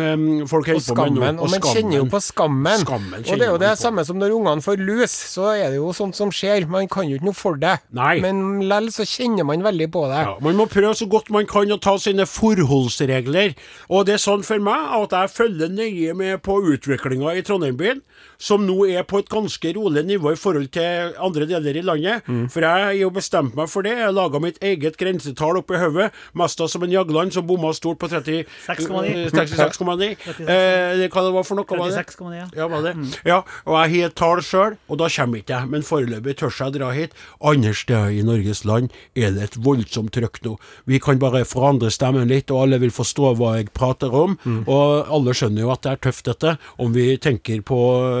folk 0.48 0.68
Og 0.68 0.74
holder 0.74 0.94
på 0.94 1.04
med 1.04 1.14
nå. 1.14 1.38
skammen. 1.38 1.38
Og 1.38 1.50
man 1.50 1.60
kjenner 1.62 1.96
jo 1.98 2.06
på 2.10 2.20
skammen. 2.20 2.80
Skammen 2.82 3.24
og 3.28 3.38
det 3.38 3.46
er 3.46 3.50
jo 3.52 3.58
det 3.58 3.78
samme 3.78 4.04
som 4.04 4.18
når 4.18 4.34
ungene 4.34 4.62
får 4.62 4.78
lus, 4.78 5.10
så 5.10 5.52
er 5.54 5.70
det 5.70 5.76
jo 5.78 5.92
sånt 5.92 6.16
som 6.16 6.30
skjer. 6.30 6.66
Man 6.68 6.88
kan 6.88 7.08
jo 7.08 7.16
ikke 7.16 7.24
noe 7.28 7.34
for 7.38 7.54
det. 7.56 7.78
Nei. 7.92 8.18
Men 8.20 8.62
lell 8.68 8.90
så 8.90 9.04
kjenner 9.06 9.44
man 9.46 9.62
veldig 9.62 9.90
på 9.94 10.06
det. 10.10 10.22
Ja, 10.26 10.36
man 10.40 10.56
må 10.58 10.66
prøve 10.66 10.94
så 10.98 11.06
godt 11.08 11.30
man 11.30 11.46
kan 11.46 11.70
å 11.70 11.78
ta 11.78 11.96
sine 11.98 12.26
forholdsregler. 12.26 13.54
Og 13.88 14.06
det 14.06 14.14
er 14.18 14.22
sånn 14.22 14.44
for 14.46 14.58
meg 14.62 14.94
at 14.98 15.14
jeg 15.14 15.34
følger 15.36 15.68
nøye 15.72 16.14
med 16.18 16.42
på 16.42 16.58
utviklinga 16.74 17.36
i 17.38 17.42
Trondheim-byen, 17.46 18.02
som 18.38 18.62
nå 18.66 18.76
er 18.86 19.02
på 19.08 19.18
et 19.18 19.30
ganske 19.30 19.72
rolig 19.74 20.04
nivå 20.06 20.32
i 20.32 20.38
forhold 20.38 20.70
til 20.74 21.14
andre 21.18 21.46
deler 21.50 21.78
i 21.78 21.82
landet. 21.82 22.26
Mm. 22.30 22.46
For 22.52 22.62
jeg 22.62 22.84
har 22.86 22.94
jo 22.94 23.10
bestemt 23.14 23.56
meg 23.58 23.70
for 23.70 23.86
det. 23.86 23.96
Jeg 23.98 24.14
laga 24.14 24.40
mitt 24.42 24.60
eget 24.62 24.98
grensetall 25.00 25.58
oppi 25.58 25.78
hodet. 25.80 26.12
Mesta 26.38 26.68
som 26.70 26.86
en 26.86 26.94
Jagland 26.94 27.34
som 27.34 27.46
bomma 27.48 27.72
stort 27.74 27.98
på 27.98 28.10
30 28.10 28.44
6,9. 28.68 29.02
eh, 29.08 29.30
36,9. 29.34 30.10
Eh, 30.46 31.04
hva 31.10 31.24
det 31.26 31.34
var 31.34 31.46
for 31.46 31.58
noe? 31.58 31.66
36,9. 31.66 32.36
ja. 32.38 32.46
Ja, 32.54 32.68
var 32.70 32.86
det? 32.86 32.94
Ja, 33.26 33.40
og 33.66 33.78
jeg 33.82 33.94
har 33.96 34.12
et 34.12 34.18
tall 34.18 34.42
sjøl, 34.44 34.78
og 34.88 35.00
da 35.02 35.10
kommer 35.10 35.42
ikke 35.42 35.56
jeg. 35.56 35.72
Men 35.74 35.86
foreløpig 35.86 36.36
tør 36.38 36.54
jeg 36.54 36.76
dra 36.78 36.92
hit. 36.94 37.18
Andre 37.42 37.74
steder 37.74 38.14
i 38.14 38.22
Norges 38.26 38.64
land 38.68 38.94
er 39.18 39.34
det 39.34 39.48
et 39.48 39.58
voldsomt 39.66 40.14
trøkk 40.14 40.40
nå. 40.46 40.54
Vi 40.86 41.02
kan 41.02 41.18
bare 41.18 41.42
forandre 41.48 41.90
stemmen 41.94 42.30
litt, 42.30 42.52
og 42.54 42.68
alle 42.68 42.80
vil 42.82 42.94
forstå 42.94 43.34
hva 43.38 43.56
jeg 43.58 43.72
prater 43.74 44.14
om. 44.14 44.38
Og 44.68 45.10
alle 45.14 45.34
skjønner 45.34 45.66
jo 45.66 45.74
at 45.74 45.84
det 45.84 45.94
er 45.96 46.02
tøft, 46.08 46.26
dette, 46.28 46.56
om 46.82 46.92
vi 46.94 47.10
tenker 47.22 47.62
på 47.66 47.78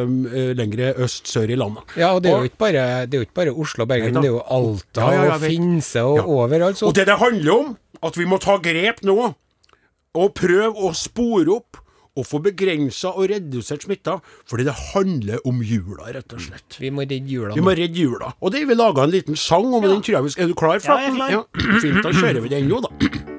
um, 0.08 0.20
eh, 0.26 0.52
lengre 0.58 0.92
øst-sør 1.04 1.52
i 1.52 1.58
landet. 1.58 1.96
Ja, 2.00 2.12
og 2.16 2.22
det 2.24 2.32
er 2.32 2.38
jo 2.42 2.50
ikke 2.50 2.62
bare, 2.64 2.84
det 3.06 3.20
jo 3.20 3.26
ikke 3.26 3.36
bare 3.40 3.54
Oslo 3.54 3.84
og 3.84 3.90
Bergen, 3.90 4.16
Nei 4.16 4.22
det 4.24 4.30
er 4.30 4.36
jo 4.36 4.44
Alta 4.58 5.10
Ja, 5.12 5.26
ja, 5.28 5.34
og. 5.36 5.44
Finse 5.44 6.04
og 6.04 6.30
overalt. 6.38 6.80
Så 6.80 6.88
Og 6.88 6.96
det 6.96 7.06
det 7.08 7.18
handler 7.20 7.52
om, 7.54 7.76
at 8.02 8.18
vi 8.18 8.26
må 8.28 8.40
ta 8.42 8.56
grep 8.62 9.04
nå, 9.06 9.18
og 10.18 10.34
prøve 10.34 10.88
å 10.88 10.94
spore 10.96 11.60
opp. 11.60 11.84
Og 12.18 12.24
få 12.26 12.40
begrensa 12.42 13.12
og 13.14 13.28
redusert 13.30 13.84
smitta, 13.86 14.16
fordi 14.50 14.64
det 14.66 14.72
handler 14.88 15.38
om 15.46 15.60
jula, 15.62 16.08
rett 16.16 16.34
og 16.34 16.42
slett. 16.42 16.80
vi 16.82 16.90
må 16.90 17.06
redde 17.06 17.30
jula 17.30 17.54
Vi 17.54 17.62
må 17.62 17.76
redde 17.78 17.94
jula. 17.94 18.32
Og 18.42 18.50
det 18.50 18.64
har 18.64 18.72
vi 18.72 18.74
laga 18.74 19.06
en 19.06 19.14
liten 19.14 19.38
sang 19.38 19.70
om, 19.70 19.86
ja. 19.86 19.94
den 19.94 20.02
tror 20.02 20.18
jeg 20.18 20.26
vi 20.26 20.34
skal 20.34 20.48
Er 20.48 20.48
du 20.50 20.58
klar, 20.58 20.82
Ja, 20.82 20.98
jeg 20.98 21.12
er 21.12 21.18
klar. 21.20 21.30
Ja, 21.30 21.78
Fint, 21.78 22.02
da 22.02 22.10
kjører 22.10 22.42
vi 22.42 22.56
den 22.56 22.66
nå, 22.66 22.82
da. 22.82 23.37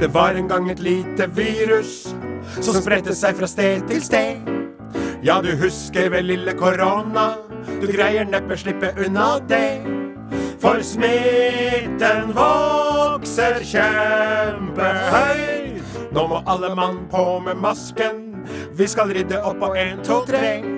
Det 0.00 0.14
var 0.14 0.30
en 0.30 0.48
gang 0.48 0.70
et 0.70 0.78
lite 0.78 1.26
virus 1.34 2.14
som 2.60 2.74
spredte 2.78 3.14
seg 3.18 3.34
fra 3.34 3.46
sted 3.50 3.82
til 3.90 4.02
sted. 4.02 4.36
Ja, 5.26 5.40
du 5.42 5.50
husker 5.58 6.06
vel 6.14 6.24
lille 6.30 6.54
korona, 6.54 7.34
du 7.82 7.86
greier 7.90 8.22
neppe 8.30 8.54
slippe 8.56 8.94
unna 8.94 9.42
det. 9.50 9.82
For 10.62 10.78
smitten 10.86 12.30
vokser 12.38 13.58
kjempehøyt. 13.66 15.82
Nå 16.14 16.28
må 16.30 16.46
alle 16.46 16.70
mann 16.78 17.10
på 17.10 17.42
med 17.42 17.58
masken, 17.58 18.46
vi 18.78 18.86
skal 18.86 19.10
rydde 19.10 19.42
opp 19.42 19.58
på 19.58 19.74
én, 19.74 19.98
to, 20.06 20.22
tre. 20.30 20.77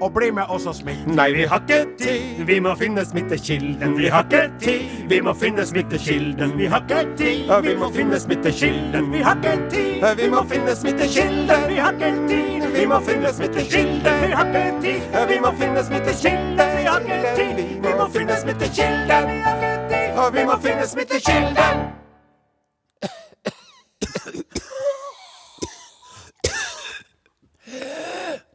og 0.00 0.12
bli 0.14 0.30
med 0.30 0.48
oss 0.48 0.66
og 0.66 0.74
smitt. 0.74 1.06
Nei, 1.06 1.30
vi 1.36 1.44
har 1.48 1.60
ikke 1.60 1.96
tid, 2.00 2.44
vi 2.48 2.58
må 2.60 2.74
finne 2.78 3.04
smittekilden. 3.04 3.96
Vi 3.98 4.08
har 4.12 4.24
ikke 4.24 4.42
tid, 4.60 5.04
vi 5.10 5.20
må 5.20 5.34
finne 5.36 5.66
smittekilden. 5.66 6.56
Vi 6.58 6.66
har 6.72 6.84
ikke 6.88 7.02
tid, 7.18 7.52
vi 7.66 7.74
må 7.76 7.90
finne 7.94 8.20
smittekilden. 8.20 9.12
Vi 9.12 9.22
har 9.26 9.36
ikke 9.36 9.56
tid, 9.70 10.06
vi 10.16 10.28
må 10.32 10.42
finne 10.48 10.76
smittekilden. 10.76 11.68
Vi 11.68 11.78
har 11.84 11.92
ikke 11.92 12.12
tid, 12.28 12.66
vi 12.74 12.86
må 12.86 13.00
finne 13.06 13.34
smittekilden. 13.34 14.20
Vi 14.24 14.32
har 14.32 14.46
ikke 14.48 14.80
tid, 14.82 15.00
vi 15.28 15.40
må 15.44 15.54
finne 15.60 15.84
smittekilden. 15.84 16.76
Vi 16.76 16.84
har 16.88 17.00
ikke 17.00 17.36
tid, 17.36 17.64
vi 17.84 17.96
må 17.98 18.08
finne 18.16 18.36
smittekilden. 18.42 19.30
Vi 19.30 19.40
har 19.46 19.56
ikke 19.60 19.88
tid, 19.88 20.38
vi 20.38 20.44
må 20.44 20.60
finne 20.64 20.86
smittekilden. 20.86 21.88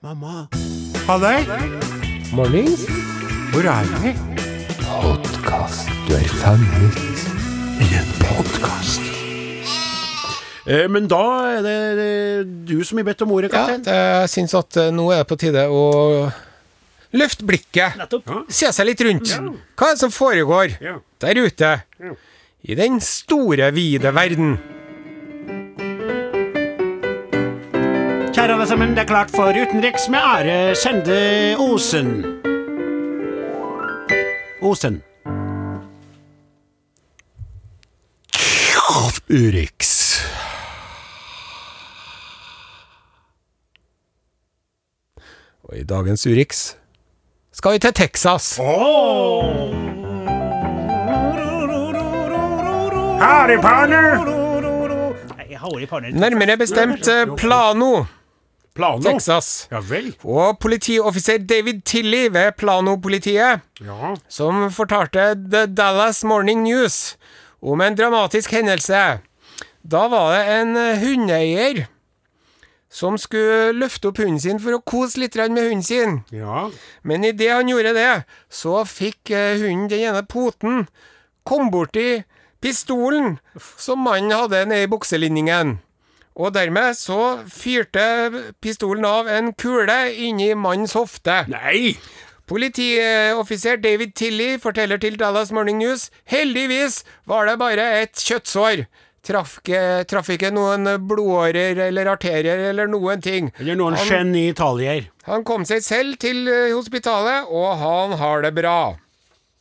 Mamma. 0.01 0.47
Halløy. 1.07 1.43
Mornings. 2.35 2.85
Hvor 3.53 3.65
er 3.69 3.89
vi? 4.03 4.11
Podcast. 4.81 5.89
Du 6.07 6.13
er 6.17 6.27
fanget. 6.41 6.99
I 7.81 7.87
en 7.99 8.09
podkast. 8.21 9.01
Eh, 10.65 10.85
men 10.89 11.05
da 11.11 11.21
er 11.51 11.61
det, 11.65 11.75
det 11.99 12.09
du 12.71 12.79
som 12.87 12.97
har 13.01 13.05
bedt 13.11 13.21
om 13.25 13.31
ordet, 13.37 13.51
Ja, 13.53 13.65
kaptein. 13.67 13.85
jeg 13.85 14.29
syns 14.33 14.55
at 14.57 14.77
eh, 14.81 14.89
nå 14.95 15.09
er 15.13 15.21
det 15.21 15.27
på 15.29 15.37
tide 15.41 15.67
å 15.69 15.83
løfte 17.15 17.45
blikket. 17.47 17.99
Nettopp. 18.01 18.31
Se 18.49 18.71
seg 18.73 18.89
litt 18.89 19.03
rundt. 19.05 19.35
Hva 19.77 19.91
er 19.91 19.97
det 19.97 20.01
som 20.01 20.11
foregår 20.15 20.77
Ja. 20.81 20.97
der 21.21 21.41
ute? 21.45 21.75
Ja. 22.01 22.15
I 22.65 22.75
den 22.75 22.97
store, 22.99 23.69
vide 23.71 24.09
verden. 24.15 24.57
Kjære 28.45 28.53
alle 28.53 28.67
sammen, 28.67 28.89
det 28.93 28.99
er 29.01 29.07
klart 29.09 29.31
for 29.33 29.57
utenriks 29.57 30.03
med 30.09 30.19
Are 30.21 30.75
Sende 30.77 31.55
Osen. 31.57 32.09
Osen. 34.61 35.01
Urix. 39.29 39.89
Og 45.63 45.77
i 45.77 45.83
dagens 45.83 46.27
Urix 46.27 46.75
skal 47.51 47.71
vi 47.71 47.79
til 47.79 47.93
Texas. 47.93 48.57
Harry 53.25 53.57
Parner! 53.61 54.21
Nei, 55.33 55.47
jeg 55.49 55.59
har 55.59 55.79
i 55.79 55.85
parner. 55.85 56.13
Nærmere 56.13 56.57
bestemt 56.57 57.07
eh, 57.07 57.25
Plano, 57.37 58.05
Plano. 58.75 59.01
Texas. 59.05 59.67
Ja 59.71 59.79
vel. 59.79 60.11
Og 60.23 60.57
politioffiser 60.59 61.37
David 61.47 61.81
Tilley 61.87 62.27
ved 62.33 62.51
Plano-politiet, 62.59 63.61
Ja. 63.81 64.15
som 64.27 64.69
fortalte 64.71 65.33
The 65.51 65.65
Dallas 65.67 66.23
Morning 66.23 66.63
News 66.63 67.15
om 67.63 67.81
en 67.81 67.95
dramatisk 67.95 68.51
hendelse. 68.51 69.19
Da 69.85 70.07
var 70.11 70.33
det 70.35 70.45
en 70.59 70.75
hundeeier 71.01 71.85
som 72.89 73.17
skulle 73.19 73.73
løfte 73.75 74.07
opp 74.09 74.17
hunden 74.21 74.39
sin 74.39 74.59
for 74.59 74.77
å 74.77 74.83
kose 74.83 75.19
litt 75.19 75.35
med 75.35 75.67
hunden 75.67 75.83
sin. 75.83 76.23
Ja. 76.31 76.69
Men 77.03 77.23
idet 77.27 77.51
han 77.51 77.67
gjorde 77.67 77.93
det, 77.93 78.23
så 78.49 78.83
fikk 78.87 79.31
eh, 79.31 79.57
hunden 79.59 79.89
den 79.91 79.99
ene 80.09 80.23
poten 80.23 80.87
kom 81.45 81.69
borti 81.71 82.23
pistolen 82.61 83.37
som 83.77 83.99
mannen 83.99 84.31
hadde 84.31 84.65
nede 84.65 84.83
i 84.83 84.87
bukselinningen. 84.87 85.79
Og 86.35 86.51
dermed 86.55 86.97
så 86.99 87.19
fyrte 87.47 88.03
pistolen 88.63 89.05
av 89.07 89.29
en 89.31 89.53
kule 89.55 89.95
inni 90.19 90.51
mannens 90.59 90.95
hofte. 90.97 91.45
Nei! 91.51 91.95
Politioffiser 92.45 93.79
David 93.81 94.11
Tilley 94.19 94.59
forteller 94.61 94.99
til 95.01 95.15
Dallas 95.17 95.49
Morning 95.55 95.79
News 95.81 96.11
heldigvis 96.29 96.99
var 97.25 97.47
det 97.49 97.55
bare 97.57 97.87
et 98.03 98.21
kjøttsår. 98.21 98.83
Traff 99.25 100.29
ikke, 100.29 100.51
noen 100.53 100.85
blodårer 101.09 101.79
eller 101.87 102.11
arterier 102.11 102.67
eller 102.69 102.91
noen 102.91 103.23
ting. 103.25 103.49
Eller 103.57 103.79
noen 103.79 103.97
genitalier. 103.97 105.07
Han 105.25 105.41
kom 105.47 105.65
seg 105.65 105.81
selv 105.81 106.19
til 106.21 106.43
eh, 106.45 106.75
hospitalet, 106.75 107.49
og 107.49 107.71
han 107.81 108.13
har 108.19 108.45
det 108.45 108.53
bra. 108.59 108.77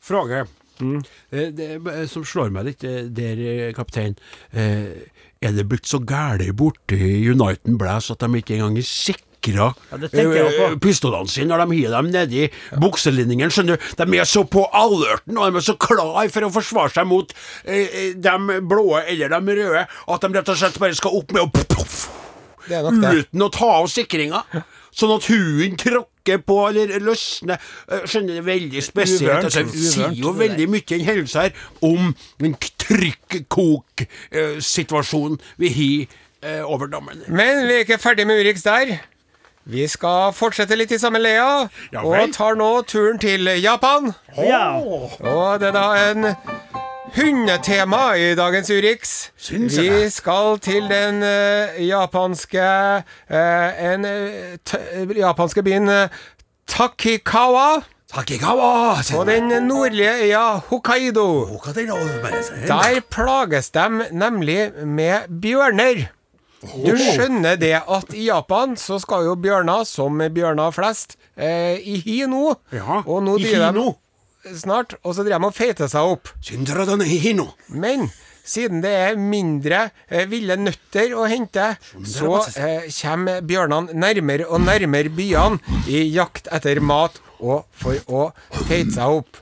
Fråge. 0.05 0.43
mm. 0.85 1.01
Det 1.31 1.71
eh, 1.79 2.05
som 2.13 2.27
slår 2.29 2.53
meg 2.53 2.69
litt 2.69 2.85
eh, 2.85 3.07
der, 3.09 3.41
eh, 3.41 3.73
kaptein, 3.73 4.19
eh, 4.53 5.09
er 5.51 5.53
det 5.57 5.67
blitt 5.71 5.87
så 5.91 6.01
gæli 6.05 6.51
borte 6.57 6.97
i 6.99 7.29
Uniten 7.31 7.79
Blæs 7.81 8.11
at 8.15 8.21
de 8.25 8.41
ikke 8.41 8.57
engang 8.59 8.79
er 8.81 8.87
sikra 8.89 9.23
Ja, 9.45 9.99
på. 10.01 10.79
pistolene 10.81 11.29
sine 11.29 11.51
når 11.51 11.67
de 11.67 11.75
hiver 11.77 11.99
dem 11.99 12.07
nedi 12.15 12.47
bukselinningen. 12.81 13.51
Skjønner 13.53 13.77
du, 13.77 14.05
De 14.05 14.17
er 14.17 14.25
så 14.25 14.41
på 14.49 14.63
alerten 14.73 15.37
og 15.37 15.51
de 15.53 15.61
er 15.61 15.67
så 15.67 15.75
klar 15.77 16.31
for 16.33 16.47
å 16.47 16.53
forsvare 16.55 16.95
seg 16.95 17.11
mot 17.11 17.35
eh, 17.69 18.15
de 18.17 18.61
blå 18.65 18.87
eller 19.03 19.29
de 19.35 19.59
røde 19.61 19.85
at 19.85 20.25
de 20.25 20.33
rett 20.39 20.49
og 20.49 20.57
slett 20.63 20.81
bare 20.81 20.97
skal 20.97 21.19
opp 21.21 21.37
med 21.37 21.45
og 21.45 21.53
det. 22.65 23.13
uten 23.27 23.45
å 23.45 23.51
ta 23.53 23.69
av 23.83 23.91
sikringa. 23.93 24.41
Sånn 24.95 25.11
at 25.13 25.27
huden 25.29 25.75
tråkker 25.77 26.39
på 26.47 26.57
eller 26.71 26.95
løsner. 27.05 27.61
Eh, 27.93 28.05
Skjønner 28.09 28.39
det 28.39 28.45
veldig 28.47 28.83
spesielt. 28.87 29.29
Uvørent. 29.29 29.51
Altså, 29.51 29.91
sier 29.91 30.15
jo 30.17 30.33
veldig 30.39 30.69
mye 30.73 30.97
en 30.97 31.05
hendelse 31.11 31.43
her 31.45 31.53
om 31.85 32.15
en 32.41 32.55
trykk-kok-situasjon 32.85 35.33
vi 35.61 35.69
har 35.79 36.01
eh, 36.45 36.63
over 36.65 36.87
dammen. 36.93 37.19
Men 37.29 37.69
vi 37.69 37.73
er 37.75 37.79
ikke 37.87 37.99
ferdig 37.99 38.27
med 38.29 38.41
Urix 38.45 38.63
der. 38.67 38.87
Vi 39.65 39.87
skal 39.89 40.33
fortsette 40.37 40.77
litt 40.77 40.93
i 40.93 40.99
samme 41.01 41.19
lea, 41.23 41.69
Ja 41.93 42.03
og 42.05 42.33
tar 42.37 42.55
nå 42.61 42.83
turen 42.85 43.19
til 43.19 43.49
Japan. 43.65 44.13
Ja. 44.37 44.77
Og 44.77 45.61
det 45.61 45.69
er 45.71 45.73
da 45.73 46.11
en 46.11 46.27
hundetema 47.15 48.13
i 48.21 48.35
dagens 48.37 48.71
Urix. 48.71 49.15
Syns 49.41 49.79
jeg 49.79 49.93
Vi 49.93 50.11
skal 50.11 50.59
til 50.61 50.89
den 50.91 51.23
uh, 51.23 51.89
japanske 51.89 52.61
uh, 53.31 53.93
En 53.93 54.05
uh, 54.05 54.11
t 54.65 54.77
japanske 55.17 55.63
byen 55.63 55.89
Takikawa. 56.69 57.81
Takikawa! 58.15 59.03
På 59.13 59.25
den 59.25 59.49
nordlige 59.67 60.13
øya 60.23 60.61
Hokkaido. 60.69 61.47
Er? 61.67 62.67
Der 62.67 63.01
plages 63.11 63.71
de 63.71 63.89
nemlig 64.13 64.71
med 64.87 65.27
bjørner. 65.43 66.07
Du 66.63 66.95
skjønner 66.95 67.59
det 67.59 67.75
at 67.83 68.15
i 68.15 68.29
Japan 68.29 68.77
så 68.79 69.01
skal 69.03 69.27
jo 69.27 69.35
bjørner, 69.35 69.83
som 69.85 70.23
bjørner 70.35 70.71
flest, 70.71 71.17
eh, 71.37 71.75
i 71.83 71.99
hi 72.07 72.21
nå. 72.31 72.55
Ja, 72.73 73.03
og 73.03 73.25
nå 73.27 73.35
i 73.43 73.51
hi 73.51 73.73
nå. 73.75 73.97
snart, 74.55 74.95
og 75.03 75.15
så 75.17 75.25
driver 75.27 75.43
de 75.43 75.51
og 75.51 75.59
feiter 75.59 75.91
seg 75.91 76.15
opp. 76.15 76.31
Men 77.69 78.09
siden 78.45 78.83
det 78.85 78.95
er 78.95 79.19
mindre 79.19 79.89
eh, 80.09 80.27
ville 80.31 80.57
nøtter 80.61 81.17
å 81.19 81.27
hente, 81.29 81.75
så 82.07 82.39
eh, 82.61 82.89
kommer 82.95 83.43
bjørnene 83.43 83.97
nærmere 83.97 84.47
og 84.47 84.63
nærmere 84.65 85.11
byene 85.11 85.81
i 85.89 86.07
jakt 86.15 86.49
etter 86.53 86.81
mat 86.85 87.19
og 87.45 87.65
for 87.81 87.95
å 88.09 88.31
feite 88.65 88.93
seg 88.97 89.19
opp. 89.21 89.41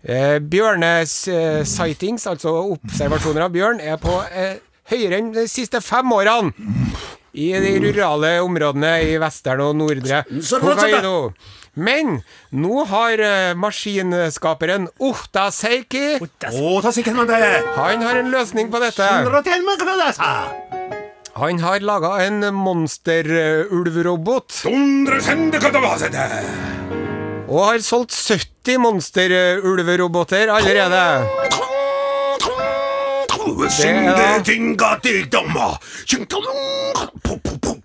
Eh, 0.00 0.38
Bjørnesightings, 0.40 2.24
altså 2.30 2.54
observasjoner 2.72 3.42
av 3.46 3.52
bjørn, 3.54 3.80
er 3.84 3.98
på 4.00 4.14
eh, 4.32 4.56
høyere 4.92 5.18
enn 5.20 5.32
de 5.36 5.44
siste 5.50 5.80
fem 5.84 6.08
årene. 6.16 6.52
I 7.30 7.52
de 7.62 7.76
rurale 7.84 8.40
områdene 8.42 8.88
i 9.06 9.12
Vestern 9.22 9.60
og 9.62 9.76
Nordre 9.78 10.24
Hokkaido. 10.26 11.30
Men 11.78 12.16
nå 12.50 12.80
har 12.90 13.22
eh, 13.22 13.52
maskinskaperen 13.54 14.88
Ohta 15.06 15.44
Seiki 15.54 16.16
Å, 16.18 16.72
ta 16.82 16.90
sikkert 16.90 17.14
med 17.20 17.30
det. 17.30 17.38
han 17.76 18.02
har 18.02 18.18
en 18.24 18.32
løsning 18.34 18.66
på 18.72 18.80
dette. 18.82 19.06
Han 21.40 21.62
har 21.62 21.78
laga 21.86 22.16
en 22.26 22.42
monsterulvrobot. 22.56 24.64
Og 27.50 27.64
har 27.66 27.82
solgt 27.82 28.14
70 28.14 28.78
monsterulveroboter 28.84 30.52
allerede. 30.54 31.04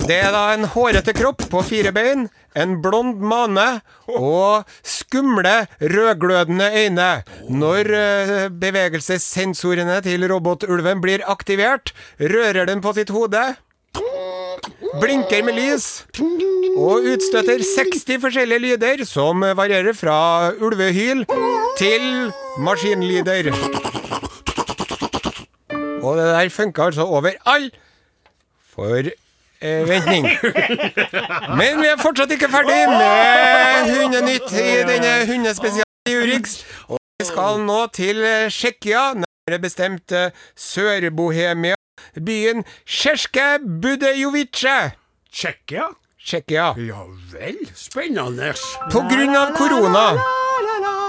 Det 0.05 0.17
er 0.21 0.31
da 0.35 0.41
en 0.53 0.67
hårete 0.69 1.13
kropp 1.17 1.47
på 1.49 1.61
fire 1.65 1.91
bein, 1.95 2.27
en 2.53 2.77
blond 2.83 3.23
mane 3.25 3.65
og 4.11 4.69
skumle, 4.85 5.55
rødglødende 5.81 6.69
øyne. 6.83 7.09
Når 7.49 7.91
eh, 7.97 8.47
bevegelsessensorene 8.53 9.97
til 10.05 10.27
robotulven 10.29 11.01
blir 11.01 11.25
aktivert, 11.31 11.95
rører 12.21 12.69
den 12.69 12.85
på 12.85 12.93
sitt 12.97 13.09
hode, 13.15 13.55
blinker 15.01 15.43
med 15.45 15.57
lys 15.57 15.85
og 16.75 17.05
utstøter 17.11 17.61
60 17.63 18.21
forskjellige 18.23 18.59
lyder 18.63 19.03
som 19.07 19.41
varierer 19.57 19.95
fra 19.97 20.51
ulvehyl 20.59 21.25
til 21.79 22.31
maskinlyder. 22.63 23.51
Og 26.05 26.17
det 26.17 26.25
der 26.29 26.49
funka 26.53 26.89
altså 26.89 27.01
over 27.01 27.31
all 27.45 27.71
forventning. 28.75 30.27
Men 31.57 31.81
vi 31.81 31.87
er 31.89 32.01
fortsatt 32.01 32.31
ikke 32.35 32.51
ferdig 32.51 32.81
med 32.91 33.89
Hundenytt 33.93 34.51
i 34.51 34.83
denne 34.89 35.15
hundespesialen 35.31 36.11
i 36.11 36.17
Urix. 36.19 36.59
Og 36.87 36.99
vi 37.19 37.25
skal 37.31 37.63
nå 37.65 37.79
til 37.95 38.21
Tsjekkia, 38.51 39.13
nærmere 39.23 39.61
bestemt 39.63 40.13
Sør-Bohemia. 40.55 41.79
Byen 42.13 42.63
Tsjeske 42.85 43.59
Budejovice. 43.61 44.91
Tsjekkia? 45.31 45.89
Tsjekkia. 46.25 46.73
Ja 46.77 47.05
vel. 47.33 47.59
Spennende. 47.75 48.53
På 48.91 49.03
grunn 49.09 49.35
av 49.37 49.53
korona 49.57 50.07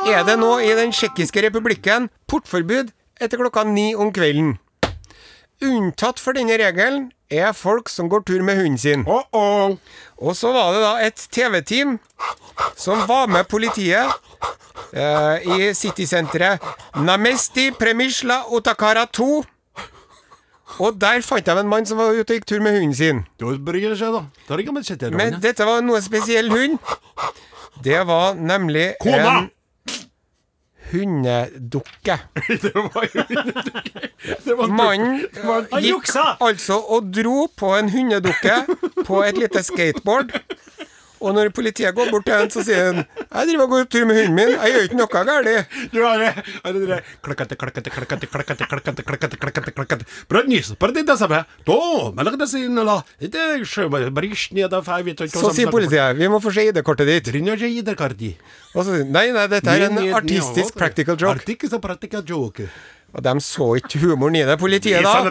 er 0.06 0.22
det 0.26 0.36
nå 0.38 0.58
i 0.60 0.70
den 0.76 0.92
tsjekkiske 0.94 1.42
republikken 1.46 2.10
portforbud 2.30 2.92
etter 3.20 3.40
klokka 3.40 3.64
ni 3.64 3.94
om 3.94 4.12
kvelden. 4.14 4.56
Unntatt 5.64 6.20
for 6.20 6.36
denne 6.36 6.58
regelen 6.60 7.08
er 7.32 7.54
folk 7.56 7.88
som 7.88 8.10
går 8.12 8.26
tur 8.28 8.42
med 8.44 8.60
hunden 8.60 8.78
sin. 8.78 9.04
Oh 9.08 9.22
-oh. 9.32 9.78
Og 10.16 10.36
så 10.36 10.52
var 10.52 10.72
det 10.72 10.80
da 10.80 11.06
et 11.06 11.28
TV-team 11.30 11.98
som 12.76 13.06
var 13.08 13.26
med 13.26 13.48
politiet 13.48 14.06
eh, 14.92 15.58
i 15.58 15.74
citysenteret 15.74 16.60
Namesti 16.94 17.70
Premisla 17.70 18.44
Otakara 18.48 19.06
2. 19.06 19.44
Og 20.78 20.96
der 21.00 21.20
fant 21.24 21.46
jeg 21.46 21.58
en 21.58 21.68
mann 21.70 21.86
som 21.88 21.98
var 22.00 22.12
ute 22.12 22.26
og 22.26 22.36
gikk 22.36 22.46
tur 22.50 22.60
med 22.64 22.76
hunden 22.76 22.94
sin. 22.94 23.22
Men 25.16 25.38
dette 25.42 25.66
var 25.68 25.84
noe 25.84 26.00
spesiell 26.04 26.50
hund. 26.52 26.78
Det 27.84 28.00
var 28.08 28.34
nemlig 28.34 28.94
en 29.04 29.48
hundedukke. 30.92 32.18
det 32.62 32.72
var 32.74 33.08
hundedukke. 33.14 34.12
Mannen 34.70 35.24
gikk 35.82 36.12
altså 36.40 36.78
og 36.96 37.10
dro 37.14 37.46
på 37.56 37.72
en 37.78 37.90
hundedukke 37.90 38.60
på 39.06 39.22
et 39.26 39.40
lite 39.40 39.62
skateboard. 39.66 40.30
Og 41.26 41.34
når 41.34 41.50
politiet 41.54 41.94
går 41.96 42.10
bort 42.14 42.26
til 42.28 42.36
han, 42.36 42.50
så 42.52 42.62
sier 42.66 42.90
han 42.90 43.00
Jeg 43.02 43.48
driver 43.50 43.64
og 43.66 43.72
går 43.74 43.88
tur 43.90 44.04
med 44.06 44.20
hunden 44.20 44.36
min, 44.38 44.52
jeg 44.54 44.74
gjør 44.74 44.86
ikke 44.88 44.98
noe 45.00 45.10
galt. 45.10 45.26
Du 45.92 45.98
har 46.04 46.20
det. 46.22 46.32
Har 46.62 46.76
det? 46.76 47.00
Der 53.36 53.64
klakkete, 53.66 54.12
brist 54.16 54.54
ned 54.56 54.72
av 54.72 54.86
jeg 54.86 55.08
vet 55.10 55.24
ikke 55.26 55.40
hva 55.40 55.50
Så 55.50 55.54
sier 55.56 55.72
politiet 55.72 56.16
vi 56.18 56.30
må 56.30 56.40
få 56.42 56.52
se 56.54 56.66
ID-kortet 56.70 57.08
ditt. 57.10 57.32
Og 58.76 58.84
så 58.84 58.92
sier 58.92 59.08
nei, 59.08 59.30
nei, 59.32 59.46
dette 59.48 59.72
er 59.72 59.88
en 59.88 60.02
artistisk 60.18 60.76
practical 60.76 61.16
joke. 61.16 61.40
Artistisk 61.40 61.80
practical 61.80 62.22
joke. 62.28 62.68
Og 63.16 63.22
de 63.24 63.32
så 63.40 63.66
ikke 63.78 63.98
humoren 64.02 64.34
i 64.36 64.42
det, 64.44 64.58
politiet 64.60 65.06
da. 65.06 65.30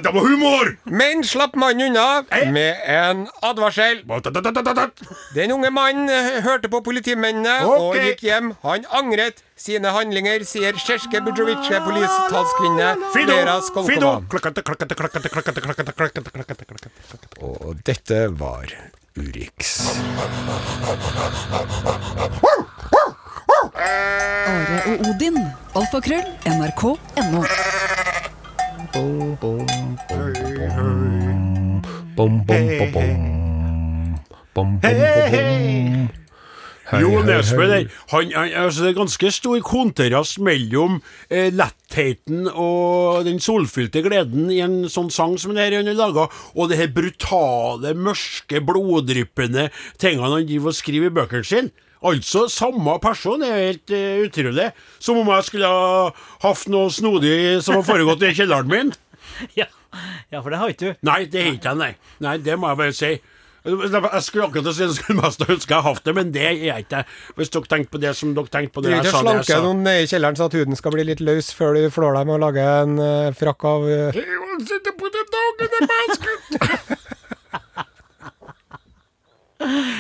Men 0.90 1.22
slapp 1.28 1.54
mannen 1.60 1.92
unna 1.92 2.24
med 2.50 2.80
en 2.90 3.28
advarsel. 3.46 4.00
Den 5.36 5.54
unge 5.54 5.70
mannen 5.76 6.10
eh, 6.10 6.40
hørte 6.42 6.72
på 6.72 6.82
politimennene 6.88 7.60
og 7.70 8.00
gikk 8.00 8.24
hjem. 8.26 8.54
Han 8.64 8.88
angret 8.90 9.44
sine 9.60 9.94
handlinger, 9.94 10.42
sier 10.48 10.74
Kjerske 10.82 11.22
Bujovice, 11.28 11.78
polititalskvinne! 11.86 12.90
Vera! 13.14 13.60
Skolkova. 13.62 14.24
Og 17.46 17.86
dette 17.86 18.26
var 18.40 18.74
Urix. 19.16 19.78
Are 23.50 24.82
og 24.88 25.00
Odin. 25.10 25.38
Alfakrøll. 25.76 26.26
NRK.no. 26.46 27.42
Jo 36.96 37.22
Nesbø 37.26 37.66
der, 37.68 37.88
han, 38.12 38.30
han, 38.36 38.52
altså 38.54 38.84
det 38.84 38.92
er 38.92 38.98
ganske 39.00 39.32
stor 39.34 39.62
kontrast 39.66 40.38
mellom 40.40 41.00
eh, 41.34 41.50
lettheten 41.54 42.46
og 42.52 43.26
den 43.26 43.42
solfylte 43.42 44.04
gleden 44.06 44.52
i 44.54 44.62
en 44.64 44.86
sånn 44.92 45.10
sang 45.14 45.34
som 45.42 45.58
det 45.58 45.66
her 45.66 45.80
han 45.80 45.90
har 45.90 45.98
laga, 45.98 46.28
og 46.54 46.70
det 46.70 46.78
her 46.80 46.94
brutale, 46.94 47.96
mørke, 47.98 48.62
bloddryppende 48.62 49.72
tingene 49.98 50.30
han 50.30 50.46
driver 50.46 50.72
og 50.72 50.78
skriver 50.78 51.10
i 51.10 51.18
bøkene 51.18 51.50
sine. 51.50 51.74
Altså, 52.06 52.46
samme 52.52 52.98
person 53.04 53.44
er 53.46 53.62
helt 53.70 53.94
uh, 53.96 54.26
utrolig. 54.26 54.72
Som 55.00 55.22
om 55.22 55.32
jeg 55.36 55.48
skulle 55.48 55.70
ha 55.70 56.10
hatt 56.44 56.68
noe 56.72 56.92
snodig 56.94 57.38
som 57.66 57.80
har 57.80 57.88
foregått 57.88 58.26
i 58.28 58.36
kjelleren 58.36 58.72
min. 58.72 58.94
Ja. 59.60 59.66
ja, 60.32 60.40
for 60.40 60.54
det 60.54 60.60
har 60.62 60.72
ikke 60.72 60.94
du. 60.94 61.00
Nei, 61.04 61.26
det 61.28 61.42
har 61.42 61.56
ikke 61.58 61.72
jeg, 61.74 61.80
nei. 61.80 61.90
Nei, 62.24 62.36
det 62.44 62.56
må 62.60 62.70
jeg 62.72 62.80
bare 62.80 62.94
si. 62.96 63.10
Jeg 63.66 64.22
skulle 64.22 64.46
akkurat 64.46 64.76
si 64.78 64.86
det 64.86 64.96
skulle 65.00 65.24
mest 65.24 65.42
ønske 65.42 65.74
jeg 65.74 65.84
hatt 65.88 66.04
det, 66.06 66.14
men 66.14 66.32
det 66.36 66.44
er 66.46 66.54
jeg 66.62 66.86
ikke. 66.86 67.02
Hvis 67.40 67.50
dere 67.56 67.70
tenkte 67.72 67.92
på 67.96 68.02
det 68.04 68.12
som 68.20 68.36
dere 68.38 68.52
tenkte 68.54 68.76
på 68.76 68.84
Du 68.84 68.88
det 68.88 68.94
jeg 68.94 69.02
ikke 69.02 69.14
sa, 69.16 69.22
det 69.26 69.34
jeg 69.34 69.48
slanke 69.48 69.66
noen 69.66 69.82
ned 69.88 70.04
i 70.04 70.10
kjelleren 70.12 70.38
så 70.38 70.48
at 70.48 70.58
huden 70.60 70.78
skal 70.78 70.94
bli 70.94 71.08
litt 71.10 71.24
løs 71.26 71.50
før 71.58 71.74
du 71.80 71.88
flår 71.96 72.20
med 72.22 72.36
å 72.38 72.42
lage 72.46 72.68
en 72.84 72.94
uh, 73.02 73.34
frakk 73.40 73.66
av 73.72 73.88
eh, 73.90 74.22
Sitte 74.70 74.94
på 74.96 75.10
den 75.12 75.28
dagen 75.34 75.58
det 75.60 75.82
er 75.82 75.90
mennesket. 75.92 76.46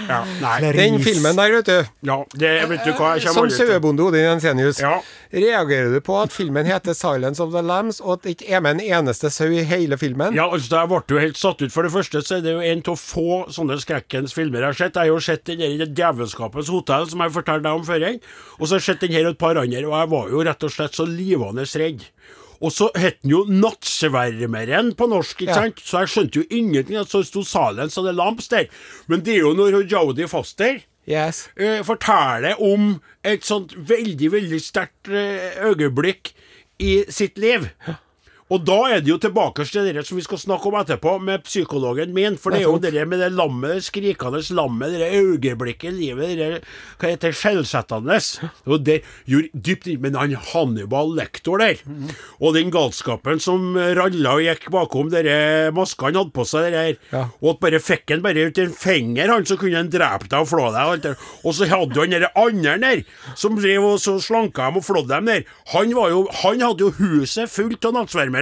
Ja, 0.09 0.19
nei. 0.41 0.71
Den 0.75 0.99
filmen 1.03 1.37
der, 1.37 1.51
vet 1.57 1.69
du. 1.69 1.87
Ja, 2.07 2.17
det 2.37 2.53
vet 2.69 2.85
du 2.85 2.91
hva 2.97 3.15
jeg 3.15 3.29
Som 3.33 3.49
sauebonde 3.49 4.03
Odin 4.05 4.25
Jensenius, 4.27 4.79
Ja. 4.79 4.99
reagerer 5.33 5.91
du 5.93 5.99
på 6.05 6.17
at 6.21 6.31
filmen 6.31 6.65
heter 6.65 6.93
'Silence 6.93 7.39
of 7.41 7.51
the 7.51 7.61
Lambs', 7.61 8.01
og 8.03 8.13
at 8.13 8.21
det 8.23 8.37
ikke 8.37 8.51
er 8.53 8.59
med 8.61 8.79
en 8.79 8.85
eneste 9.07 9.29
sau 9.29 9.47
i 9.47 9.63
hele 9.63 9.97
filmen? 9.97 10.35
Ja, 10.35 10.49
altså, 10.51 10.69
jeg 10.79 10.87
ble 10.89 11.01
jo 11.09 11.19
helt 11.19 11.37
satt 11.37 11.61
ut. 11.61 11.71
For 11.71 11.81
det 11.83 11.91
første 11.91 12.21
så 12.21 12.37
er 12.37 12.41
det 12.41 12.53
jo 12.53 12.59
en 12.59 12.83
av 12.87 12.97
få 12.97 13.49
sånne 13.49 13.79
skrekkens 13.81 14.33
filmer 14.33 14.59
jeg 14.59 14.65
har 14.65 14.73
sett. 14.73 14.93
Jeg 14.95 15.01
har 15.01 15.07
jo 15.07 15.19
sett 15.19 15.45
den 15.45 15.59
der 15.59 15.73
i 15.73 15.77
det 15.77 15.95
Djevelskapets 15.95 16.69
hotell, 16.69 17.09
som 17.09 17.19
jeg 17.19 17.31
fortalte 17.31 17.63
deg 17.63 17.73
om 17.73 17.83
før. 17.85 18.19
Og 18.59 18.67
så 18.67 18.75
har 18.75 18.79
jeg 18.79 18.89
sett 18.95 18.99
den 19.01 19.11
her 19.11 19.25
og 19.25 19.31
et 19.31 19.37
par 19.37 19.57
andre, 19.57 19.85
og 19.85 19.99
jeg 19.99 20.09
var 20.09 20.29
jo 20.29 20.43
rett 20.43 20.63
og 20.63 20.71
slett 20.71 20.93
så 20.95 21.05
livende 21.05 21.65
redd. 21.65 22.05
Og 22.61 22.71
så 22.71 22.89
het 22.95 23.21
den 23.21 23.31
jo 23.31 23.43
Nattsvermeren 23.49 24.93
på 24.95 25.07
norsk, 25.09 25.41
ikke 25.41 25.49
Ja. 25.49 25.61
sant? 25.61 25.79
Så 25.83 25.99
jeg 25.99 26.07
skjønte 26.13 26.35
jo 26.41 26.45
ingenting. 26.49 26.97
Så 27.05 27.23
sto 27.25 27.43
Silence 27.43 27.97
of 27.99 28.05
the 28.05 28.13
Lamps 28.13 28.47
der. 28.47 28.67
Men 29.07 29.21
det 29.21 29.35
er 29.35 29.39
jo 29.39 29.53
når 29.53 29.87
Jodie 29.89 30.27
Foster 30.27 30.79
Yes. 31.07 31.49
eh, 31.57 31.83
forteller 31.83 32.55
om 32.61 33.01
et 33.23 33.43
sånt 33.45 33.75
veldig, 33.77 34.31
veldig 34.31 34.61
sterkt 34.61 35.07
eh, 35.09 35.61
øyeblikk 35.63 36.33
i 36.79 37.03
sitt 37.09 37.37
liv. 37.37 37.69
Og 38.53 38.61
da 38.61 38.75
er 38.93 38.99
det 39.01 39.09
jo 39.09 39.15
tilbake 39.17 39.63
til 39.65 39.87
det 39.89 40.03
som 40.05 40.19
vi 40.19 40.21
skal 40.21 40.37
snakke 40.37 40.69
om 40.69 40.75
etterpå, 40.77 41.15
med 41.17 41.41
psykologen 41.47 42.11
min. 42.13 42.35
For 42.37 42.53
det 42.53 42.59
er 42.59 42.67
jo 42.67 42.77
det 42.77 43.05
med 43.09 43.17
det 43.17 43.31
lammet, 43.33 43.79
det 43.79 43.85
skrikende 43.87 44.41
lammet, 44.53 44.93
det 44.93 45.07
øyeblikket 45.17 45.87
i 45.89 45.93
livet, 45.97 46.35
det 46.37 46.49
hva 47.01 47.09
heter 47.09 47.33
skjellsettende. 47.33 48.19
Og 48.69 48.83
det 48.85 48.99
gjorde 49.25 49.49
dypt 49.65 49.87
inn 49.89 50.03
Men 50.03 50.13
han 50.19 50.35
Hannibal 50.51 51.09
Lektor 51.17 51.57
der, 51.63 51.81
og 52.37 52.53
den 52.53 52.69
galskapen 52.69 53.41
som 53.41 53.73
ralla 53.97 54.35
og 54.37 54.45
gikk 54.45 54.69
bakom 54.75 55.09
dere 55.09 55.71
maskene 55.73 56.11
han 56.13 56.19
hadde 56.21 56.35
på 56.37 56.45
seg, 56.45 56.67
det 56.69 56.75
der, 56.75 57.01
Ja. 57.15 57.23
og 57.41 57.49
at 57.55 57.59
bare 57.65 57.81
fikk 57.81 58.13
han 58.13 58.21
bare 58.21 58.45
ut 58.51 58.61
en 58.61 58.73
finger, 58.77 59.31
han, 59.33 59.45
så 59.49 59.57
kunne 59.57 59.81
han 59.81 59.89
drepe 59.89 60.29
deg 60.29 60.37
og 60.45 60.51
flå 60.53 60.69
deg. 60.75 61.09
Og, 61.09 61.25
og 61.49 61.57
så 61.57 61.65
hadde 61.73 61.97
jo 61.97 62.05
han 62.05 62.13
derre 62.13 62.29
andre 62.37 62.77
der, 62.85 63.03
som 63.33 63.57
drev 63.57 63.89
og 63.89 63.97
så 64.05 64.19
slanka 64.21 64.69
dem 64.69 64.77
og 64.83 64.85
flådde 64.85 65.15
dem 65.17 65.33
der. 65.33 65.43
Han, 65.73 65.89
var 65.97 66.13
jo, 66.13 66.23
han 66.43 66.61
hadde 66.61 66.85
jo 66.85 66.93
huset 67.01 67.49
fullt 67.49 67.89
av 67.89 67.97
nattsvermere. 67.97 68.33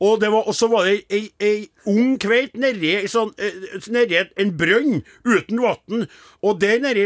Og 0.00 0.20
det 0.20 0.30
var- 0.30 0.46
og 0.46 0.54
så 0.54 0.68
var 0.70 0.84
det 0.84 1.04
ei, 1.10 1.30
ei 1.40 1.68
ung 1.86 2.18
kveit 2.18 2.54
nedi 2.54 3.04
sånn, 3.08 3.32
eh, 3.38 4.32
en 4.36 4.52
brønn 4.56 5.02
uten 5.24 5.60
vann. 5.60 6.08
Og 6.42 6.58
der 6.60 6.78
nedi 6.78 7.04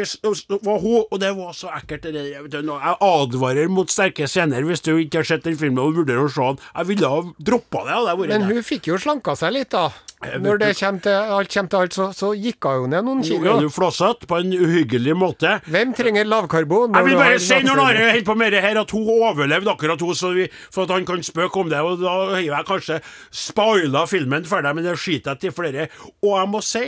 var 0.62 0.78
hun 0.80 1.04
Og 1.10 1.20
det 1.20 1.34
var 1.36 1.52
så 1.52 1.68
ekkelt. 1.74 2.02
Det 2.02 2.14
jeg, 2.14 2.42
vet 2.42 2.52
jeg 2.52 2.96
advarer 3.00 3.68
mot 3.68 3.88
sterke 3.88 4.26
scener 4.28 4.62
hvis 4.62 4.82
du 4.82 4.96
ikke 4.96 5.22
har 5.22 5.24
sett 5.24 5.42
den 5.44 5.56
filmen 5.56 5.78
og 5.78 5.94
vurderer 5.94 6.24
å 6.26 6.30
se 6.32 6.40
den. 6.40 6.58
Jeg 6.76 6.86
ville 6.86 7.08
ha 7.08 7.22
droppa 7.42 7.84
det. 7.84 8.28
Men 8.28 8.42
hun 8.42 8.62
fikk 8.62 8.86
jo 8.86 8.96
slanka 8.96 9.36
seg 9.36 9.52
litt, 9.52 9.70
da. 9.70 9.90
Når 10.24 10.56
det 10.62 10.70
kommer 10.78 11.00
til 11.04 11.12
alt, 11.12 11.50
kommer 11.52 11.68
til 11.68 11.78
alt 11.84 11.92
så, 11.96 12.04
så 12.16 12.30
gikk 12.32 12.64
hun 12.64 12.78
jo 12.78 12.86
ned 12.94 13.04
noen 13.04 13.18
Nå 13.20 13.26
er 13.26 13.42
kilo. 13.42 13.56
du 13.60 13.68
flåsete 13.74 14.28
på 14.30 14.38
en 14.40 14.54
uhyggelig 14.56 15.16
måte. 15.20 15.58
Hvem 15.68 15.92
trenger 15.98 16.24
lavkarbon? 16.24 16.94
når 16.94 17.02
Jeg 17.02 17.08
vil 17.10 17.18
bare 17.20 17.40
si 17.44 17.58
når? 17.66 17.82
Are 17.84 18.04
holder 18.08 18.24
på 18.24 18.36
med 18.40 18.54
det 18.56 18.62
her, 18.64 18.80
at 18.80 18.90
hun 18.96 19.10
overlevde 19.18 19.70
akkurat 19.74 20.00
hun, 20.00 20.14
så 20.16 20.32
vi, 20.32 20.46
for 20.72 20.86
at 20.88 20.94
han 20.96 21.04
kan 21.04 21.22
spøke 21.22 21.60
om 21.60 21.68
det. 21.68 21.80
Og 21.84 22.00
da 22.00 22.14
har 22.32 22.40
jeg 22.40 22.68
kanskje 22.70 23.00
spoila 23.34 24.06
filmen 24.08 24.48
for 24.48 24.64
deg, 24.64 24.78
men 24.78 24.84
det 24.88 24.96
skiter 25.02 25.34
jeg 25.34 25.40
til 25.44 25.52
flere. 25.60 25.88
Og 26.24 26.38
jeg 26.38 26.48
må 26.54 26.62
si 26.64 26.86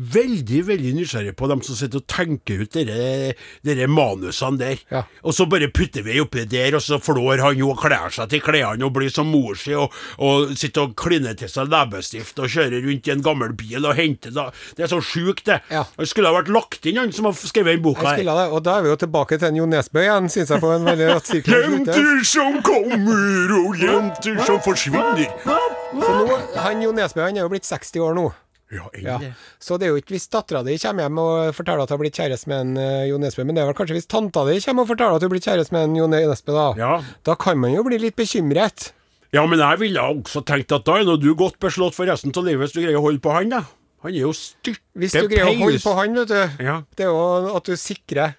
Veldig 0.00 0.62
veldig 0.68 0.92
nysgjerrig 0.96 1.34
på 1.36 1.48
dem 1.50 1.62
som 1.66 1.76
sitter 1.76 2.00
og 2.00 2.06
tenker 2.08 2.62
ut 2.64 2.76
dere, 2.76 3.34
dere 3.66 3.88
manusene 3.90 4.60
der. 4.60 4.82
Ja. 4.92 5.02
Og 5.26 5.36
så 5.36 5.46
bare 5.50 5.68
putter 5.74 6.04
vi 6.06 6.20
oppi 6.22 6.46
der, 6.48 6.76
og 6.78 6.84
så 6.84 7.00
flår 7.02 7.42
han 7.44 7.58
jo 7.60 7.72
og 7.74 7.82
kler 7.82 8.08
seg 8.14 8.30
til 8.32 8.42
klærne 8.44 8.86
og 8.86 8.94
blir 8.96 9.12
som 9.12 9.28
mor 9.30 9.58
si, 9.60 9.74
og, 9.76 9.92
og 10.22 10.54
sitter 10.58 10.88
og 10.88 10.96
kliner 10.98 11.36
til 11.38 11.50
seg 11.52 11.68
leppestift 11.70 12.40
og 12.40 12.50
kjører 12.50 12.80
rundt 12.86 13.10
i 13.10 13.14
en 13.14 13.24
gammel 13.26 13.54
bil 13.58 13.84
og 13.84 13.98
henter 13.98 14.34
da. 14.34 14.48
Det 14.76 14.86
er 14.86 14.92
så 14.92 15.02
sjukt, 15.04 15.44
det. 15.50 15.60
Ja. 15.72 15.84
Skulle 16.08 16.30
ha 16.32 16.38
vært 16.40 16.52
lagt 16.52 16.86
inn, 16.88 17.00
han 17.00 17.12
som 17.14 17.28
har 17.28 17.36
skrevet 17.36 17.76
den 17.76 17.84
boka. 17.84 18.14
Her. 18.14 18.24
det, 18.24 18.48
og 18.50 18.64
da 18.64 18.78
er 18.78 18.86
vi 18.86 18.94
jo 18.94 18.98
tilbake 19.04 19.38
til 19.40 19.50
en 19.50 19.60
Jo 19.60 19.68
Nesbø 19.70 20.02
igjen, 20.04 20.30
syns 20.32 20.54
jeg, 20.54 20.62
på 20.62 20.72
en 20.74 20.88
veldig 20.88 21.12
rettsikler 21.14 21.40
sirkel. 21.40 21.72
Jenter 21.78 22.24
som 22.24 22.62
kommer, 22.62 23.54
og 23.60 23.80
jenter 23.80 24.44
som 24.46 24.60
forsvinner. 24.64 25.26
Så 25.44 26.12
nå, 26.14 26.38
han 26.56 26.82
Jo 26.84 26.92
Nesbø 26.96 27.24
han 27.24 27.36
er 27.36 27.46
jo 27.46 27.52
blitt 27.52 27.68
60 27.68 28.06
år 28.06 28.16
nå. 28.18 28.30
Ja, 28.70 28.86
Ja. 29.02 29.16
Så 29.58 29.78
det 29.80 29.88
er 29.88 29.94
jo 29.94 29.98
ikke 29.98 30.14
hvis 30.14 30.28
dattera 30.30 30.62
di 30.62 30.76
kommer 30.78 31.02
hjem 31.08 31.18
og 31.18 31.54
forteller 31.56 31.82
at 31.82 31.90
hun 31.90 31.96
har 31.98 32.02
blitt 32.04 32.18
kjæreste 32.20 32.46
med 32.52 32.60
en 32.60 32.76
eh, 32.78 33.08
Jo 33.10 33.18
Nesbø, 33.18 33.42
men 33.44 33.56
det 33.58 33.64
er 33.64 33.66
vel 33.72 33.74
kanskje 33.80 33.96
hvis 33.98 34.06
tanta 34.06 34.44
di 34.46 34.60
kommer 34.62 34.86
og 34.86 34.92
forteller 34.92 35.16
at 35.18 35.24
hun 35.24 35.28
har 35.28 35.34
blitt 35.34 35.48
kjæreste 35.50 35.74
med 35.74 35.88
en 35.88 35.96
Jo 35.98 36.06
Nesbø, 36.12 36.54
da. 36.54 36.68
Ja. 36.78 36.92
Da 37.26 37.34
kan 37.34 37.58
man 37.58 37.74
jo 37.74 37.82
bli 37.86 37.98
litt 37.98 38.16
bekymret. 38.20 38.92
ja, 39.32 39.44
men 39.46 39.58
jeg 39.62 39.78
ville 39.78 40.00
også 40.02 40.44
tenkt 40.46 40.72
at 40.74 40.84
da 40.86 40.96
er 40.98 41.04
nå 41.06 41.16
du 41.22 41.34
godt 41.34 41.58
beslått 41.62 41.94
for 41.94 42.06
resten 42.06 42.32
av 42.34 42.44
livet 42.46 42.66
hvis 42.66 42.72
du 42.74 42.80
greier 42.82 42.98
å 42.98 43.04
holde 43.08 43.20
på 43.22 43.30
han, 43.34 43.50
da. 43.50 43.64
Han 44.02 44.14
er 44.14 44.22
jo 44.24 44.30
styrte 44.32 44.80
Hvis 44.96 45.12
du 45.12 45.26
greier 45.28 45.50
å 45.50 45.58
holde 45.60 45.82
på 45.84 45.92
han, 45.98 46.14
vet 46.22 46.30
du. 46.30 46.64
Ja. 46.64 46.78
Det 46.96 47.04
er 47.04 47.10
jo 47.12 47.56
at 47.58 47.66
du 47.68 47.74
sikrer 47.76 48.32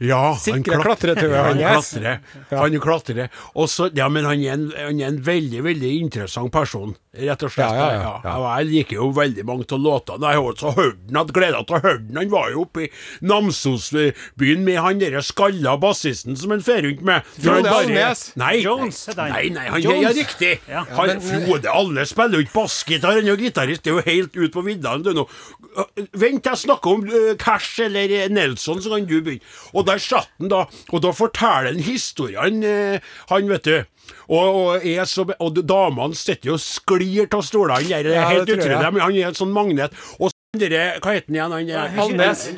Ja, 0.00 0.34
Sikre 0.40 0.78
klat- 0.78 0.84
klatretauet 0.86 1.34
ja, 1.34 1.42
han 1.44 1.58
klatrer. 1.60 2.20
Han 2.56 2.76
klatrer. 2.80 3.26
Også, 3.60 3.90
ja, 3.94 4.06
men 4.08 4.24
han 4.24 4.40
er, 4.40 4.54
en, 4.56 4.62
han 4.72 5.00
er 5.02 5.10
en 5.12 5.18
veldig, 5.26 5.60
veldig 5.66 5.90
interessant 6.00 6.48
person, 6.54 6.94
rett 7.12 7.42
og 7.44 7.52
slett. 7.52 7.74
Ja, 7.76 7.88
ja, 7.92 7.98
ja, 8.00 8.14
ja. 8.24 8.54
Jeg 8.62 8.68
liker 8.70 8.96
jo 8.96 9.10
veldig 9.18 9.44
mange 9.44 9.66
av 9.68 9.82
låtene. 9.84 10.30
Jeg 10.32 10.40
har 10.40 10.48
også 10.54 10.72
hørt 10.78 11.02
den, 11.04 11.18
hatt 11.20 11.34
glede 11.36 11.60
til 11.68 11.76
å 11.76 11.82
høre 11.84 12.00
den. 12.06 12.16
Han 12.22 12.32
var 12.32 12.48
jo 12.54 12.64
oppe 12.64 12.86
i 12.86 12.90
Namsosbyen 13.28 14.64
med 14.64 14.78
han 14.80 15.00
derre 15.02 15.20
skalla 15.24 15.76
bassisten 15.80 16.38
som 16.38 16.54
han 16.54 16.64
fer 16.64 16.80
rundt 16.86 17.04
med. 17.06 17.28
Frode 17.36 17.70
Alnes. 17.76 18.24
Nei, 18.40 18.54
Jones 18.64 19.02
han. 19.12 19.20
nei, 19.34 19.44
nei, 19.54 19.66
han 19.74 19.84
Jones. 19.84 20.08
er 20.10 20.16
riktig. 20.22 20.52
Han, 20.96 21.20
Frode 21.24 21.70
Alnes 21.76 22.12
spiller 22.14 22.40
jo 22.40 22.46
ikke 22.46 22.56
bassgitar, 22.56 23.18
han 23.18 23.26
er 23.28 23.34
jo 23.34 23.38
gitarist. 23.40 23.84
Det 23.84 23.92
er 23.92 24.00
jo 24.00 24.06
helt 24.08 24.40
ut 24.40 24.56
på 24.56 24.64
viddene. 24.66 25.04
du, 25.04 25.12
nå. 25.20 25.26
Vent, 26.18 26.46
jeg 26.50 26.62
snakker 26.64 26.96
om 26.96 27.04
uh, 27.06 27.30
Cash 27.40 27.84
eller 27.84 28.26
Nelson, 28.32 28.80
så 28.82 28.90
kan 28.96 29.06
du 29.06 29.18
begynne. 29.20 29.44
Og 29.74 29.86
der 29.90 30.02
satt 30.02 30.30
han 30.40 30.50
da, 30.52 30.62
og 30.92 31.02
da 31.04 31.12
forteller 31.16 31.70
han 31.72 31.82
historien, 31.84 32.62
øh, 32.64 33.00
han, 33.32 33.50
vet 33.50 33.66
du. 33.68 33.76
Og, 34.30 34.56
og, 34.80 34.86
så, 35.10 35.26
og 35.38 35.58
damene 35.66 36.16
sitter 36.18 36.52
jo 36.52 36.56
og 36.56 36.62
sklir 36.64 37.28
av 37.34 37.44
stolene. 37.46 37.82
Det 37.86 38.00
er 38.00 38.08
Ja, 38.14 38.24
helt 38.30 38.48
utrolig. 38.50 38.78
Han 38.80 39.18
er 39.18 39.28
en 39.30 39.38
sånn 39.38 39.52
magnet. 39.54 39.94
Og 40.18 40.30
så 40.32 40.58
dere, 40.62 40.96
hva 41.02 41.14
heter 41.18 41.40
han 41.42 41.54
igjen? 41.60 41.76
Han, 41.76 42.20
er- 42.20 42.24
Alnes. 42.24 42.48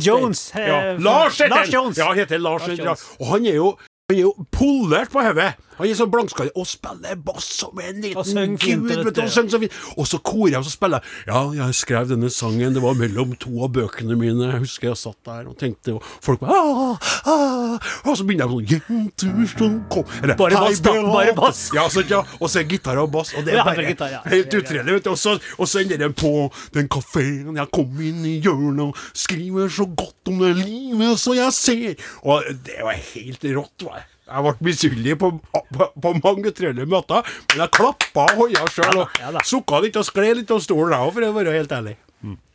Jones. 0.00 0.40
eh, 0.56 0.66
ja. 0.70 0.78
Lars 1.04 1.36
heter 1.42 1.68
han! 1.76 1.92
Ja, 1.96 2.06
han 2.08 2.16
heter 2.22 2.40
Lars, 2.40 2.64
Lars 2.66 2.78
ja. 2.78 2.84
Jones. 2.88 3.04
Og 3.20 3.26
han 3.34 3.46
er 3.46 3.58
jo 3.58 3.68
han 4.08 4.16
er 4.16 4.22
jo 4.22 4.30
polert 4.54 5.10
på 5.12 5.20
hodet. 5.26 5.50
Han 5.78 5.88
er 5.88 5.98
så 5.98 6.06
blankskalle 6.10 6.54
og 6.56 6.66
spiller 6.68 7.18
bass 7.26 7.48
som 7.60 7.80
en 7.82 8.00
liten 8.02 8.56
gud. 8.56 8.86
vet 8.88 9.18
og 9.20 9.30
så 9.30 9.60
fint. 9.60 9.76
Og 9.96 10.08
så 10.08 10.20
korer 10.24 10.56
jeg 10.56 10.64
og 10.64 10.70
spiller. 10.72 11.04
Ja, 11.28 11.42
jeg 11.56 11.76
skrev 11.76 12.08
denne 12.10 12.30
sangen, 12.32 12.74
det 12.74 12.82
var 12.82 12.96
mellom 12.98 13.34
to 13.40 13.52
av 13.66 13.72
bøkene 13.76 14.16
mine. 14.18 14.50
Jeg 14.52 14.62
husker 14.64 14.90
jeg 14.90 15.00
satt 15.00 15.18
der 15.28 15.50
og 15.50 15.58
tenkte, 15.60 15.96
og 15.96 16.04
folk 16.24 16.40
bare 16.40 16.56
ah, 16.56 17.10
ah, 17.28 17.90
Og 18.06 18.16
så 18.16 18.24
begynner 18.26 18.46
jeg 18.46 18.52
sånn 18.54 18.70
Jenter 18.72 19.50
som 19.52 19.76
kom 19.92 20.16
Eller, 20.22 20.36
Bare 20.38 20.60
bass, 20.60 20.80
da, 20.84 20.94
bare 21.04 21.36
bass. 21.36 21.62
Ja, 21.76 21.86
så, 21.92 22.04
ja, 22.08 22.22
og 22.40 22.50
så 22.50 22.62
er 22.62 22.68
gitar 22.70 23.00
og 23.02 23.12
bass, 23.14 23.34
og 23.36 23.46
det 23.46 23.56
er 23.56 23.64
bare 23.66 23.84
ja, 23.84 23.92
gitar, 23.92 24.12
ja. 24.12 24.22
helt 24.30 24.56
ja. 24.56 24.84
vet 24.86 25.04
du. 25.04 25.12
Og 25.12 25.20
så, 25.20 25.36
og 25.58 25.70
så 25.70 25.82
ender 25.82 26.00
den 26.06 26.16
på 26.16 26.32
den 26.76 26.90
kafeen 26.92 27.56
jeg 27.56 27.72
kom 27.72 28.02
inn 28.04 28.24
i 28.28 28.36
hjørnet 28.44 28.90
og 28.90 29.06
skriver 29.16 29.70
så 29.72 29.86
godt 29.88 30.32
om 30.32 30.42
det 30.44 30.52
livet 30.60 31.20
så 31.20 31.36
jeg 31.36 31.56
ser. 31.56 32.10
Og 32.24 32.44
det 32.66 32.82
var 32.84 33.00
helt 33.14 33.48
rått. 33.56 33.86
var 33.86 34.02
jeg. 34.02 34.15
Jeg 34.26 34.42
ble 34.42 34.52
misunnelig 34.66 35.14
på, 35.22 35.30
på, 35.54 35.86
på 36.02 36.12
mange 36.18 36.50
utrolige 36.50 36.88
måter, 36.90 37.22
men 37.52 37.62
jeg 37.62 37.70
klappa 37.78 38.24
og 38.32 38.40
hoia 38.40 38.64
sjøl 38.72 39.04
og 39.04 39.20
Ja 39.22 39.42
sukka 39.46 39.78
litt 39.84 39.98
og 40.00 40.06
skled 40.08 40.40
litt 40.40 40.50
av 40.50 40.62
stolen, 40.64 40.94
jeg 40.96 41.06
òg, 41.06 41.12
for 41.14 41.26
å 41.28 41.34
være 41.36 41.54
helt 41.54 41.74
ærlig. 41.76 41.94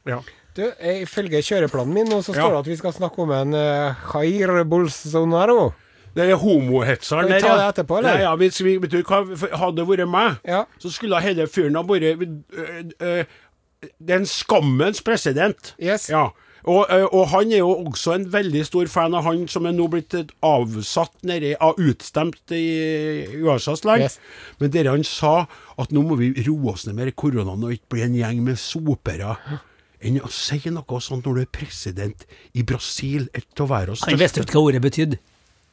Ja. 0.09 0.17
Du, 0.57 0.65
Ifølge 0.83 1.39
kjøreplanen 1.47 1.93
min 1.95 2.09
nå, 2.11 2.19
så 2.25 2.33
Ja. 2.35 2.41
står 2.43 2.51
det 2.51 2.59
at 2.59 2.67
vi 2.67 2.75
skal 2.81 2.93
snakke 2.97 3.23
om 3.23 3.31
en 3.31 3.53
uh, 3.55 3.95
Jair 4.11 4.63
Bolsonaro. 4.67 5.71
Det 6.11 6.25
er 6.27 6.35
homohetseren 6.35 7.29
der, 7.31 7.39
det 7.39 7.67
etterpå, 7.69 8.01
eller? 8.01 8.17
Ja, 8.19 8.29
ja, 8.31 8.35
hvis 8.35 8.59
vi, 8.59 8.75
vet 8.83 8.91
du 8.91 8.99
hadde 9.07 9.77
det 9.77 9.87
vært 9.87 10.09
meg, 10.11 10.41
Ja. 10.43 10.65
så 10.77 10.91
skulle 10.91 11.21
hele 11.23 11.47
fyren 11.47 11.75
ha 11.79 11.83
vært 11.87 12.19
øh, 12.19 12.91
øh, 12.99 13.23
den 14.11 14.25
skammens 14.27 14.99
president. 15.01 15.71
Yes. 15.79 16.09
Ja. 16.09 16.31
Og, 16.69 16.85
øh, 16.93 17.07
og 17.09 17.29
han 17.31 17.51
er 17.51 17.63
jo 17.63 17.71
også 17.71 18.13
en 18.13 18.27
veldig 18.33 18.65
stor 18.67 18.89
fan 18.91 19.15
av 19.17 19.25
han 19.25 19.47
som 19.49 19.65
er 19.65 19.73
nå 19.73 19.87
blitt 19.89 20.13
eh, 20.17 20.29
avsatt 20.45 21.15
nede, 21.25 21.55
av 21.57 21.79
utstemt 21.81 22.53
i 22.53 22.65
USAs 23.41 23.83
land. 23.87 24.05
Yes. 24.05 24.19
Men 24.61 24.73
dere 24.73 24.93
han 24.93 25.05
sa 25.07 25.47
at 25.81 25.93
nå 25.95 26.03
må 26.05 26.19
vi 26.19 26.31
roe 26.45 26.75
oss 26.75 26.85
ned 26.85 26.99
med 26.99 27.15
koronaen 27.17 27.65
og 27.65 27.73
ikke 27.73 27.95
bli 27.95 28.05
en 28.05 28.19
gjeng 28.19 28.43
med 28.45 28.61
sopere. 28.61 29.37
Enn 30.01 30.21
å 30.21 30.29
si 30.33 30.61
noe 30.73 31.01
sånt 31.01 31.25
når 31.25 31.37
du 31.37 31.41
er 31.43 31.51
president 31.53 32.25
i 32.57 32.65
Brasil, 32.65 33.27
et 33.37 33.61
av 33.61 33.69
verdens 33.69 34.05
Han 34.05 34.21
visste 34.21 34.45
ikke 34.45 34.57
hva 34.57 34.69
ordet 34.69 34.85
betydde. 34.85 35.21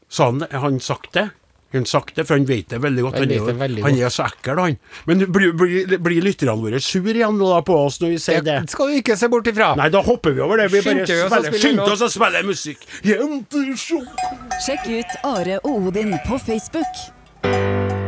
Sa 0.09 0.31
han 0.31 0.41
det? 0.41 0.51
Har 0.53 0.71
han 0.71 0.81
sagt 0.81 1.13
det? 1.17 1.29
Har 1.69 1.83
han 1.83 1.85
sagt 1.87 2.17
det, 2.17 2.25
for 2.25 2.39
han 2.39 2.47
vet 2.49 2.71
det 2.73 2.79
veldig 2.81 3.03
godt. 3.05 3.19
Han 3.19 3.29
Han, 3.29 3.49
er, 3.51 3.59
veldig 3.61 3.83
han 3.85 3.93
godt. 3.93 4.05
er 4.07 4.15
så 4.15 4.25
ekkel, 4.25 4.61
han. 4.63 4.79
Men 5.05 5.25
blir, 5.33 5.53
bli, 5.53 5.99
bli 6.01 6.21
lytterne 6.25 6.57
våre 6.63 6.81
sur 6.81 7.05
igjen 7.13 7.37
da 7.43 7.61
på 7.61 7.77
oss 7.77 8.01
når 8.01 8.15
vi 8.15 8.19
sier 8.25 8.41
det? 8.47 8.57
Det 8.65 8.73
skal 8.73 8.89
du 8.89 8.97
ikke 9.03 9.19
se 9.21 9.29
bort 9.29 9.53
ifra. 9.53 9.75
Nei, 9.77 9.91
da 9.93 10.01
hopper 10.07 10.33
vi 10.33 10.41
over 10.41 10.63
det. 10.63 10.71
Vi 10.73 10.81
bare 10.87 11.53
skynder 11.53 11.93
oss 11.93 12.07
å 12.09 12.11
spille 12.13 12.41
musikk. 12.49 12.89
Jenter 13.05 13.75
Sjekk 13.77 14.89
ut 14.89 15.19
Are 15.29 15.61
og 15.61 15.91
Odin 15.93 16.17
på 16.25 16.41
Facebook. 16.41 18.08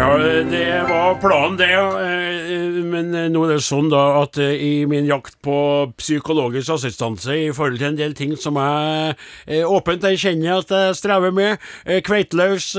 Ja, 0.00 0.14
det 0.16 0.88
var 0.88 1.18
planen 1.20 1.58
det, 1.60 1.74
eh, 1.76 2.76
men 2.88 3.10
eh, 3.12 3.26
nå 3.28 3.42
er 3.44 3.50
det 3.52 3.64
sånn 3.66 3.90
da 3.92 4.22
at 4.22 4.38
eh, 4.40 4.54
i 4.56 4.86
min 4.88 5.04
jakt 5.04 5.34
på 5.44 5.56
psykologisk 6.00 6.72
assistanse 6.72 7.34
i 7.36 7.50
forhold 7.52 7.76
til 7.76 7.88
en 7.90 7.98
del 7.98 8.14
ting 8.16 8.32
som 8.40 8.56
jeg 8.56 9.66
åpent 9.68 10.06
erkjenner 10.08 10.62
at 10.62 10.72
jeg 10.72 10.96
strever 10.96 11.34
med, 11.36 11.60
kveiteløs, 12.06 12.70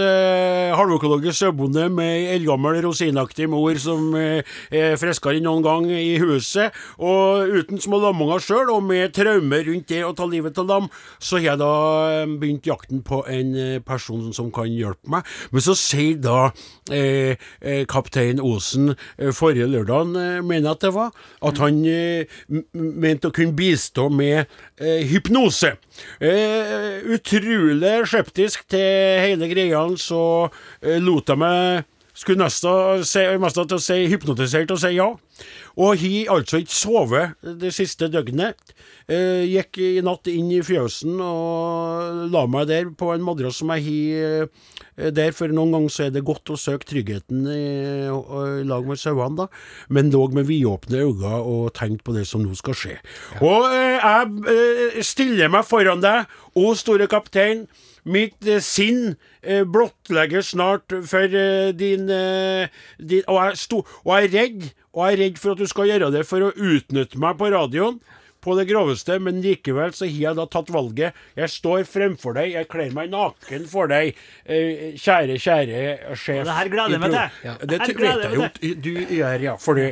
halvøkologisk 0.78 1.38
sauebonde 1.38 1.86
med 1.94 2.10
ei 2.10 2.26
eldgammel 2.40 2.80
rosinaktig 2.88 3.46
mor 3.52 3.78
som 3.82 4.16
er 4.18 4.98
friskere 4.98 5.38
enn 5.38 5.46
noen 5.46 5.66
gang 5.66 5.88
i 5.94 6.16
huset, 6.22 6.74
og 6.98 7.54
uten 7.54 7.82
små 7.82 8.02
lamunger 8.02 8.42
sjøl, 8.42 8.72
og 8.74 8.88
med 8.88 9.14
traumer 9.18 9.68
rundt 9.68 9.92
det 9.92 10.02
å 10.08 10.14
ta 10.18 10.26
livet 10.30 10.58
av 10.64 10.70
lam, 10.72 10.90
så 11.20 11.38
har 11.38 11.52
jeg 11.52 11.62
da 11.62 11.72
begynt 12.42 12.72
jakten 12.72 13.06
på 13.06 13.22
en 13.30 13.54
person 13.86 14.32
som 14.34 14.50
kan 14.54 14.72
hjelpe 14.72 15.12
meg. 15.20 15.28
Men 15.52 15.68
så 15.68 15.78
sier 15.78 16.18
da 16.22 16.50
eh, 16.90 17.11
kaptein 17.90 18.42
Osen 18.44 18.94
eh, 18.94 19.32
forrige 19.36 19.68
lørdag, 19.70 20.16
eh, 20.18 20.42
mener 20.46 20.74
at 20.74 20.84
det 20.86 20.94
var, 20.96 21.14
at 21.46 21.62
han 21.62 21.82
eh, 21.86 22.42
mente 22.74 23.30
å 23.30 23.36
kunne 23.36 23.56
bistå 23.58 24.10
med 24.14 24.44
eh, 24.80 25.02
hypnose. 25.12 25.76
Eh, 26.22 27.00
utrolig 27.16 27.96
skeptisk 28.10 28.68
til 28.72 29.22
hele 29.22 29.50
greia, 29.52 29.84
så 29.98 30.22
eh, 30.82 31.00
lot 31.02 31.30
jeg 31.32 31.42
meg 31.42 31.88
skulle 32.14 32.44
nesten 32.44 33.66
til 33.66 33.78
å 33.78 33.82
si 33.82 34.04
hypnotisert 34.12 34.72
og 34.74 34.82
si 34.82 34.96
ja. 34.98 35.08
Og 35.80 36.02
har 36.02 36.34
altså 36.36 36.60
ikke 36.62 36.76
sovet 36.76 37.48
det 37.62 37.72
siste 37.76 38.10
døgnet. 38.12 38.74
Eh, 39.08 39.46
gikk 39.48 39.80
i 39.82 39.92
natt 40.04 40.28
inn 40.32 40.52
i 40.52 40.62
fjøsen 40.66 41.20
og 41.24 42.28
la 42.32 42.46
meg 42.52 42.68
der 42.72 42.92
på 42.98 43.14
en 43.14 43.24
madrass 43.24 43.62
som 43.62 43.72
jeg 43.76 43.86
har 43.88 44.48
eh, 44.48 45.12
der, 45.16 45.32
for 45.36 45.52
noen 45.52 45.72
ganger 45.74 45.94
så 45.94 46.04
er 46.06 46.12
det 46.14 46.26
godt 46.28 46.52
å 46.54 46.60
søke 46.60 46.88
tryggheten 46.90 47.46
i, 47.50 47.64
i 48.12 48.66
lag 48.68 48.86
med 48.88 49.00
sauene, 49.00 49.46
da. 49.46 49.48
Men 49.90 50.12
lå 50.14 50.28
med 50.36 50.50
vidåpne 50.50 51.06
øyne 51.08 51.38
og 51.40 51.72
tenkte 51.78 52.06
på 52.08 52.16
det 52.18 52.28
som 52.30 52.44
nå 52.44 52.54
skal 52.60 52.78
skje. 52.78 52.98
Og 53.40 53.70
eh, 53.72 53.98
jeg 53.98 54.52
eh, 54.52 55.00
stiller 55.06 55.52
meg 55.52 55.66
foran 55.70 56.04
deg, 56.04 56.28
å 56.60 56.74
store 56.76 57.08
kaptein. 57.12 57.66
Mitt 58.04 58.48
eh, 58.50 58.62
sinn 58.66 59.16
eh, 59.42 59.64
blottlegger 59.64 60.46
snart 60.46 60.94
for 61.08 61.40
eh, 61.42 61.72
din, 61.78 62.10
eh, 62.12 62.70
din 63.00 63.26
og, 63.28 63.40
jeg 63.40 63.62
sto, 63.64 63.84
og 64.04 64.14
jeg 64.16 64.30
er 64.30 64.38
redd, 64.38 64.70
og 64.92 65.06
jeg 65.06 65.16
er 65.16 65.22
redd 65.26 65.38
for 65.40 65.54
at 65.54 65.62
du 65.62 65.70
skal 65.70 65.88
gjøre 65.88 66.10
det 66.14 66.26
for 66.28 66.44
å 66.44 66.52
utnytte 66.52 67.22
meg 67.22 67.38
på 67.40 67.52
radioen. 67.54 68.02
På 68.42 68.56
det 68.58 68.64
groveste, 68.72 69.20
men 69.22 69.38
likevel 69.44 69.92
så 69.94 70.08
har 70.08 70.16
jeg 70.18 70.38
da 70.40 70.48
tatt 70.50 70.72
valget. 70.74 71.18
Jeg 71.38 71.52
står 71.54 71.84
fremfor 71.86 72.34
deg, 72.34 72.56
jeg 72.56 72.68
kler 72.72 72.96
meg 72.96 73.12
naken 73.14 73.68
for 73.70 73.92
deg, 73.92 74.18
eh, 74.50 74.98
kjære, 74.98 75.36
kjære 75.38 75.84
sjef. 76.18 76.42
Det 76.48 76.56
her 76.58 76.72
gleder 76.74 76.96
jeg 76.96 77.04
meg 77.04 77.14
til. 77.14 77.38
Ja. 77.46 77.54
Det 77.62 77.70
Det 77.70 77.80
vet 77.84 78.02
jeg 78.02 78.24
jeg 78.24 78.40
jo 78.40 78.74
du 78.82 78.90
gjør, 79.20 79.46
ja. 79.46 79.56
Fordi 79.62 79.86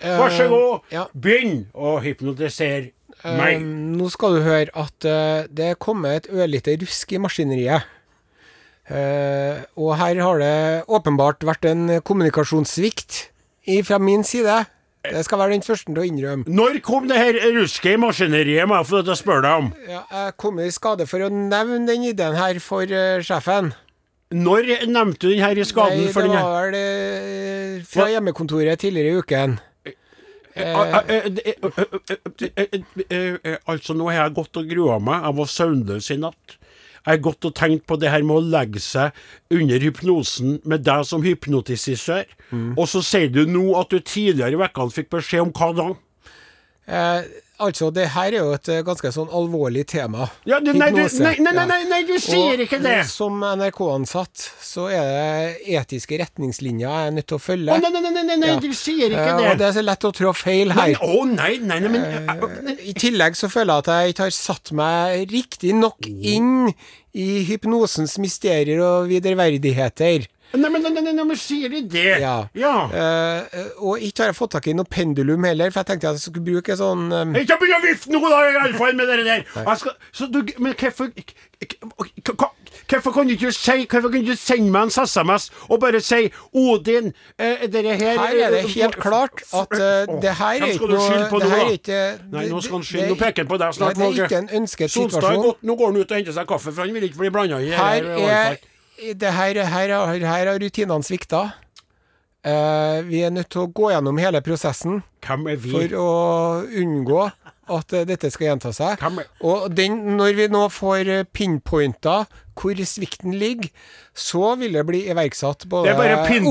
Vær 0.00 0.32
så 0.32 0.48
god, 0.48 0.88
ja. 0.90 1.04
begynn 1.12 1.66
å 1.76 1.98
hypnotisere 2.00 2.94
meg. 3.36 3.60
Uh, 3.60 3.68
nå 4.00 4.08
skal 4.12 4.38
du 4.38 4.42
høre 4.48 4.72
at 4.72 5.08
uh, 5.08 5.44
det 5.52 5.70
er 5.74 5.80
kommet 5.80 6.24
et 6.24 6.32
ørlite 6.32 6.78
rusk 6.80 7.12
i 7.12 7.20
maskineriet. 7.20 7.92
Uh, 8.88 9.66
og 9.76 9.98
her 10.00 10.16
har 10.22 10.40
det 10.40 10.58
åpenbart 10.88 11.44
vært 11.44 11.68
en 11.68 11.98
kommunikasjonssvikt 12.00 13.35
fra 13.86 13.98
min 14.02 14.24
side. 14.26 14.64
Det 15.06 15.22
skal 15.24 15.38
være 15.38 15.54
den 15.54 15.62
første 15.62 15.92
til 15.92 16.00
å 16.02 16.06
innrømme. 16.06 16.46
Når 16.50 16.80
kom 16.86 17.06
det 17.10 17.18
her 17.20 17.36
ruske 17.54 17.94
maskineriet, 18.00 18.66
må 18.66 18.80
jeg 18.80 18.88
få 18.90 19.16
spørre 19.18 19.44
deg 19.44 19.60
om? 19.62 19.68
Ja, 19.86 20.02
jeg 20.10 20.36
kom 20.42 20.58
i 20.58 20.70
skade 20.74 21.06
for 21.06 21.22
å 21.22 21.30
nevne 21.30 21.84
den 21.86 22.08
ideen 22.10 22.34
her 22.38 22.58
for 22.64 22.90
uh, 22.90 23.22
sjefen. 23.22 23.70
Når 24.34 24.72
nevnte 24.90 25.28
du 25.28 25.36
den 25.36 25.44
her 25.44 25.54
i 25.54 25.66
skaden? 25.66 26.02
Nei, 26.08 26.10
for 26.14 26.26
det 26.26 26.34
var 26.34 26.72
vel 26.72 27.78
uh, 27.78 27.86
fra 27.86 28.08
hjemmekontoret 28.10 28.82
tidligere 28.82 29.14
i 29.14 29.22
uken. 29.22 29.58
Ah, 30.56 30.80
ah, 30.80 31.02
eh, 31.06 31.26
eh, 31.26 31.52
eh, 31.52 31.84
eh, 32.08 32.16
eh, 32.56 32.80
eh, 33.10 33.36
eh, 33.44 33.56
Altså, 33.68 33.92
nå 33.92 34.06
har 34.08 34.22
jeg 34.22 34.36
gått 34.38 34.56
og 34.56 34.70
grua 34.70 34.96
meg. 35.04 35.20
Jeg 35.26 35.36
var 35.36 35.50
søvnløs 35.52 36.08
i 36.14 36.16
natt. 36.22 36.54
Jeg 37.06 37.12
har 37.12 37.22
gått 37.22 37.46
og 37.46 37.54
tenkt 37.54 37.86
på 37.86 37.96
det 38.02 38.10
her 38.10 38.24
med 38.26 38.40
å 38.40 38.46
legge 38.50 38.82
seg 38.82 39.14
under 39.54 39.78
hypnosen 39.78 40.56
med 40.66 40.82
deg 40.82 41.06
som 41.06 41.22
hypnotisør. 41.22 42.26
Og 42.74 42.84
så 42.90 43.02
sier 43.06 43.30
du 43.30 43.44
nå 43.46 43.76
at 43.78 43.94
du 43.94 44.00
tidligere 44.02 44.56
i 44.56 44.58
ukene 44.58 44.90
fikk 44.90 45.12
beskjed 45.14 45.46
om 45.46 45.52
hva 45.54 45.70
da? 45.76 45.86
Eh, 46.86 47.28
altså, 47.62 47.90
det 47.94 48.08
her 48.14 48.34
er 48.34 48.38
jo 48.40 48.52
et 48.56 48.68
eh, 48.72 48.82
ganske 48.86 49.10
sånn 49.14 49.30
alvorlig 49.34 49.86
tema. 49.90 50.28
Ja, 50.48 50.58
du, 50.60 50.72
nei, 50.76 50.90
du, 50.94 51.02
nei, 51.22 51.34
nei, 51.42 51.78
nei, 51.90 52.00
du 52.08 52.14
sier 52.22 52.60
ikke 52.64 52.80
det! 52.82 52.98
Som 53.10 53.40
NRK-ansatt 53.44 54.44
så 54.62 54.88
er 54.92 55.08
det 55.10 55.76
etiske 55.78 56.18
retningslinjer 56.20 56.86
jeg 56.86 57.10
er 57.10 57.16
nødt 57.16 57.28
til 57.32 57.38
å 57.38 57.42
følge. 57.42 57.72
Å, 57.72 57.80
nei, 57.82 57.92
nei, 57.94 58.24
nei, 58.24 58.38
nei, 58.42 58.52
du 58.62 58.70
sier 58.76 59.10
ikke 59.12 59.32
det! 59.38 59.48
og 59.52 59.62
det 59.62 59.68
er 59.70 59.74
så 59.78 59.84
lett 59.86 60.08
å 60.08 60.12
trå 60.20 60.34
feil 60.36 60.74
her. 60.76 60.94
å 61.00 61.24
nei, 61.30 61.56
nei, 61.62 61.80
nei, 61.84 61.92
men 61.96 62.06
eh, 62.70 62.86
I 62.92 62.96
tillegg 62.98 63.38
så 63.38 63.50
føler 63.52 63.72
jeg 63.72 63.86
at 63.86 63.92
jeg 63.92 64.14
ikke 64.16 64.28
har 64.28 64.38
satt 64.38 64.72
meg 64.76 65.34
riktig 65.34 65.74
nok 65.76 66.06
inn 66.06 66.70
i 67.16 67.28
hypnosens 67.48 68.18
mysterier 68.20 68.82
og 68.84 69.10
viderverdigheter. 69.10 70.26
Nei, 70.54 70.70
men, 70.70 70.82
nei, 70.82 71.02
nei, 71.12 71.24
men 71.26 71.36
sier 71.36 71.72
de 71.72 71.82
det? 71.90 72.20
Ja. 72.22 72.36
ja. 72.56 72.74
Uh, 72.86 73.82
og 73.90 74.04
ikke 74.04 74.24
har 74.24 74.30
jeg 74.30 74.38
fått 74.38 74.54
tak 74.54 74.68
i 74.70 74.74
noe 74.76 74.88
pendulum 74.88 75.44
heller, 75.48 75.72
for 75.74 75.82
jeg 75.82 75.90
tenkte 75.90 76.12
at 76.12 76.20
jeg 76.20 76.28
skulle 76.28 76.46
bruke 76.46 76.76
sånn 76.78 77.10
um... 77.10 77.34
Ikke 77.36 77.58
begynn 77.60 77.76
å 77.76 77.82
vifte 77.84 78.12
nå, 78.14 78.20
da, 78.22 78.38
iallfall, 78.54 78.94
med 78.96 79.10
det 79.10 79.26
der. 79.26 79.44
Skal, 79.76 79.96
så 80.14 80.30
du, 80.30 80.38
men 80.62 80.76
hvorfor 80.78 81.10
kan 83.12 83.26
du 83.26 83.32
ikke 83.34 83.52
si 83.52 83.86
Hvorfor 83.90 84.10
kan 84.12 84.20
du 84.20 84.30
ikke 84.30 84.36
sende 84.38 84.70
meg 84.70 84.82
en 84.86 84.94
SMS 85.08 85.48
og 85.66 85.80
bare 85.82 86.00
si 86.04 86.28
Odin, 86.52 87.12
eh, 87.38 87.66
dette 87.72 87.96
her 87.96 88.20
Her 88.20 88.40
er 88.46 88.54
det 88.54 88.62
helt 88.76 88.96
klart 89.00 89.42
at 89.50 89.76
eh, 89.76 90.14
det 90.22 90.36
her 90.38 90.62
er 90.62 90.74
ikke 90.76 90.90
noe 90.92 91.26
på 91.32 91.40
det 91.42 91.48
nå, 91.48 91.54
her 91.54 91.58
da? 91.58 91.66
er 91.66 91.74
ikke, 91.80 92.00
Nei, 92.32 92.46
nå 92.52 92.62
skal 92.62 92.78
han 92.78 92.86
skylde. 92.86 93.08
Nå 93.10 93.18
peker 93.20 93.44
han 93.44 93.50
på 93.50 93.60
deg 93.62 93.76
snart, 93.76 94.00
situasjon. 94.94 95.52
nå 95.62 95.76
går 95.80 95.92
han 95.92 96.00
ut 96.00 96.10
og 96.10 96.16
henter 96.20 96.36
seg 96.36 96.48
kaffe, 96.48 96.70
for 96.72 96.84
han 96.84 96.96
vil 96.96 97.08
ikke 97.10 97.20
bli 97.24 97.34
blanda 97.34 97.60
i 97.60 97.74
Her 97.74 98.06
her 98.06 98.28
er 98.30 98.58
her, 98.98 99.62
her, 99.66 99.94
her 100.06 100.26
har 100.50 100.58
rutinene 100.62 101.04
svikta. 101.04 101.44
Uh, 102.46 103.02
vi 103.08 103.24
er 103.26 103.32
nødt 103.34 103.48
til 103.50 103.64
å 103.64 103.70
gå 103.74 103.88
gjennom 103.90 104.18
hele 104.22 104.38
prosessen 104.46 105.00
for 105.58 105.94
å 105.98 106.10
unngå 106.78 107.24
at 107.74 107.94
uh, 107.96 108.04
dette 108.06 108.30
skal 108.30 108.52
gjenta 108.52 108.70
seg. 108.76 109.00
Og 109.42 109.64
den, 109.74 109.96
når 110.20 110.36
vi 110.38 110.46
nå 110.54 110.60
får 110.70 111.10
eh, 111.10 111.24
pinpointa 111.34 112.20
hvor 112.56 112.78
svikten 112.86 113.34
ligger, 113.34 113.72
så 114.14 114.54
vil 114.60 114.78
det 114.78 114.84
bli 114.86 115.00
iverksatt 115.10 115.66
både 115.68 115.90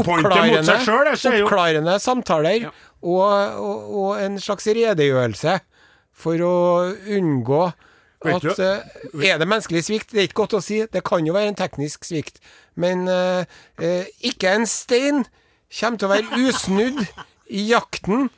oppklarende- 0.03 0.75
selv, 1.15 1.45
oppklarende 1.47 1.95
samtaler 2.03 2.67
og, 2.67 3.23
og, 3.55 3.95
og 4.03 4.11
en 4.19 4.35
slags 4.43 4.67
redegjørelse 4.67 5.55
for 6.15 6.43
å 6.43 6.55
unngå 7.15 7.63
at 8.23 8.59
eh, 8.59 9.27
Er 9.27 9.37
det 9.37 9.47
menneskelig 9.47 9.83
svikt? 9.85 10.11
Det 10.11 10.21
er 10.21 10.29
ikke 10.29 10.43
godt 10.45 10.57
å 10.59 10.63
si. 10.63 10.81
Det 10.91 11.03
kan 11.05 11.25
jo 11.27 11.35
være 11.35 11.53
en 11.53 11.59
teknisk 11.59 12.07
svikt. 12.07 12.39
Men 12.75 13.07
uh, 13.07 13.43
uh, 13.81 14.05
ikke 14.25 14.55
en 14.55 14.65
stein 14.67 15.25
kommer 15.75 15.99
til 15.99 16.07
å 16.07 16.13
være 16.13 16.39
usnudd 16.45 17.03
i 17.51 17.67
jakten 17.69 18.29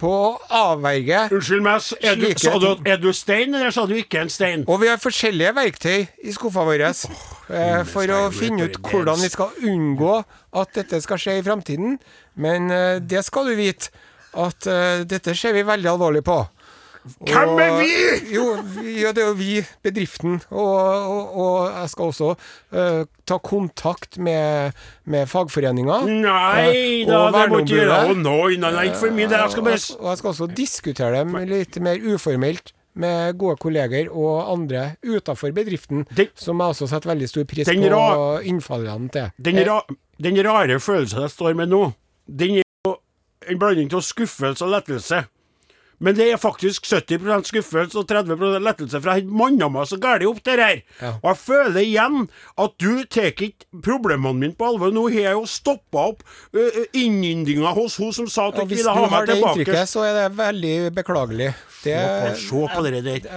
på 0.00 0.10
å 0.10 0.30
avverge 0.50 1.20
Unnskyld 1.32 1.62
meg, 1.62 1.84
er 2.02 2.16
du, 2.18 2.24
sa 2.40 2.56
du, 2.58 2.66
er 2.90 2.98
du 2.98 3.12
stein, 3.14 3.54
eller 3.54 3.70
sa 3.74 3.84
du 3.86 3.94
ikke 3.96 4.24
en 4.24 4.32
stein? 4.32 4.64
Og 4.66 4.80
vi 4.82 4.90
har 4.90 4.98
forskjellige 5.00 5.52
verktøy 5.54 6.00
i 6.02 6.34
skuffa 6.34 6.64
vår 6.66 6.82
eh, 6.88 7.84
for 7.86 8.10
å 8.10 8.24
finne 8.34 8.66
ut 8.66 8.80
hvordan 8.82 9.22
vi 9.22 9.30
skal 9.30 9.54
unngå 9.70 10.16
at 10.60 10.74
dette 10.74 10.98
skal 11.04 11.22
skje 11.22 11.38
i 11.38 11.46
framtiden. 11.46 11.96
Men 12.34 12.66
det 13.06 13.22
skal 13.26 13.52
du 13.52 13.54
vite, 13.58 13.94
at 14.34 14.66
dette 15.06 15.36
ser 15.38 15.54
vi 15.54 15.62
veldig 15.62 15.92
alvorlig 15.94 16.24
på. 16.26 16.40
Hvem 17.04 17.58
er 17.60 17.74
vi? 17.82 17.88
Jo, 18.32 18.44
ja, 18.96 19.10
det 19.12 19.20
er 19.24 19.26
jo 19.28 19.34
vi, 19.36 19.58
bedriften. 19.84 20.38
Og, 20.50 20.76
og, 20.76 21.34
og 21.44 21.56
jeg 21.68 21.90
skal 21.92 22.12
også 22.12 22.30
uh, 22.34 23.02
ta 23.28 23.38
kontakt 23.44 24.16
med, 24.18 24.72
med 25.04 25.28
fagforeninga. 25.28 25.98
Nei 26.08 26.62
Eh, 26.64 27.02
da, 27.08 27.26
det 27.34 27.42
må 27.52 27.60
ikke 27.60 27.76
gjøre 27.76 27.98
oh, 27.98 28.08
verneombudet. 28.08 28.24
Nei, 28.24 28.56
nei, 28.62 28.70
nei, 28.78 28.86
ikke 28.88 29.02
for 29.02 29.18
mye. 29.18 29.28
Det 29.28 29.40
jeg 29.42 29.52
skal 29.52 29.66
bare 29.68 29.82
og 29.98 30.08
jeg 30.10 30.22
skal 30.22 30.32
også 30.32 30.48
diskutere 30.56 31.20
dem 31.20 31.36
litt 31.50 31.76
mer 31.84 32.00
uformelt 32.14 32.72
med 32.94 33.36
gode 33.40 33.58
kolleger 33.58 34.08
og 34.14 34.52
andre 34.52 34.84
utenfor 35.02 35.52
bedriften, 35.56 36.04
Den- 36.14 36.30
som 36.38 36.60
jeg 36.62 36.74
også 36.76 36.88
setter 36.88 37.10
veldig 37.10 37.28
stor 37.28 37.44
pris 37.50 37.66
Den 37.66 37.82
på 37.82 38.40
innfallene 38.46 39.10
til. 39.10 39.30
Den, 39.42 39.58
ra 39.66 39.80
den 40.22 40.38
rare 40.46 40.78
følelsen 40.80 41.24
jeg 41.26 41.30
står 41.34 41.56
med 41.58 41.72
nå, 41.74 41.92
den 42.30 42.60
er 42.62 42.68
jo 42.86 42.96
en 43.50 43.58
blanding 43.58 43.90
av 43.92 44.00
skuffelse 44.06 44.64
og 44.64 44.70
lettelse. 44.76 45.24
Men 46.04 46.16
det 46.18 46.26
er 46.30 46.40
faktisk 46.40 46.86
70% 46.90 47.48
skuffelse 47.48 48.00
og 48.00 48.08
30 48.10 48.58
lettelse, 48.60 49.00
for 49.00 49.10
jeg 49.10 49.24
har 49.24 49.36
manna 49.42 49.70
meg 49.72 49.88
så 49.88 49.98
gæli 50.00 50.28
opp 50.28 50.42
det 50.44 50.56
her. 50.60 50.82
Ja. 51.00 51.12
Og 51.22 51.30
jeg 51.30 51.40
føler 51.42 51.80
igjen 51.80 52.26
at 52.60 52.76
du 52.82 53.04
tar 53.08 53.30
ikke 53.32 53.80
problemene 53.84 54.36
mine 54.42 54.58
på 54.58 54.68
alvor. 54.68 54.92
Nå 54.94 55.06
har 55.08 55.30
jeg 55.30 55.38
jo 55.38 55.46
stoppa 55.48 56.08
opp 56.12 56.24
uh, 56.56 56.82
innyndinga 56.92 57.72
hos 57.76 57.96
hun 58.02 58.12
som 58.16 58.28
sa 58.28 58.50
at 58.50 58.60
hun 58.60 58.68
ikke 58.68 58.82
hvis 58.82 58.88
du 58.88 59.14
har 59.14 59.30
det 59.30 59.38
inntrykket, 59.40 59.88
så 59.90 60.04
er 60.08 60.18
det 60.18 60.26
veldig 60.38 60.76
beklagelig. 60.96 61.54
Det, 61.84 62.36
Se 62.40 62.66
på 62.74 62.84
det 62.86 63.02
der. 63.04 63.28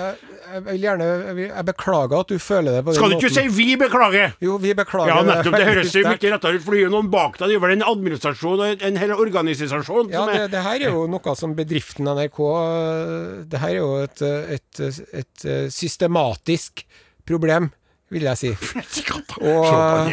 jeg, 0.54 0.64
vil 0.66 0.80
gjerne 0.82 1.08
jeg, 1.38 1.66
beklager 1.68 2.20
at 2.20 2.32
du 2.32 2.38
føler 2.39 2.78
det 2.78 2.84
på 2.86 2.93
den 2.93 3.00
Skal 3.00 3.12
du 3.12 3.18
ikke 3.18 3.34
si 3.36 3.48
'vi 3.52 3.68
beklager'? 3.82 4.36
Jo, 4.41 4.58
vi 4.64 4.74
beklager 4.78 5.14
Ja, 5.14 5.22
nettopp. 5.28 5.58
Det 5.58 5.68
høres 5.68 5.95
jo 5.95 6.04
mye 6.08 6.32
rettere 6.34 6.56
ut, 6.56 6.64
for 6.64 6.78
det 6.78 6.84
er 6.84 6.93
noen 6.93 7.12
bak 7.12 7.39
deg. 7.39 7.50
Det 7.50 7.56
er 7.58 7.64
vel 7.66 7.76
en 7.76 7.88
administrasjon 7.88 8.64
og 8.64 8.86
en 8.89 8.98
hel 8.98 9.14
organisasjon 9.16 10.14
Ja, 10.14 10.26
det, 10.32 10.52
det 10.52 10.64
her 10.64 10.88
er 10.88 10.95
jo 10.95 11.08
noe 11.12 11.36
som 11.36 11.56
bedriften 11.58 12.08
NRK 12.08 12.39
øh, 12.39 13.43
Det 13.52 13.60
her 13.60 13.74
er 13.74 13.82
jo 13.82 13.91
et, 14.04 14.22
et, 14.22 14.80
et, 14.80 14.82
øh, 14.82 15.20
et, 15.20 15.45
øh, 15.45 15.70
systematisk 15.72 16.86
problem, 17.28 17.72
vil 18.14 18.24
jeg 18.24 18.38
si. 18.39 18.51
Og, 19.38 19.66
og- 19.68 20.08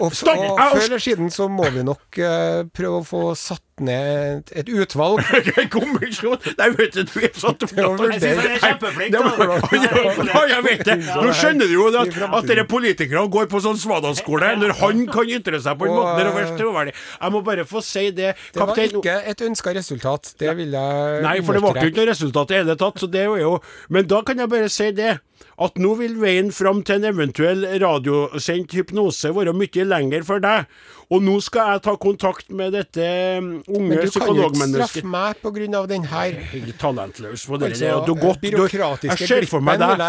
og 0.00 0.12
før 0.14 0.80
eller 0.84 0.98
siden 1.02 1.30
så 1.30 1.46
må 1.52 1.68
vi 1.70 1.82
nok 1.86 2.18
uh, 2.18 2.64
prøve 2.74 3.00
å 3.02 3.04
få 3.06 3.20
satt 3.38 3.62
ned 3.84 4.50
et, 4.54 4.68
utvalg. 4.70 5.20
Kommisjon 5.74 6.38
Nei, 6.58 6.68
vet 6.78 6.94
du, 6.96 7.02
du 7.06 7.18
er 7.26 7.32
så 7.36 7.50
å. 7.52 7.68
Jeg 7.68 8.20
synes 8.22 8.40
han 8.40 8.50
er 8.54 8.62
kjempeflink, 8.62 9.14
da. 9.14 9.20
Ja, 10.30 10.42
jeg 10.54 10.62
vet 10.68 10.84
det. 10.88 10.96
Nå 11.10 11.34
skjønner 11.36 11.70
du 11.70 11.74
jo 11.76 11.88
at, 11.90 12.18
at 12.40 12.48
dere 12.50 12.66
politikere 12.70 13.24
går 13.34 13.48
på 13.52 13.60
sånn 13.64 13.78
svadaskole 13.80 14.54
når 14.62 14.76
han 14.80 15.04
kan 15.10 15.34
ytre 15.38 15.60
seg 15.64 15.78
på 15.80 15.88
en 15.90 15.94
måte. 15.98 16.16
Er 16.24 16.32
verst 16.38 16.56
troverdig. 16.60 16.94
Jeg 17.18 17.34
må 17.36 17.42
bare 17.46 17.66
få 17.68 17.82
si 17.84 18.08
det. 18.14 18.32
Det 18.54 18.62
var 18.62 18.80
ikke 18.86 19.18
et 19.34 19.44
ønska 19.50 19.74
resultat. 19.76 20.34
Det 20.40 20.54
vil 20.58 20.74
jeg 20.78 21.22
Nei, 21.26 21.36
for 21.44 21.56
det 21.58 21.64
ble 21.66 21.86
jo 21.88 21.92
ikke 21.92 22.02
noe 22.04 22.10
resultat 22.14 22.50
i 22.50 22.54
det 22.56 22.62
hele 22.64 22.78
tatt. 22.80 23.02
Så 23.02 23.10
det 23.10 23.26
er 23.26 23.38
jo 23.42 23.58
Men 23.92 24.06
da 24.10 24.22
kan 24.26 24.38
jeg 24.38 24.50
bare 24.54 24.70
si 24.72 24.90
det. 24.96 25.16
At 25.62 25.78
nå 25.78 25.94
vil 26.00 26.18
veien 26.22 26.50
fram 26.54 26.82
til 26.86 27.00
en 27.00 27.10
eventuell 27.12 27.66
radiosendt 27.82 28.74
hypnose 28.74 29.30
være 29.34 29.54
mye 29.54 29.86
lenger 29.86 30.26
for 30.26 30.42
deg. 30.42 30.66
Og 31.12 31.22
nå 31.22 31.36
skal 31.44 31.74
jeg 31.74 31.82
ta 31.84 31.94
kontakt 32.00 32.48
med 32.54 32.72
dette 32.74 33.04
unge 33.38 33.98
psykologmennesket. 34.06 34.14
Men 34.14 34.14
du 34.14 34.20
kan 34.20 34.38
jo 34.38 34.46
ikke 34.48 34.70
straffe 34.80 35.04
meg 35.12 35.42
pga. 35.44 35.82
den 35.90 36.06
her. 36.10 36.38
Talentløs 36.80 37.46
på 37.46 37.58
det 37.60 37.68
Altså, 37.74 37.90
og 37.94 38.06
Du, 38.06 38.14
godt, 38.14 38.40
du, 38.42 38.62
jeg 39.08 39.18
ser 39.18 39.46
for 39.48 39.64
meg 39.64 39.78
deg, 39.82 40.00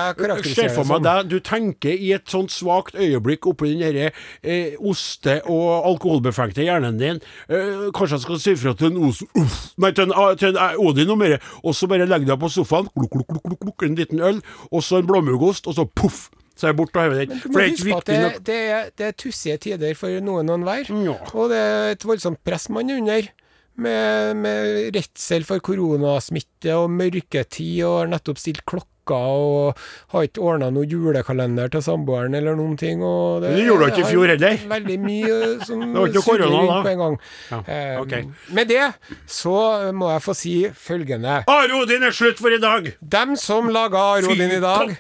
ser 0.56 0.72
for 0.74 0.88
meg 0.88 1.04
deg 1.06 1.30
Du 1.30 1.38
tenker 1.44 1.94
i 1.94 2.12
et 2.16 2.30
sånt 2.32 2.54
svakt 2.54 2.96
øyeblikk 2.96 3.48
oppi 3.50 3.74
den 3.74 3.84
derre 3.84 4.12
eh, 4.44 4.76
oste- 4.80 5.42
og 5.52 5.86
alkoholbefengte 5.92 6.66
hjernen 6.66 6.98
din. 7.00 7.22
Eh, 7.50 7.90
kanskje 7.96 8.18
jeg 8.20 8.26
skal 8.26 8.42
si 8.42 8.56
fra 8.60 8.74
til 8.78 8.94
en 8.94 9.02
Os... 9.10 9.22
Uff, 9.36 9.58
nei, 9.82 9.92
til 9.96 10.08
en, 10.08 10.16
til 10.40 10.54
en 10.54 10.62
eh, 10.62 10.80
Odin 10.80 11.12
og 11.14 11.20
mer, 11.22 11.38
og 11.64 11.76
så 11.76 11.90
bare 11.92 12.08
legge 12.10 12.30
deg 12.30 12.40
på 12.42 12.50
sofaen, 12.52 12.90
kluk, 12.96 13.14
kluk, 13.30 13.60
kluk, 13.62 13.86
en 13.86 13.98
liten 14.00 14.24
øl, 14.24 14.42
og 14.72 14.84
så 14.86 15.02
en 15.02 15.10
blåmuggost, 15.36 15.68
og 15.68 15.74
så 15.78 15.86
poff! 15.86 16.30
Så 16.56 16.68
er 16.68 16.72
jeg 16.72 16.78
borte 16.78 16.96
og 16.96 17.04
hever 17.04 17.26
den. 17.26 17.40
For 17.42 17.52
det 17.52 17.62
er 17.62 17.72
ikke 17.74 17.86
viktig 17.90 18.14
det, 18.14 18.20
nok. 18.22 18.36
det, 18.48 18.60
er, 18.72 18.84
det 18.98 19.06
er 19.06 19.12
tussige 19.20 19.58
tider 19.58 19.96
for 20.00 20.22
noen 20.24 20.50
og 20.50 20.62
enhver. 20.62 20.88
Ja. 21.04 21.16
Og 21.36 21.50
det 21.52 21.58
er 21.60 21.90
et 21.98 22.06
voldsomt 22.08 22.40
press 22.48 22.70
man 22.72 22.90
er 22.90 23.02
under. 23.02 23.28
Med, 23.76 24.38
med 24.40 24.96
redsel 24.96 25.44
for 25.44 25.60
koronasmitte 25.60 26.72
og 26.80 26.90
mørketid, 26.96 27.82
og 27.84 27.98
har 28.06 28.12
nettopp 28.14 28.38
stilt 28.40 28.62
klokka 28.64 28.92
og 29.06 29.82
har 30.16 30.24
ikke 30.26 30.42
ordna 30.42 30.70
noe 30.74 30.88
julekalender 30.90 31.68
til 31.70 31.84
samboeren 31.86 32.34
eller 32.40 32.56
noen 32.58 32.74
ting. 32.80 33.04
Og 33.06 33.44
Men 33.44 33.54
det 33.54 33.66
gjorde 33.68 33.84
du 33.84 33.92
ikke 33.92 34.02
i 34.02 34.14
fjor 34.14 34.32
heller. 34.32 34.56
Veldig 34.72 34.96
mye 35.04 35.36
som 35.68 35.84
Det 35.84 35.92
var 36.00 36.08
ikke 36.08 36.16
noe 36.16 36.26
korona 36.30 36.62
da. 36.72 36.78
på 36.88 36.94
en 36.94 37.04
gang. 37.04 37.18
Ja, 37.52 37.60
Eh, 37.76 38.00
ok. 38.02 38.16
Med 38.58 38.72
det 38.72 38.88
så 39.30 39.58
må 39.94 40.10
jeg 40.14 40.24
få 40.26 40.34
si 40.40 40.56
følgende. 40.88 41.36
Are 41.52 41.78
Odin 41.84 42.08
er 42.08 42.16
slutt 42.16 42.40
for 42.42 42.56
i 42.56 42.62
dag! 42.64 42.90
Dem 43.20 43.36
som 43.38 43.70
laga 43.76 44.02
Arodin 44.16 44.56
i 44.56 44.62
dag, 44.64 44.96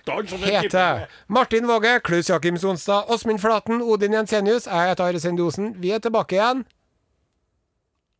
heter 0.46 1.08
Martin 1.28 1.66
Våge, 1.72 1.96
Klaus 2.06 2.30
Jakim 2.30 2.60
Sonstad, 2.62 3.08
Åsmund 3.10 3.40
Flaten, 3.42 3.82
Odin 3.82 4.14
Jensenius. 4.20 4.68
Jeg 4.68 4.92
heter 4.92 5.08
Are 5.10 5.20
Sendosen. 5.24 5.74
Vi 5.82 5.96
er 5.96 6.04
tilbake 6.04 6.38
igjen. 6.38 6.66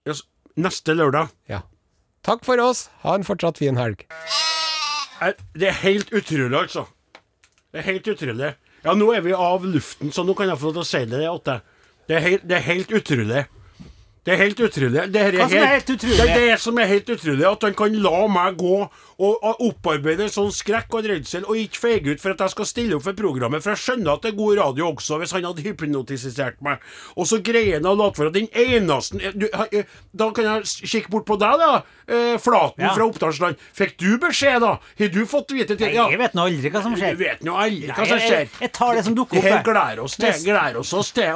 Yes, 0.10 0.24
Neste 0.56 0.96
lørdag. 0.96 1.32
Ja. 1.52 1.62
Takk 2.26 2.46
for 2.48 2.60
oss. 2.64 2.88
Ha 3.04 3.16
en 3.18 3.26
fortsatt 3.28 3.60
fin 3.62 3.78
helg. 3.80 4.06
Det 5.56 5.68
er 5.70 5.78
helt 5.84 6.12
utrolig, 6.16 6.56
altså. 6.58 6.86
Det 7.72 7.82
er 7.82 7.90
helt 7.90 8.08
utrolig. 8.08 8.54
Ja, 8.86 8.94
nå 8.96 9.10
er 9.16 9.24
vi 9.26 9.34
av 9.34 9.66
luften, 9.68 10.12
så 10.14 10.24
nå 10.24 10.36
kan 10.38 10.48
jeg 10.52 10.60
få 10.62 10.70
lov 10.70 10.78
til 10.78 10.84
å 10.84 10.88
si 10.88 11.02
det, 11.12 11.22
Atte. 11.28 11.60
Det 12.08 12.22
det 12.46 12.58
er 12.60 12.68
helt 12.70 12.92
utrolig. 12.94 13.46
Det 14.26 14.34
er 14.34 14.40
helt 14.42 14.60
utrolig. 14.60 15.02
Det, 15.14 15.22
er 15.22 15.36
helt, 15.38 15.54
er 15.54 15.66
helt 15.70 15.90
utrolig? 15.90 16.18
det, 16.18 16.30
er 16.32 16.48
det 16.50 16.62
som 16.62 16.80
er 16.82 16.88
helt 16.90 17.10
utrolig, 17.14 17.44
at 17.46 17.66
han 17.68 17.76
kan 17.78 17.98
la 18.02 18.22
meg 18.26 18.56
gå 18.58 18.78
og, 19.16 19.36
og 19.46 19.62
opparbeide 19.70 20.26
en 20.26 20.32
sånn 20.34 20.50
skrekk 20.52 20.96
og 20.98 21.06
redsel, 21.08 21.46
og 21.46 21.60
ikke 21.60 21.80
feige 21.80 22.16
ut 22.16 22.24
for 22.24 22.34
at 22.34 22.42
jeg 22.42 22.54
skal 22.56 22.68
stille 22.68 22.98
opp 22.98 23.06
for 23.06 23.16
programmet. 23.18 23.64
For 23.64 23.76
jeg 23.76 23.84
skjønner 23.84 24.16
at 24.16 24.26
det 24.26 24.32
er 24.34 24.40
god 24.40 24.58
radio 24.60 24.88
også, 24.90 25.20
hvis 25.22 25.36
han 25.38 25.46
hadde 25.46 25.64
hypnotisert 25.64 26.58
meg. 26.66 26.82
Og 27.16 27.30
så 27.30 27.40
greier 27.46 27.78
han 27.78 27.88
å 27.88 27.94
late 28.00 28.20
for 28.20 28.32
at 28.32 28.36
den 28.36 28.50
eneste 28.50 29.32
du, 29.36 29.46
eh, 29.54 29.86
Da 30.16 30.32
kan 30.36 30.50
jeg 30.50 30.90
kikke 30.90 31.14
bort 31.14 31.28
på 31.30 31.38
deg, 31.40 31.62
da. 31.62 31.84
Eh, 32.06 32.36
Flaten 32.42 32.84
ja. 32.84 32.96
fra 32.98 33.06
Oppdalsland. 33.06 33.62
Fikk 33.78 33.96
du 34.02 34.18
beskjed, 34.26 34.60
da? 34.66 34.74
Har 34.82 35.14
du 35.14 35.22
fått 35.30 35.54
vite 35.54 35.78
det? 35.78 35.94
Ja. 35.94 36.10
Jeg 36.10 36.20
vet 36.20 36.36
nå 36.36 36.50
aldri 36.50 36.74
hva 36.74 36.82
som 36.84 36.98
skjer. 36.98 37.14
Du 37.16 37.24
vet 37.24 37.46
nå 37.46 37.56
aldri 37.62 37.94
hva 37.94 38.10
som 38.10 38.26
skjer. 38.26 38.50
Jeg, 38.58 38.74
tar 38.74 38.98
det 38.98 39.06
som 39.06 39.16
dukker 39.18 39.40
opp. 39.40 39.48
Her 39.48 39.64
gleder 39.70 40.04
oss 40.04 40.18
til. 40.18 40.34
Gleder 40.50 40.82
oss 40.82 41.14
til. 41.14 41.30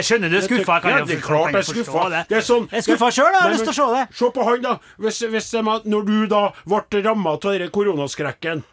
Skjønner 0.10 0.28
du? 0.32 0.39
Er 0.42 0.48
skuffa. 0.48 0.80
Jeg 0.82 0.90
Ja, 0.98 1.04
det 1.04 1.16
er 1.18 1.20
klart 1.26 1.52
jeg 1.52 1.60
er 1.60 1.68
skuffa. 1.72 2.08
det. 2.10 2.24
Det 2.28 2.36
er 2.38 2.46
sånn 2.48 2.68
Jeg 2.70 2.78
er 2.78 2.86
skuffa 2.88 3.10
sjøl, 3.10 3.32
jeg 3.32 3.40
har 3.42 3.50
lyst 3.54 3.64
til 3.68 3.72
å 3.72 3.78
se 3.80 3.88
det. 3.96 4.04
Se 4.16 4.30
på 4.30 4.44
han, 4.50 4.62
da. 4.62 4.78
Hvis, 4.98 5.22
hvis 5.30 5.50
de, 5.50 5.62
når 5.94 6.04
du 6.06 6.26
da 6.26 6.42
ble 6.66 7.02
ramma 7.04 7.30
av 7.36 7.40
denne 7.40 7.70
koronaskrekken 7.70 8.64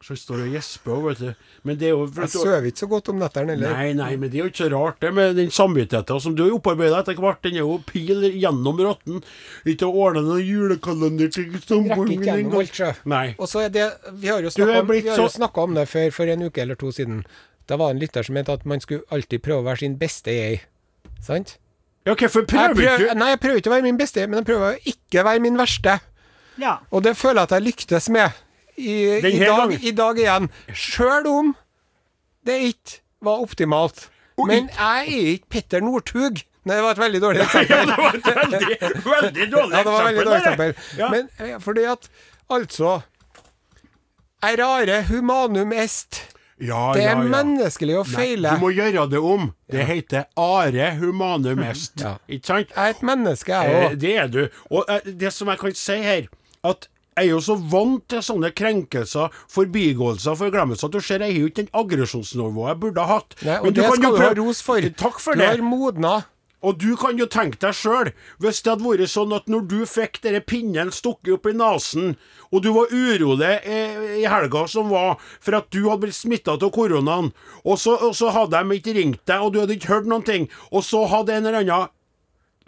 Så 0.00 0.14
står 0.14 0.44
og 0.46 0.52
gjesper 0.54 0.92
òg, 0.94 1.06
vet 1.08 1.18
du. 1.18 1.30
Men 1.66 1.76
det 1.76 1.86
er 1.88 1.90
jo 1.90 2.04
Jeg 2.06 2.28
sover 2.30 2.66
ikke 2.70 2.78
så 2.84 2.86
godt 2.88 3.08
om 3.10 3.16
nettene 3.18 3.50
heller. 3.56 3.72
Nei, 3.74 3.92
nei, 3.98 4.10
men 4.16 4.30
det 4.30 4.38
er 4.38 4.44
jo 4.44 4.50
ikke 4.52 4.60
så 4.62 4.68
rart, 4.70 5.00
det 5.02 5.10
med 5.12 5.34
den 5.34 5.50
samvittigheten 5.50 6.20
som 6.22 6.36
du 6.38 6.44
har 6.44 6.52
opparbeida 6.54 7.00
etter 7.02 7.18
hvert. 7.18 7.40
Den 7.42 7.56
er 7.58 7.64
jo 7.66 7.80
pil 7.84 8.22
gjennom 8.38 8.78
rotten. 8.78 9.24
Ikke 9.66 9.88
å 9.90 10.04
ordne 10.06 10.22
noen 10.22 10.46
julekalender 10.46 11.32
til 11.34 11.50
samboeren 11.66 12.08
min 12.14 12.22
engang. 12.46 12.70
Nei. 13.10 13.34
Og 13.40 13.48
så 13.50 13.64
er 13.66 13.70
det 13.74 13.88
Vi 14.22 14.28
har 14.28 14.40
jo 14.40 14.50
snakka 14.54 14.78
om, 14.78 14.86
så- 15.18 15.62
om 15.64 15.74
det 15.74 15.88
før 15.88 16.12
for 16.12 16.26
en 16.26 16.42
uke 16.46 16.58
eller 16.62 16.76
to 16.76 16.92
siden. 16.92 17.24
Da 17.66 17.76
var 17.76 17.92
det 17.92 17.96
en 17.96 18.00
lytter 18.06 18.22
som 18.22 18.34
mente 18.34 18.52
at 18.52 18.64
man 18.64 18.78
skulle 18.80 19.02
alltid 19.10 19.42
prøve 19.42 19.60
å 19.60 19.64
være 19.66 19.78
sin 19.78 19.96
beste 19.98 20.30
jeg. 20.30 20.60
Sant? 21.24 21.56
Ja, 22.06 22.14
hvorfor 22.14 22.44
prøver 22.48 22.74
du 22.74 22.80
ikke 22.80 23.14
nei, 23.18 23.32
jeg 23.34 23.40
prøver 23.42 23.60
ikke 23.60 23.70
å 23.70 23.74
være 23.74 23.84
min 23.84 23.98
beste, 24.00 24.26
men 24.26 24.40
jeg 24.40 24.48
prøver 24.48 24.76
å 24.76 24.92
ikke 24.92 25.24
være 25.26 25.42
min 25.44 25.58
verste. 25.60 25.98
Ja. 26.58 26.78
Og 26.90 27.04
det 27.04 27.16
føler 27.18 27.42
jeg 27.42 27.50
at 27.50 27.56
jeg 27.58 27.66
lyktes 27.66 28.08
med 28.14 28.38
i, 28.78 28.94
i, 29.18 29.38
dag, 29.42 29.74
i 29.76 29.92
dag 29.92 30.20
igjen. 30.22 30.48
Sjøl 30.72 31.26
om 31.30 31.50
det 32.48 32.60
ikke 32.70 33.00
var 33.26 33.42
optimalt. 33.44 34.06
Men 34.38 34.70
jeg 34.70 35.18
er 35.18 35.34
ikke 35.34 35.52
Petter 35.56 35.84
Northug. 35.84 36.40
Nei, 36.68 36.76
det 36.76 36.84
var 36.84 36.96
et 36.96 37.02
veldig 37.02 37.20
dårlig 37.22 37.44
eksempel. 37.44 37.76
Ja, 37.78 37.84
det 37.88 37.98
var 37.98 38.16
et 38.16 38.26
veldig, 38.28 38.58
veldig 39.04 39.46
dårlig 39.54 39.76
Ja, 39.76 39.82
det 39.82 39.92
var 39.92 40.08
veldig 40.08 40.24
dårlig 40.24 40.40
eksempel. 40.40 40.74
Ja. 40.98 41.08
Men 41.12 41.30
eh, 41.38 41.54
fordi 41.64 41.86
at 41.90 42.10
Altså 42.48 43.00
Errare 44.42 45.02
humanum 45.08 45.72
est. 45.72 46.22
Ja, 46.60 46.92
Det 46.94 47.04
er 47.04 47.12
ja, 47.12 47.22
ja. 47.22 47.28
menneskelig 47.30 47.96
å 48.00 48.04
Nei, 48.04 48.12
feile. 48.16 48.50
Du 48.56 48.62
må 48.64 48.70
gjøre 48.74 49.04
det 49.10 49.18
om. 49.22 49.52
Det 49.70 49.84
heter 49.86 50.24
are 50.36 50.88
humanum 50.98 51.60
est. 51.62 52.02
Ikke 52.28 52.46
sant? 52.46 52.72
Jeg 52.74 52.84
er 52.84 52.94
et 52.96 53.02
menneske, 53.06 53.52
Eh, 53.54 53.70
jeg 53.70 53.90
òg. 53.92 53.98
det 54.02 54.14
er 54.18 54.28
du. 54.28 54.40
Og 54.70 54.84
eh, 54.88 55.00
det 55.22 55.32
som 55.32 55.48
jeg 55.48 55.58
kan 55.58 55.74
si 55.74 55.98
her, 56.02 56.26
at 56.64 56.88
jeg 57.18 57.26
er 57.26 57.30
jo 57.30 57.38
så 57.42 57.54
vant 57.70 58.04
til 58.08 58.18
sånne 58.22 58.50
krenkelser, 58.54 59.30
forbigåelser, 59.50 60.36
forglemmelser, 60.38 60.86
at 60.86 60.92
du 60.92 61.00
ser 61.02 61.18
jeg 61.26 61.32
har 61.34 61.40
jo 61.40 61.46
ikke 61.50 61.62
den 61.64 61.70
aggresjonsnivået 61.74 62.68
jeg 62.72 62.80
burde 62.80 63.04
ha 63.06 63.16
hatt. 63.18 63.34
Nei, 63.42 63.56
Men 63.58 63.66
og 63.66 63.74
det 63.74 63.82
kan 63.84 63.90
jo 63.90 63.96
skal 64.02 64.14
du 64.18 64.22
ha 64.22 64.34
ros 64.38 64.60
for. 64.62 64.80
Takk 65.02 65.18
for 65.20 65.34
du 65.34 65.40
det. 65.42 65.48
har 65.48 65.62
modna. 65.66 66.12
Og 66.58 66.78
du 66.82 66.96
kan 66.98 67.18
jo 67.20 67.28
tenke 67.30 67.60
deg 67.62 67.76
sjøl, 67.76 68.10
hvis 68.42 68.62
det 68.64 68.72
hadde 68.72 68.86
vært 68.86 69.12
sånn 69.12 69.34
at 69.36 69.46
når 69.50 69.66
du 69.70 69.78
fikk 69.86 70.18
denne 70.24 70.40
pinnen 70.42 70.90
stukket 70.94 71.36
opp 71.36 71.46
i 71.46 71.54
nesen, 71.54 72.16
og 72.50 72.64
du 72.64 72.72
var 72.74 72.90
urolig 72.90 73.52
i 73.68 74.24
helga 74.26 74.64
som 74.70 74.90
var 74.90 75.20
for 75.38 75.58
at 75.60 75.68
du 75.70 75.84
hadde 75.84 76.06
blitt 76.06 76.18
smitta 76.18 76.56
av 76.56 76.72
koronaen, 76.74 77.30
og 77.62 77.78
så, 77.78 77.94
og 78.08 78.16
så 78.18 78.32
hadde 78.34 78.58
de 78.58 78.80
ikke 78.80 78.96
ringt 78.98 79.22
deg, 79.28 79.38
og 79.44 79.54
du 79.54 79.62
hadde 79.62 79.78
ikke 79.78 79.92
hørt 79.92 80.10
noen 80.10 80.26
ting, 80.26 80.50
og 80.72 80.82
så 80.86 81.04
hadde 81.12 81.36
en 81.36 81.46
eller 81.46 81.62
annen 81.62 81.94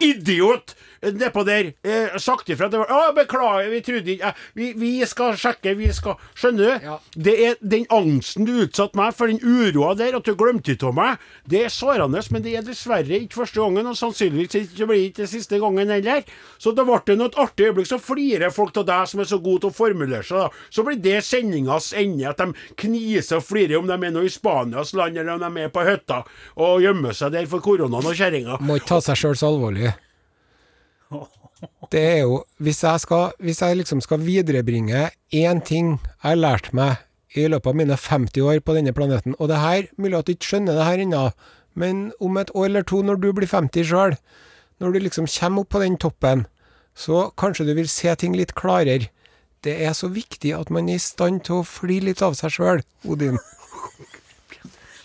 idiot 0.01 0.75
nedpå 1.01 1.43
der 1.43 1.71
eh, 1.81 2.17
sagt 2.21 2.49
ifra 2.49 2.67
at 2.67 2.73
det 2.75 2.81
var 2.83 2.91
Å, 2.93 3.13
beklager, 3.17 3.69
vi 3.71 3.81
trodde 3.85 4.13
ikke 4.13 4.29
eh, 4.29 4.41
vi, 4.57 4.67
vi 4.77 4.91
skal 5.09 5.37
sjekke, 5.39 5.73
vi 5.79 5.89
skal 5.95 6.19
Skjønner 6.37 6.61
du? 6.61 6.85
Ja. 6.85 6.97
Det 7.15 7.33
er 7.47 7.55
den 7.61 7.87
angsten 7.93 8.45
du 8.45 8.53
utsatte 8.63 8.97
meg 8.99 9.15
for, 9.17 9.31
den 9.31 9.41
uroa 9.41 9.95
der, 9.97 10.17
at 10.17 10.27
du 10.27 10.35
glemte 10.37 10.75
av 10.85 10.93
meg. 10.95 11.21
Det 11.49 11.65
er 11.65 11.73
sårende, 11.73 12.21
men 12.33 12.43
det 12.45 12.53
er 12.57 12.65
dessverre 12.65 13.17
ikke 13.17 13.41
første 13.41 13.61
gangen, 13.61 13.89
og 13.89 13.97
sannsynligvis 13.97 14.57
ikke 14.61 14.87
blir 14.89 15.03
ikke 15.07 15.23
det 15.23 15.29
siste 15.31 15.59
gangen 15.61 15.91
heller. 15.91 16.23
Så 16.61 16.73
da 16.77 16.85
ble 16.87 16.99
det 17.07 17.17
noe 17.19 17.33
artig 17.41 17.69
øyeblikk, 17.69 17.89
så 17.89 17.99
flirer 18.01 18.53
folk 18.53 18.77
av 18.81 18.87
deg 18.89 19.09
som 19.11 19.23
er 19.23 19.29
så 19.29 19.41
god 19.43 19.63
til 19.63 19.71
å 19.71 19.75
formulere 19.75 20.23
seg, 20.25 20.45
da. 20.45 20.67
Så 20.73 20.85
blir 20.87 21.01
det 21.01 21.17
sendingas 21.27 21.91
ende, 21.97 22.29
at 22.31 22.41
de 22.41 22.53
kniser 22.85 23.41
og 23.41 23.47
flirer 23.47 23.77
om 23.79 23.89
de 23.89 23.97
er 23.97 24.15
nå 24.15 24.25
i 24.25 24.31
Spanias 24.31 24.95
land, 24.97 25.17
eller 25.17 25.35
om 25.35 25.43
de 25.45 25.65
er 25.65 25.73
på 25.73 25.85
hytta 25.87 26.21
og 26.61 26.81
gjemmer 26.83 27.17
seg 27.17 27.35
der 27.35 27.49
for 27.51 27.63
koronaen 27.63 28.07
og 28.07 28.17
kjerringa. 28.17 28.61
Må 28.63 28.79
ikke 28.79 28.93
ta 28.95 29.01
seg 29.11 29.19
sjøl 29.21 29.37
så 29.37 29.51
alvorlig. 29.51 29.90
Det 31.91 32.01
er 32.01 32.19
jo 32.23 32.41
Hvis 32.57 32.83
jeg, 32.83 32.99
skal, 33.03 33.31
hvis 33.39 33.61
jeg 33.61 33.77
liksom 33.77 34.01
skal 34.01 34.23
viderebringe 34.23 35.09
én 35.33 35.63
ting 35.65 35.97
jeg 35.99 36.25
har 36.25 36.39
lært 36.39 36.71
meg 36.73 37.01
i 37.35 37.47
løpet 37.47 37.71
av 37.71 37.77
mine 37.79 37.95
50 37.95 38.43
år 38.43 38.59
på 38.59 38.75
denne 38.75 38.91
planeten, 38.91 39.35
og 39.39 39.47
det 39.47 39.59
her 39.61 39.85
Mulig 39.97 40.17
at 40.17 40.27
du 40.27 40.33
ikke 40.33 40.49
skjønner 40.49 40.75
det 40.75 40.87
her 40.87 41.03
ennå, 41.03 41.29
men 41.79 42.11
om 42.19 42.37
et 42.37 42.51
år 42.55 42.65
eller 42.65 42.83
to, 42.83 42.99
når 43.01 43.21
du 43.23 43.29
blir 43.31 43.47
50 43.47 43.87
sjøl, 43.87 44.17
når 44.83 44.91
du 44.91 44.99
liksom 44.99 45.29
kommer 45.31 45.63
opp 45.63 45.69
på 45.71 45.79
den 45.79 45.95
toppen, 45.95 46.45
så 46.95 47.29
kanskje 47.39 47.69
du 47.69 47.73
vil 47.77 47.87
se 47.87 48.11
ting 48.19 48.35
litt 48.35 48.51
klarere. 48.59 49.07
Det 49.63 49.77
er 49.85 49.93
så 49.93 50.09
viktig 50.11 50.51
at 50.57 50.71
man 50.73 50.89
er 50.89 50.99
i 50.99 51.03
stand 51.03 51.45
til 51.47 51.61
å 51.61 51.67
fly 51.67 52.01
litt 52.03 52.21
av 52.25 52.35
seg 52.35 52.51
sjøl, 52.57 52.83
Odin. 53.07 53.39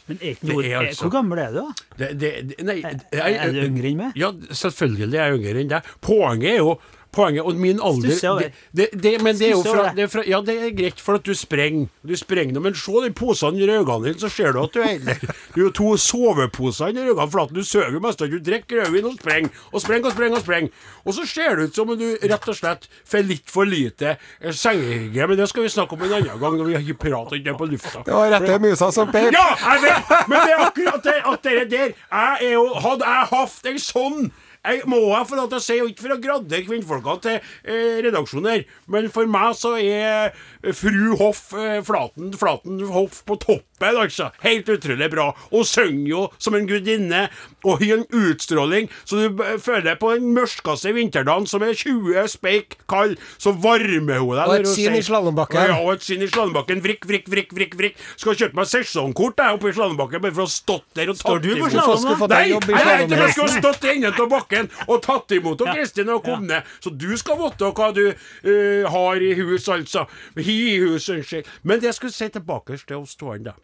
Men 0.07 0.19
er 0.23 0.35
ikke 0.37 0.49
noe, 0.53 0.65
altså- 0.81 1.07
Hvor 1.07 1.11
gammel 1.17 1.39
er 1.43 1.51
du, 1.51 1.57
da? 1.61 1.87
Det, 1.99 2.11
det, 2.21 2.31
det, 2.51 2.59
nei, 2.67 2.77
Er, 2.85 3.01
er 3.27 3.53
du 3.53 3.61
yngre 3.65 3.91
enn 3.91 3.97
meg? 4.05 4.13
Ja, 4.19 4.31
selvfølgelig 4.55 5.19
er 5.19 5.33
jeg 5.33 5.41
yngre 5.41 5.65
enn 5.65 5.73
deg. 5.73 5.89
Poenget 6.07 6.53
er 6.53 6.61
jo 6.63 6.77
Poenget, 7.17 7.47
og 7.49 7.57
min 7.57 7.81
alder 7.81 8.41
det, 8.41 8.51
det, 8.77 8.89
det, 8.93 9.12
Men 9.25 9.39
det 9.39 9.49
er 9.49 9.55
jo 9.55 9.62
fra, 9.64 9.89
er 9.97 10.11
fra 10.12 10.25
Ja, 10.29 10.43
det 10.45 10.57
er 10.61 10.75
greit, 10.77 11.01
for 11.01 11.17
at 11.17 11.25
du 11.25 11.33
sprenger. 11.35 11.89
Du 12.07 12.12
sprenger 12.19 12.57
nå, 12.57 12.61
men 12.67 12.77
se 12.77 12.93
de 13.05 13.12
posene 13.17 13.57
i 13.61 13.64
øynene 13.64 13.97
dine, 14.05 14.21
så 14.21 14.29
ser 14.33 14.53
du 14.53 14.61
at 14.62 14.75
du 14.75 14.83
er 14.85 15.01
Det 15.01 15.17
er 15.57 15.62
jo 15.62 15.71
to 15.75 15.97
soveposer 15.97 16.93
i 16.93 16.99
øynene, 16.99 17.31
for 17.31 17.47
at 17.47 17.55
du 17.57 17.62
sover 17.64 17.97
mest, 18.01 18.21
mest. 18.21 18.33
Du 18.33 18.39
drikker 18.51 18.85
rødvin 18.85 19.09
og 19.09 19.17
sprenger, 19.21 19.51
og 19.73 19.81
sprenger 19.83 20.11
og 20.11 20.12
sprenger 20.12 20.37
og 20.37 20.45
sprenger. 20.45 20.71
Og 21.05 21.14
så 21.14 21.27
ser 21.27 21.57
det 21.57 21.69
ut 21.71 21.81
som 21.81 21.91
om 21.91 21.99
du 21.99 22.07
rett 22.23 22.49
og 22.53 22.59
slett 22.59 22.89
får 23.09 23.27
litt 23.27 23.51
for 23.51 23.69
lite 23.69 24.17
eh, 24.17 24.53
sengehygge. 24.53 25.27
Men 25.27 25.41
det 25.41 25.49
skal 25.49 25.67
vi 25.67 25.73
snakke 25.73 25.97
om 25.97 26.07
en 26.07 26.17
annen 26.19 26.41
gang, 26.41 26.59
når 26.59 26.71
vi 26.71 26.79
har 26.79 27.01
pratet 27.01 27.41
ikke 27.41 27.59
på 27.59 27.71
lufta. 27.73 28.03
Det 28.07 28.17
var 28.17 28.33
rette 28.37 28.59
musa 28.62 28.91
som 28.93 29.12
peip. 29.12 29.33
Ja, 29.35 29.47
jeg 29.62 29.87
vet! 29.87 30.17
Men 30.29 30.43
det 30.43 30.57
er 30.57 30.67
akkurat 30.67 31.07
det, 31.07 31.17
at 31.33 31.47
det 31.47 31.71
der 31.71 31.95
Jeg 31.97 32.49
er 32.49 32.53
jo 32.53 32.67
Hadde 32.77 33.07
jeg 33.09 33.29
hatt 33.31 33.71
en 33.71 33.79
sånn 33.81 34.27
jeg 34.67 34.83
må 34.91 34.99
jeg 35.12 35.29
få 35.31 35.39
lov 35.39 35.49
til 35.53 35.61
å 35.61 35.64
si, 35.64 35.79
og 35.83 35.91
ikke 35.93 36.07
for 36.07 36.17
å 36.17 36.21
gradere 36.23 36.67
kvinnfolka 36.67 37.17
til 37.27 37.37
eh, 37.39 37.99
redaksjonen 38.07 38.51
her, 38.51 38.64
men 38.93 39.09
for 39.14 39.31
meg 39.31 39.55
så 39.59 39.75
er 39.79 40.35
fru 40.77 41.14
Hoff 41.21 41.53
eh, 41.57 41.79
Flaten, 41.87 42.33
Flaten 42.37 42.81
Hoff 42.91 43.23
på 43.29 43.39
toppen, 43.43 44.01
altså. 44.01 44.31
Helt 44.43 44.69
utrolig 44.73 45.09
bra. 45.12 45.29
Hun 45.53 45.67
synger 45.69 46.09
jo 46.11 46.23
som 46.43 46.57
en 46.57 46.67
gudinne, 46.69 47.27
og 47.67 47.83
har 47.83 47.99
en 47.99 48.07
utstråling 48.14 48.89
så 49.05 49.19
du 49.21 49.43
føler 49.62 49.99
på 50.01 50.12
den 50.14 50.31
mørkeste 50.37 50.93
vinterdagen 50.97 51.47
som 51.51 51.64
er 51.67 51.75
20 51.77 52.27
speik 52.31 52.79
kald, 52.91 53.17
så 53.43 53.53
varmer 53.53 54.23
hun 54.23 54.35
deg. 54.37 54.47
Og 54.47 54.55
et 54.61 54.71
syn 54.71 54.97
i 54.97 55.03
slalåmbakken. 55.05 55.71
Ja, 55.71 55.79
og 55.83 55.97
et 55.97 56.07
syn 56.07 56.25
i 56.25 56.31
slalåmbakken. 56.31 56.83
Vrikk, 56.85 57.07
vrikk, 57.09 57.29
vrikk, 57.33 57.55
vrikk. 57.57 57.77
vrikk 57.79 58.01
Skal 58.17 58.39
kjøpe 58.39 58.59
meg 58.59 58.71
sesongkort 58.71 59.43
jeg, 59.43 59.59
oppe 59.59 59.71
i 59.71 59.77
slalåmbakken 59.77 60.25
bare 60.25 60.37
for 60.37 60.47
å 60.47 60.49
ha 60.49 60.55
stått 60.55 60.87
der 60.97 61.12
og 61.12 61.21
tatt 61.21 61.43
du 61.45 61.51
på 61.61 61.71
slalåm, 61.73 62.25
Nei, 62.31 62.43
jeg 62.49 62.61
jeg 62.67 62.77
ha 62.77 62.97
slalåmheisen? 63.07 63.61
stått 63.61 63.87
i 63.87 63.93
enden 63.95 64.11
av 64.11 64.19
bakken 64.57 64.89
og 64.89 65.03
tatt 65.05 65.37
imot 65.37 65.63
og 65.65 65.73
Kristin 65.75 66.13
og 66.13 66.25
kom 66.25 66.47
ned. 66.49 66.67
Så 66.81 66.93
du 66.95 67.13
skal 67.19 67.39
vite 67.41 67.73
hva 67.77 67.93
du 67.97 68.05
uh, 68.11 68.91
har 68.93 69.23
i 69.23 69.35
hus, 69.39 69.69
altså. 69.69 70.07
Hi 70.39 70.59
i 70.77 70.81
hus, 70.83 71.09
unnskyld. 71.13 71.47
Men 71.63 71.81
det 71.81 71.93
jeg 71.93 72.01
skulle 72.01 72.17
si 72.17 72.29
tilbake 72.33 72.77
til 72.87 73.01
oss 73.03 73.17
to, 73.17 73.35
da. 73.43 73.57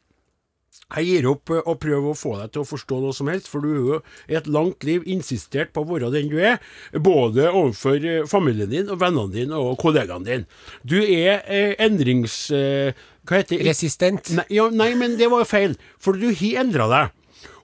Jeg 0.93 1.05
gir 1.09 1.27
opp 1.31 1.51
eh, 1.53 1.61
å 1.69 1.75
prøve 1.81 2.11
å 2.13 2.17
få 2.17 2.35
deg 2.37 2.53
til 2.53 2.63
å 2.63 2.69
forstå 2.69 2.99
noe 3.01 3.15
som 3.17 3.29
helst, 3.29 3.49
for 3.49 3.65
du 3.65 3.69
har 3.71 3.79
jo 3.81 3.99
i 4.29 4.37
et 4.37 4.49
langt 4.49 4.85
liv 4.85 5.05
insistert 5.09 5.73
på 5.73 5.85
å 5.85 5.89
være 5.89 6.11
den 6.13 6.29
du 6.33 6.37
er, 6.41 6.59
både 6.93 7.49
overfor 7.49 8.05
eh, 8.09 8.27
familien 8.29 8.69
din 8.73 8.91
og 8.93 9.01
vennene 9.01 9.33
dine 9.33 9.61
og 9.61 9.79
kollegaene 9.81 10.29
dine. 10.29 10.61
Du 10.85 10.99
er 11.01 11.45
eh, 11.45 11.73
endrings... 11.81 12.45
Eh, 12.53 12.93
hva 13.23 13.39
heter 13.39 13.61
det? 13.61 13.69
Resistent. 13.69 14.33
Nei, 14.35 14.45
ja, 14.51 14.67
nei, 14.75 14.91
men 14.99 15.15
det 15.21 15.29
var 15.31 15.45
feil, 15.49 15.77
for 16.03 16.19
du 16.19 16.33
har 16.33 16.65
endra 16.65 16.89
deg. 16.91 17.19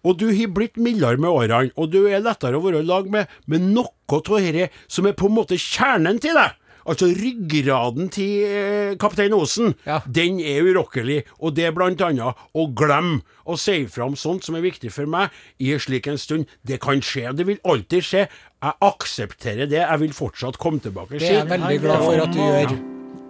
Og 0.05 0.19
du 0.21 0.29
har 0.31 0.55
blitt 0.55 0.77
mildere 0.77 1.19
med 1.19 1.31
årene, 1.31 1.73
og 1.77 1.91
du 1.93 2.05
er 2.07 2.21
lettere 2.25 2.59
å 2.59 2.65
være 2.65 2.83
i 2.85 2.89
lag 2.89 3.09
med, 3.11 3.27
men 3.47 3.73
noe 3.75 3.91
av 4.09 4.23
dette 4.29 4.71
som 4.89 5.07
er 5.07 5.13
på 5.19 5.27
en 5.29 5.35
måte 5.37 5.59
kjernen 5.59 6.19
til 6.23 6.35
deg, 6.39 6.55
altså 6.89 7.11
ryggraden 7.13 8.07
til 8.15 8.45
eh, 8.49 8.95
kaptein 8.97 9.35
Osen, 9.37 9.75
Ja. 9.85 9.99
den 10.07 10.39
er 10.41 10.63
urokkelig, 10.65 11.25
og 11.39 11.55
det 11.59 11.67
er 11.69 11.75
blant 11.77 12.01
annet 12.01 12.35
å 12.57 12.65
glemme 12.73 13.21
å 13.45 13.59
si 13.61 13.83
fram 13.87 14.17
sånt 14.17 14.45
som 14.47 14.57
er 14.57 14.65
viktig 14.65 14.91
for 14.95 15.05
meg 15.07 15.29
i 15.61 15.75
en 15.75 15.83
slik 15.83 16.07
en 16.09 16.17
stund. 16.17 16.47
Det 16.65 16.81
kan 16.81 17.03
skje, 17.05 17.35
det 17.37 17.45
vil 17.47 17.61
alltid 17.65 18.03
skje. 18.09 18.25
Jeg 18.63 18.73
aksepterer 18.81 19.69
det, 19.69 19.83
jeg 19.85 20.01
vil 20.01 20.17
fortsatt 20.17 20.57
komme 20.59 20.81
tilbake. 20.81 21.19
Det 21.21 21.29
er 21.29 21.43
jeg 21.43 21.51
veldig 21.53 21.81
glad 21.85 22.05
for 22.07 22.25
at 22.25 22.33
du 22.33 22.41
gjør. 22.41 22.77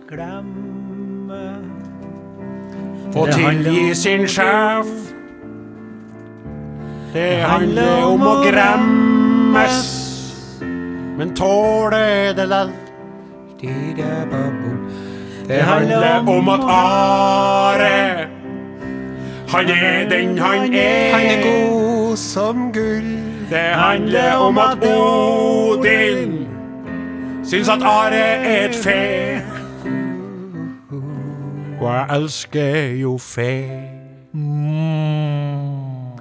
Glemme 0.08 1.44
Få 3.12 3.24
tilgi 3.32 3.94
sin 3.96 4.26
sjef. 4.28 5.17
Det 7.12 7.40
handler 7.40 8.04
om 8.04 8.20
å 8.20 8.34
gremmes, 8.44 9.78
men 11.16 11.30
tåle 11.36 12.34
det 12.36 12.44
lell. 12.50 12.72
Det 15.48 15.60
handler 15.64 16.28
om 16.28 16.48
at 16.52 16.60
Are 16.68 18.28
Han 19.48 19.70
er 19.72 20.08
den 20.08 20.38
han 20.38 20.74
er. 20.74 21.14
Han 21.14 21.26
er 21.26 21.42
god 21.42 22.16
som 22.16 22.72
gull. 22.72 23.08
Det 23.50 23.68
handler 23.74 24.32
om 24.44 24.58
at 24.58 24.84
Odin 24.84 26.46
syns 27.44 27.68
at 27.68 27.82
Are 27.82 28.14
er 28.14 28.68
et 28.68 28.76
fe. 28.76 29.40
Og 31.80 31.88
jeg 31.88 32.06
elsker 32.10 33.00
jo 33.00 33.16
fe. 33.18 33.54
Ah! 34.36 35.57